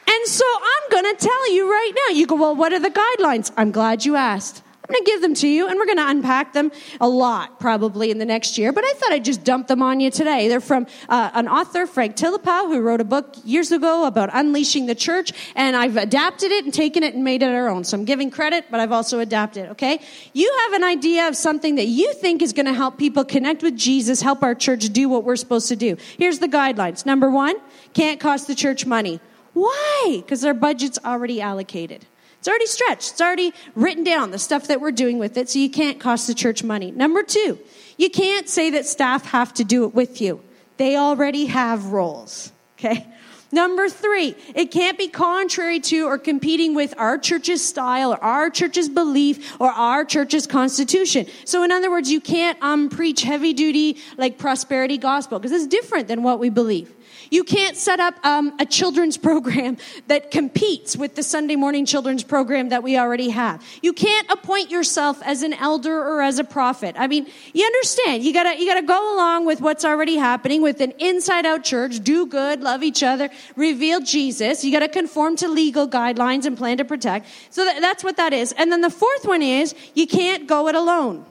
And 0.06 0.26
so 0.26 0.44
I'm 0.56 0.90
going 0.90 1.16
to 1.16 1.26
tell 1.26 1.52
you 1.54 1.70
right 1.70 1.92
now. 2.06 2.14
You 2.14 2.26
go, 2.26 2.34
well, 2.34 2.54
what 2.54 2.74
are 2.74 2.78
the 2.78 2.90
guidelines? 2.90 3.50
I'm 3.56 3.70
glad 3.70 4.04
you 4.04 4.14
asked. 4.14 4.62
I'm 4.86 4.92
going 4.92 5.02
to 5.02 5.10
give 5.10 5.22
them 5.22 5.32
to 5.36 5.48
you 5.48 5.66
and 5.66 5.78
we're 5.78 5.86
going 5.86 5.96
to 5.96 6.08
unpack 6.08 6.52
them 6.52 6.70
a 7.00 7.08
lot 7.08 7.58
probably 7.58 8.10
in 8.10 8.18
the 8.18 8.26
next 8.26 8.58
year, 8.58 8.70
but 8.70 8.84
I 8.84 8.92
thought 8.92 9.12
I'd 9.12 9.24
just 9.24 9.42
dump 9.42 9.66
them 9.66 9.80
on 9.80 9.98
you 9.98 10.10
today. 10.10 10.48
They're 10.48 10.60
from 10.60 10.86
uh, 11.08 11.30
an 11.32 11.48
author, 11.48 11.86
Frank 11.86 12.16
Tillapaugh, 12.16 12.68
who 12.68 12.82
wrote 12.82 13.00
a 13.00 13.04
book 13.04 13.34
years 13.44 13.72
ago 13.72 14.04
about 14.04 14.28
unleashing 14.34 14.84
the 14.84 14.94
church, 14.94 15.32
and 15.56 15.74
I've 15.74 15.96
adapted 15.96 16.52
it 16.52 16.66
and 16.66 16.74
taken 16.74 17.02
it 17.02 17.14
and 17.14 17.24
made 17.24 17.42
it 17.42 17.46
our 17.46 17.70
own. 17.70 17.84
So 17.84 17.96
I'm 17.96 18.04
giving 18.04 18.30
credit, 18.30 18.66
but 18.70 18.78
I've 18.78 18.92
also 18.92 19.20
adapted, 19.20 19.70
okay? 19.70 20.00
You 20.34 20.54
have 20.64 20.74
an 20.74 20.84
idea 20.84 21.28
of 21.28 21.36
something 21.36 21.76
that 21.76 21.86
you 21.86 22.12
think 22.12 22.42
is 22.42 22.52
going 22.52 22.66
to 22.66 22.74
help 22.74 22.98
people 22.98 23.24
connect 23.24 23.62
with 23.62 23.78
Jesus, 23.78 24.20
help 24.20 24.42
our 24.42 24.54
church 24.54 24.92
do 24.92 25.08
what 25.08 25.24
we're 25.24 25.36
supposed 25.36 25.68
to 25.68 25.76
do. 25.76 25.96
Here's 26.18 26.40
the 26.40 26.48
guidelines. 26.48 27.06
Number 27.06 27.30
one, 27.30 27.56
can't 27.94 28.20
cost 28.20 28.48
the 28.48 28.54
church 28.54 28.84
money. 28.84 29.18
Why? 29.54 30.16
Because 30.18 30.42
their 30.42 30.52
budget's 30.52 30.98
already 31.02 31.40
allocated. 31.40 32.04
It's 32.44 32.48
already 32.50 32.66
stretched. 32.66 33.12
It's 33.12 33.20
already 33.22 33.54
written 33.74 34.04
down, 34.04 34.30
the 34.30 34.38
stuff 34.38 34.66
that 34.66 34.78
we're 34.78 34.92
doing 34.92 35.18
with 35.18 35.38
it, 35.38 35.48
so 35.48 35.58
you 35.58 35.70
can't 35.70 35.98
cost 35.98 36.26
the 36.26 36.34
church 36.34 36.62
money. 36.62 36.90
Number 36.90 37.22
two, 37.22 37.58
you 37.96 38.10
can't 38.10 38.50
say 38.50 38.68
that 38.72 38.84
staff 38.84 39.24
have 39.30 39.54
to 39.54 39.64
do 39.64 39.84
it 39.84 39.94
with 39.94 40.20
you. 40.20 40.42
They 40.76 40.98
already 40.98 41.46
have 41.46 41.86
roles, 41.86 42.52
okay? 42.78 43.06
Number 43.50 43.88
three, 43.88 44.34
it 44.54 44.70
can't 44.70 44.98
be 44.98 45.08
contrary 45.08 45.80
to 45.80 46.02
or 46.02 46.18
competing 46.18 46.74
with 46.74 46.92
our 46.98 47.16
church's 47.16 47.66
style 47.66 48.12
or 48.12 48.22
our 48.22 48.50
church's 48.50 48.90
belief 48.90 49.58
or 49.58 49.70
our 49.70 50.04
church's 50.04 50.46
constitution. 50.46 51.24
So 51.46 51.62
in 51.62 51.72
other 51.72 51.90
words, 51.90 52.10
you 52.10 52.20
can't 52.20 52.62
um, 52.62 52.90
preach 52.90 53.22
heavy 53.22 53.54
duty 53.54 53.96
like 54.18 54.36
prosperity 54.36 54.98
gospel 54.98 55.38
because 55.38 55.52
it's 55.52 55.66
different 55.66 56.08
than 56.08 56.22
what 56.22 56.40
we 56.40 56.50
believe. 56.50 56.92
You 57.30 57.44
can't 57.44 57.76
set 57.76 58.00
up 58.00 58.14
um, 58.24 58.54
a 58.58 58.66
children's 58.66 59.16
program 59.24 59.76
that 60.06 60.30
competes 60.30 60.96
with 60.96 61.14
the 61.14 61.22
Sunday 61.22 61.56
morning 61.56 61.86
children's 61.86 62.22
program 62.22 62.70
that 62.70 62.82
we 62.82 62.98
already 62.98 63.30
have. 63.30 63.62
You 63.82 63.92
can't 63.92 64.30
appoint 64.30 64.70
yourself 64.70 65.22
as 65.22 65.42
an 65.42 65.52
elder 65.54 65.96
or 65.96 66.22
as 66.22 66.38
a 66.38 66.44
prophet. 66.44 66.96
I 66.98 67.06
mean, 67.06 67.26
you 67.52 67.64
understand. 67.64 68.22
You 68.22 68.32
gotta, 68.32 68.58
you 68.58 68.66
gotta 68.66 68.86
go 68.86 69.14
along 69.14 69.46
with 69.46 69.60
what's 69.60 69.84
already 69.84 70.16
happening 70.16 70.62
with 70.62 70.80
an 70.80 70.92
inside 70.98 71.46
out 71.46 71.64
church, 71.64 72.00
do 72.02 72.26
good, 72.26 72.60
love 72.60 72.82
each 72.82 73.02
other, 73.02 73.30
reveal 73.56 74.00
Jesus. 74.00 74.64
You 74.64 74.72
gotta 74.72 74.88
conform 74.88 75.36
to 75.36 75.48
legal 75.48 75.88
guidelines 75.88 76.46
and 76.46 76.56
plan 76.56 76.78
to 76.78 76.84
protect. 76.84 77.26
So 77.50 77.64
that, 77.64 77.80
that's 77.80 78.04
what 78.04 78.16
that 78.16 78.32
is. 78.32 78.52
And 78.52 78.70
then 78.70 78.80
the 78.80 78.90
fourth 78.90 79.24
one 79.24 79.42
is 79.42 79.74
you 79.94 80.06
can't 80.06 80.46
go 80.46 80.68
it 80.68 80.74
alone. 80.74 81.24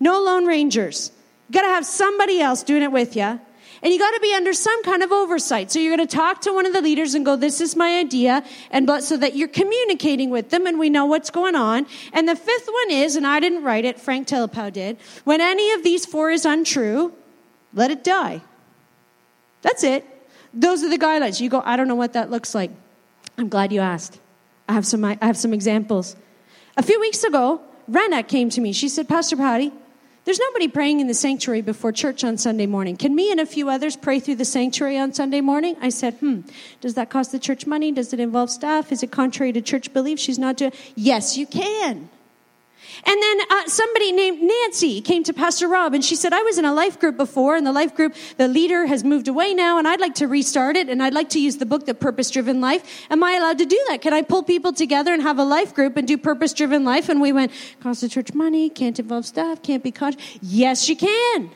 No 0.00 0.22
lone 0.22 0.46
rangers. 0.46 1.12
You 1.48 1.54
gotta 1.54 1.68
have 1.68 1.86
somebody 1.86 2.40
else 2.40 2.62
doing 2.62 2.82
it 2.82 2.92
with 2.92 3.16
you. 3.16 3.40
And 3.82 3.92
you 3.92 3.98
got 3.98 4.10
to 4.10 4.20
be 4.20 4.34
under 4.34 4.52
some 4.52 4.82
kind 4.82 5.02
of 5.02 5.12
oversight. 5.12 5.70
So 5.70 5.78
you're 5.78 5.96
going 5.96 6.06
to 6.06 6.16
talk 6.16 6.40
to 6.42 6.52
one 6.52 6.66
of 6.66 6.72
the 6.72 6.80
leaders 6.80 7.14
and 7.14 7.24
go, 7.24 7.36
this 7.36 7.60
is 7.60 7.76
my 7.76 7.98
idea. 7.98 8.44
And 8.70 8.86
but 8.86 9.04
so 9.04 9.16
that 9.16 9.36
you're 9.36 9.48
communicating 9.48 10.30
with 10.30 10.50
them 10.50 10.66
and 10.66 10.78
we 10.78 10.90
know 10.90 11.06
what's 11.06 11.30
going 11.30 11.54
on. 11.54 11.86
And 12.12 12.28
the 12.28 12.34
fifth 12.36 12.68
one 12.70 12.90
is, 12.90 13.14
and 13.14 13.26
I 13.26 13.40
didn't 13.40 13.62
write 13.62 13.84
it, 13.84 14.00
Frank 14.00 14.28
Tillapaugh 14.28 14.72
did. 14.72 14.98
When 15.24 15.40
any 15.40 15.72
of 15.72 15.84
these 15.84 16.04
four 16.04 16.30
is 16.30 16.44
untrue, 16.44 17.12
let 17.72 17.90
it 17.90 18.02
die. 18.02 18.42
That's 19.62 19.84
it. 19.84 20.04
Those 20.52 20.82
are 20.82 20.88
the 20.88 20.98
guidelines. 20.98 21.40
You 21.40 21.48
go, 21.48 21.62
I 21.64 21.76
don't 21.76 21.88
know 21.88 21.94
what 21.94 22.14
that 22.14 22.30
looks 22.30 22.54
like. 22.54 22.70
I'm 23.36 23.48
glad 23.48 23.72
you 23.72 23.80
asked. 23.80 24.18
I 24.68 24.72
have 24.72 24.86
some, 24.86 25.04
I 25.04 25.18
have 25.22 25.36
some 25.36 25.52
examples. 25.54 26.16
A 26.76 26.82
few 26.82 26.98
weeks 27.00 27.22
ago, 27.24 27.60
Rena 27.86 28.22
came 28.22 28.50
to 28.50 28.60
me. 28.60 28.72
She 28.72 28.88
said, 28.88 29.08
Pastor 29.08 29.36
Patty, 29.36 29.72
there's 30.28 30.38
nobody 30.38 30.68
praying 30.68 31.00
in 31.00 31.06
the 31.06 31.14
sanctuary 31.14 31.62
before 31.62 31.90
church 31.90 32.22
on 32.22 32.36
Sunday 32.36 32.66
morning. 32.66 32.98
Can 32.98 33.14
me 33.14 33.30
and 33.30 33.40
a 33.40 33.46
few 33.46 33.70
others 33.70 33.96
pray 33.96 34.20
through 34.20 34.34
the 34.34 34.44
sanctuary 34.44 34.98
on 34.98 35.14
Sunday 35.14 35.40
morning? 35.40 35.74
I 35.80 35.88
said, 35.88 36.12
hmm, 36.16 36.40
does 36.82 36.92
that 36.96 37.08
cost 37.08 37.32
the 37.32 37.38
church 37.38 37.66
money? 37.66 37.92
Does 37.92 38.12
it 38.12 38.20
involve 38.20 38.50
staff? 38.50 38.92
Is 38.92 39.02
it 39.02 39.10
contrary 39.10 39.52
to 39.52 39.62
church 39.62 39.90
belief? 39.94 40.18
She's 40.18 40.38
not 40.38 40.58
doing, 40.58 40.72
yes, 40.94 41.38
you 41.38 41.46
can. 41.46 42.10
And 43.04 43.22
then 43.22 43.40
uh, 43.50 43.66
somebody 43.66 44.12
named 44.12 44.42
Nancy 44.42 45.00
came 45.00 45.22
to 45.24 45.32
Pastor 45.32 45.68
Rob 45.68 45.94
and 45.94 46.04
she 46.04 46.16
said, 46.16 46.32
I 46.32 46.42
was 46.42 46.58
in 46.58 46.64
a 46.64 46.72
life 46.72 46.98
group 46.98 47.16
before 47.16 47.56
and 47.56 47.66
the 47.66 47.72
life 47.72 47.94
group, 47.94 48.14
the 48.36 48.48
leader 48.48 48.86
has 48.86 49.04
moved 49.04 49.28
away 49.28 49.54
now 49.54 49.78
and 49.78 49.86
I'd 49.86 50.00
like 50.00 50.14
to 50.16 50.26
restart 50.26 50.76
it 50.76 50.88
and 50.88 51.02
I'd 51.02 51.14
like 51.14 51.30
to 51.30 51.40
use 51.40 51.58
the 51.58 51.66
book, 51.66 51.86
The 51.86 51.94
Purpose 51.94 52.30
Driven 52.30 52.60
Life. 52.60 53.06
Am 53.10 53.22
I 53.22 53.32
allowed 53.32 53.58
to 53.58 53.66
do 53.66 53.82
that? 53.88 54.00
Can 54.02 54.12
I 54.12 54.22
pull 54.22 54.42
people 54.42 54.72
together 54.72 55.12
and 55.12 55.22
have 55.22 55.38
a 55.38 55.44
life 55.44 55.74
group 55.74 55.96
and 55.96 56.06
do 56.06 56.18
Purpose 56.18 56.52
Driven 56.52 56.84
Life? 56.84 57.08
And 57.08 57.20
we 57.20 57.32
went, 57.32 57.52
cost 57.80 58.00
the 58.00 58.08
church 58.08 58.34
money, 58.34 58.68
can't 58.70 58.98
involve 58.98 59.26
staff, 59.26 59.62
can't 59.62 59.82
be 59.82 59.92
conscious. 59.92 60.20
Yes, 60.40 60.88
you 60.88 60.96
can. 60.96 61.50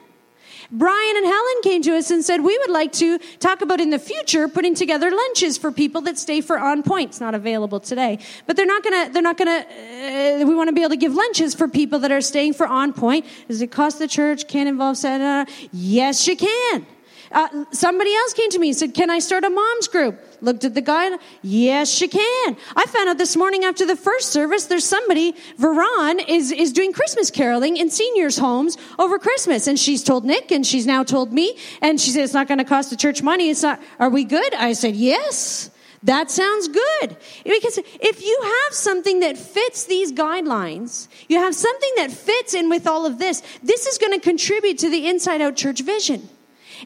Brian 0.72 1.16
and 1.18 1.26
Helen 1.26 1.62
came 1.62 1.82
to 1.82 1.94
us 1.96 2.10
and 2.10 2.24
said, 2.24 2.42
We 2.42 2.56
would 2.56 2.70
like 2.70 2.92
to 2.92 3.18
talk 3.38 3.60
about 3.60 3.78
in 3.78 3.90
the 3.90 3.98
future 3.98 4.48
putting 4.48 4.74
together 4.74 5.10
lunches 5.10 5.58
for 5.58 5.70
people 5.70 6.00
that 6.02 6.18
stay 6.18 6.40
for 6.40 6.58
On 6.58 6.82
Point. 6.82 7.10
It's 7.10 7.20
not 7.20 7.34
available 7.34 7.78
today, 7.78 8.18
but 8.46 8.56
they're 8.56 8.64
not 8.64 8.82
gonna, 8.82 9.10
they're 9.10 9.22
not 9.22 9.36
gonna, 9.36 9.66
uh, 9.66 10.46
we 10.46 10.54
want 10.54 10.68
to 10.68 10.72
be 10.72 10.80
able 10.80 10.90
to 10.90 10.96
give 10.96 11.14
lunches 11.14 11.54
for 11.54 11.68
people 11.68 11.98
that 11.98 12.10
are 12.10 12.22
staying 12.22 12.54
for 12.54 12.66
On 12.66 12.94
Point. 12.94 13.26
Does 13.48 13.60
it 13.60 13.70
cost 13.70 13.98
the 13.98 14.08
church? 14.08 14.48
Can't 14.48 14.66
involve 14.66 14.96
Santa? 14.96 15.50
Yes, 15.72 16.26
you 16.26 16.36
can. 16.36 16.86
Uh, 17.30 17.64
somebody 17.72 18.14
else 18.14 18.32
came 18.32 18.48
to 18.50 18.58
me 18.58 18.68
and 18.68 18.76
said, 18.76 18.94
Can 18.94 19.10
I 19.10 19.18
start 19.18 19.44
a 19.44 19.50
mom's 19.50 19.88
group? 19.88 20.18
Looked 20.42 20.64
at 20.64 20.74
the 20.74 20.80
guy. 20.80 21.16
Yes, 21.42 21.88
she 21.88 22.08
can. 22.08 22.56
I 22.74 22.84
found 22.88 23.08
out 23.08 23.16
this 23.16 23.36
morning 23.36 23.62
after 23.62 23.86
the 23.86 23.94
first 23.94 24.32
service, 24.32 24.64
there's 24.64 24.84
somebody, 24.84 25.34
Veron, 25.56 26.20
is, 26.28 26.50
is 26.50 26.72
doing 26.72 26.92
Christmas 26.92 27.30
caroling 27.30 27.76
in 27.76 27.90
seniors' 27.90 28.38
homes 28.38 28.76
over 28.98 29.20
Christmas. 29.20 29.68
And 29.68 29.78
she's 29.78 30.02
told 30.02 30.24
Nick 30.24 30.50
and 30.50 30.66
she's 30.66 30.84
now 30.84 31.04
told 31.04 31.32
me. 31.32 31.56
And 31.80 32.00
she 32.00 32.10
said, 32.10 32.24
It's 32.24 32.34
not 32.34 32.48
going 32.48 32.58
to 32.58 32.64
cost 32.64 32.90
the 32.90 32.96
church 32.96 33.22
money. 33.22 33.50
It's 33.50 33.62
not, 33.62 33.80
are 34.00 34.10
we 34.10 34.24
good? 34.24 34.52
I 34.54 34.72
said, 34.72 34.96
Yes. 34.96 35.70
That 36.02 36.32
sounds 36.32 36.66
good. 36.66 37.16
Because 37.44 37.78
if 37.78 38.24
you 38.24 38.40
have 38.42 38.74
something 38.74 39.20
that 39.20 39.38
fits 39.38 39.84
these 39.84 40.12
guidelines, 40.12 41.06
you 41.28 41.38
have 41.38 41.54
something 41.54 41.92
that 41.98 42.10
fits 42.10 42.54
in 42.54 42.68
with 42.68 42.88
all 42.88 43.06
of 43.06 43.18
this, 43.18 43.44
this 43.62 43.86
is 43.86 43.98
going 43.98 44.12
to 44.12 44.18
contribute 44.18 44.78
to 44.78 44.90
the 44.90 45.06
inside 45.06 45.40
out 45.40 45.54
church 45.54 45.82
vision. 45.82 46.28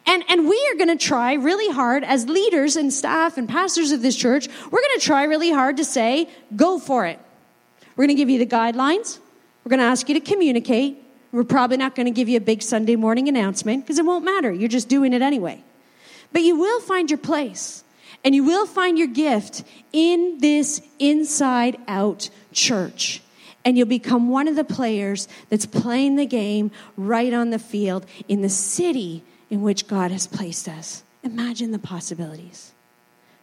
And, 0.05 0.25
and 0.29 0.49
we 0.49 0.71
are 0.73 0.77
going 0.77 0.97
to 0.97 1.03
try 1.03 1.35
really 1.35 1.73
hard 1.73 2.05
as 2.05 2.29
leaders 2.29 2.77
and 2.77 2.93
staff 2.93 3.39
and 3.39 3.49
pastors 3.49 3.93
of 3.93 4.03
this 4.03 4.17
church, 4.17 4.49
we're 4.71 4.81
going 4.81 4.99
to 4.99 5.05
try 5.05 5.25
really 5.25 5.51
hard 5.51 5.79
to 5.79 5.85
say, 5.85 6.29
go 6.55 6.79
for 6.79 7.07
it. 7.07 7.19
We're 7.97 8.07
going 8.07 8.17
to 8.17 8.21
give 8.21 8.29
you 8.29 8.39
the 8.39 8.47
guidelines. 8.47 9.19
We're 9.65 9.71
going 9.71 9.81
to 9.81 9.87
ask 9.87 10.09
you 10.09 10.15
to 10.15 10.21
communicate. 10.21 11.03
We're 11.33 11.45
probably 11.45 11.77
not 11.77 11.95
going 11.95 12.07
to 12.07 12.13
give 12.13 12.29
you 12.29 12.37
a 12.37 12.41
big 12.41 12.63
Sunday 12.63 12.97
morning 12.97 13.29
announcement 13.29 13.85
because 13.85 13.99
it 13.99 14.05
won't 14.05 14.25
matter. 14.25 14.53
You're 14.53 14.69
just 14.69 14.89
doing 14.89 15.13
it 15.13 15.23
anyway. 15.23 15.63
But 16.33 16.43
you 16.43 16.59
will 16.59 16.81
find 16.81 17.11
your 17.11 17.19
place 17.19 17.85
and 18.25 18.35
you 18.35 18.45
will 18.45 18.67
find 18.67 18.99
your 18.99 19.07
gift 19.07 19.65
in 19.93 20.39
this 20.39 20.81
inside 20.99 21.79
out 21.89 22.29
church. 22.53 23.23
And 23.65 23.77
you'll 23.77 23.87
become 23.89 24.29
one 24.29 24.47
of 24.47 24.55
the 24.55 24.65
players 24.65 25.27
that's 25.49 25.67
playing 25.67 26.17
the 26.17 26.27
game 26.27 26.71
right 26.97 27.33
on 27.33 27.51
the 27.51 27.59
field 27.59 28.07
in 28.29 28.43
the 28.43 28.49
city 28.49 29.25
in 29.51 29.63
which 29.63 29.87
God 29.87 30.11
has 30.11 30.27
placed 30.27 30.69
us. 30.69 31.03
Imagine 31.23 31.73
the 31.73 31.79
possibilities. 31.79 32.73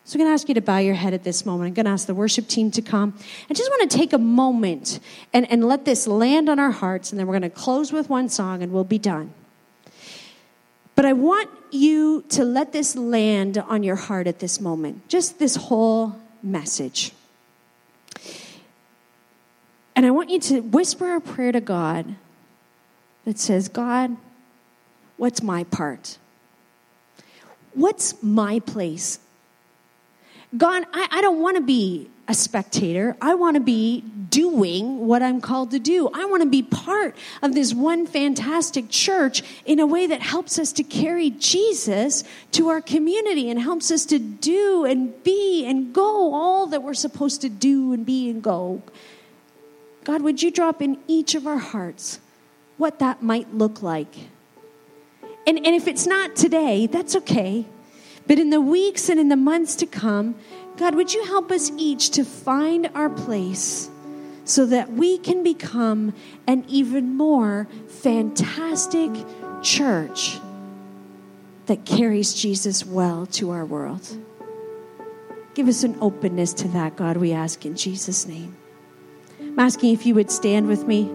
So 0.05 0.17
I'm 0.17 0.19
going 0.19 0.29
to 0.29 0.33
ask 0.33 0.49
you 0.49 0.55
to 0.55 0.61
bow 0.61 0.79
your 0.79 0.95
head 0.95 1.13
at 1.13 1.23
this 1.23 1.45
moment. 1.45 1.69
I'm 1.69 1.73
going 1.73 1.85
to 1.85 1.91
ask 1.91 2.07
the 2.07 2.13
worship 2.13 2.47
team 2.47 2.71
to 2.71 2.81
come. 2.81 3.17
I 3.49 3.53
just 3.53 3.69
want 3.69 3.89
to 3.89 3.97
take 3.97 4.11
a 4.11 4.17
moment 4.17 4.99
and, 5.31 5.49
and 5.49 5.65
let 5.65 5.85
this 5.85 6.07
land 6.07 6.49
on 6.49 6.59
our 6.59 6.71
hearts, 6.71 7.11
and 7.11 7.19
then 7.19 7.27
we're 7.27 7.39
going 7.39 7.49
to 7.49 7.57
close 7.57 7.93
with 7.93 8.09
one 8.09 8.27
song 8.27 8.61
and 8.61 8.73
we'll 8.73 8.83
be 8.83 8.97
done. 8.99 9.33
But 10.95 11.05
I 11.05 11.13
want 11.13 11.49
you 11.71 12.23
to 12.29 12.43
let 12.43 12.73
this 12.73 12.95
land 12.95 13.57
on 13.57 13.81
your 13.81 13.95
heart 13.95 14.27
at 14.27 14.39
this 14.39 14.59
moment, 14.59 15.07
just 15.07 15.39
this 15.39 15.55
whole 15.55 16.19
message. 16.43 17.13
And 19.95 20.05
I 20.05 20.11
want 20.11 20.29
you 20.29 20.39
to 20.39 20.59
whisper 20.59 21.15
a 21.15 21.21
prayer 21.21 21.51
to 21.51 21.61
God 21.61 22.15
that 23.25 23.39
says, 23.39 23.69
God, 23.69 24.17
what's 25.17 25.41
my 25.41 25.63
part? 25.65 26.17
What's 27.73 28.21
my 28.21 28.59
place? 28.59 29.19
God, 30.55 30.85
I, 30.93 31.07
I 31.09 31.21
don't 31.21 31.41
want 31.41 31.57
to 31.57 31.63
be 31.63 32.09
a 32.27 32.33
spectator. 32.33 33.17
I 33.21 33.35
want 33.35 33.55
to 33.55 33.59
be 33.59 34.01
doing 34.01 35.07
what 35.07 35.21
I'm 35.21 35.41
called 35.41 35.71
to 35.71 35.79
do. 35.79 36.09
I 36.13 36.25
want 36.25 36.41
to 36.43 36.49
be 36.49 36.63
part 36.63 37.15
of 37.41 37.53
this 37.53 37.73
one 37.73 38.05
fantastic 38.05 38.89
church 38.89 39.43
in 39.65 39.79
a 39.79 39.85
way 39.85 40.07
that 40.07 40.21
helps 40.21 40.57
us 40.57 40.71
to 40.73 40.83
carry 40.83 41.31
Jesus 41.31 42.23
to 42.51 42.69
our 42.69 42.81
community 42.81 43.49
and 43.49 43.59
helps 43.59 43.91
us 43.91 44.05
to 44.05 44.19
do 44.19 44.85
and 44.85 45.21
be 45.23 45.65
and 45.65 45.93
go 45.93 46.33
all 46.33 46.67
that 46.67 46.81
we're 46.81 46.93
supposed 46.93 47.41
to 47.41 47.49
do 47.49 47.91
and 47.91 48.05
be 48.05 48.29
and 48.29 48.41
go. 48.41 48.81
God, 50.03 50.21
would 50.21 50.41
you 50.41 50.51
drop 50.51 50.81
in 50.81 50.99
each 51.07 51.35
of 51.35 51.45
our 51.47 51.57
hearts 51.57 52.19
what 52.77 52.99
that 52.99 53.21
might 53.21 53.53
look 53.53 53.81
like? 53.81 54.15
And, 55.45 55.57
and 55.57 55.75
if 55.75 55.87
it's 55.87 56.07
not 56.07 56.35
today, 56.35 56.87
that's 56.87 57.15
okay. 57.17 57.65
But 58.27 58.39
in 58.39 58.49
the 58.49 58.61
weeks 58.61 59.09
and 59.09 59.19
in 59.19 59.29
the 59.29 59.35
months 59.35 59.75
to 59.77 59.85
come, 59.85 60.35
God, 60.77 60.95
would 60.95 61.13
you 61.13 61.23
help 61.25 61.51
us 61.51 61.71
each 61.77 62.11
to 62.11 62.23
find 62.23 62.89
our 62.95 63.09
place 63.09 63.89
so 64.45 64.65
that 64.65 64.91
we 64.91 65.17
can 65.17 65.43
become 65.43 66.13
an 66.47 66.65
even 66.67 67.15
more 67.15 67.67
fantastic 67.87 69.11
church 69.61 70.39
that 71.65 71.85
carries 71.85 72.33
Jesus 72.33 72.85
well 72.85 73.25
to 73.27 73.51
our 73.51 73.65
world? 73.65 74.17
Give 75.53 75.67
us 75.67 75.83
an 75.83 75.97
openness 76.01 76.53
to 76.55 76.67
that, 76.69 76.95
God, 76.95 77.17
we 77.17 77.31
ask 77.31 77.65
in 77.65 77.75
Jesus' 77.75 78.25
name. 78.25 78.55
I'm 79.39 79.59
asking 79.59 79.93
if 79.93 80.05
you 80.05 80.15
would 80.15 80.31
stand 80.31 80.67
with 80.67 80.87
me. 80.87 81.11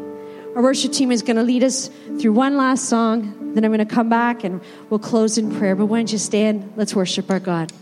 Our 0.56 0.62
worship 0.62 0.92
team 0.92 1.12
is 1.12 1.22
going 1.22 1.36
to 1.36 1.42
lead 1.42 1.62
us 1.62 1.88
through 2.18 2.32
one 2.32 2.56
last 2.56 2.88
song. 2.88 3.54
Then 3.54 3.64
I'm 3.64 3.70
going 3.70 3.86
to 3.86 3.94
come 3.94 4.08
back 4.08 4.44
and 4.44 4.60
we'll 4.90 4.98
close 4.98 5.38
in 5.38 5.54
prayer. 5.56 5.76
But 5.76 5.86
why 5.86 5.98
don't 5.98 6.10
you 6.10 6.18
stand? 6.18 6.72
Let's 6.76 6.94
worship 6.94 7.30
our 7.30 7.40
God. 7.40 7.72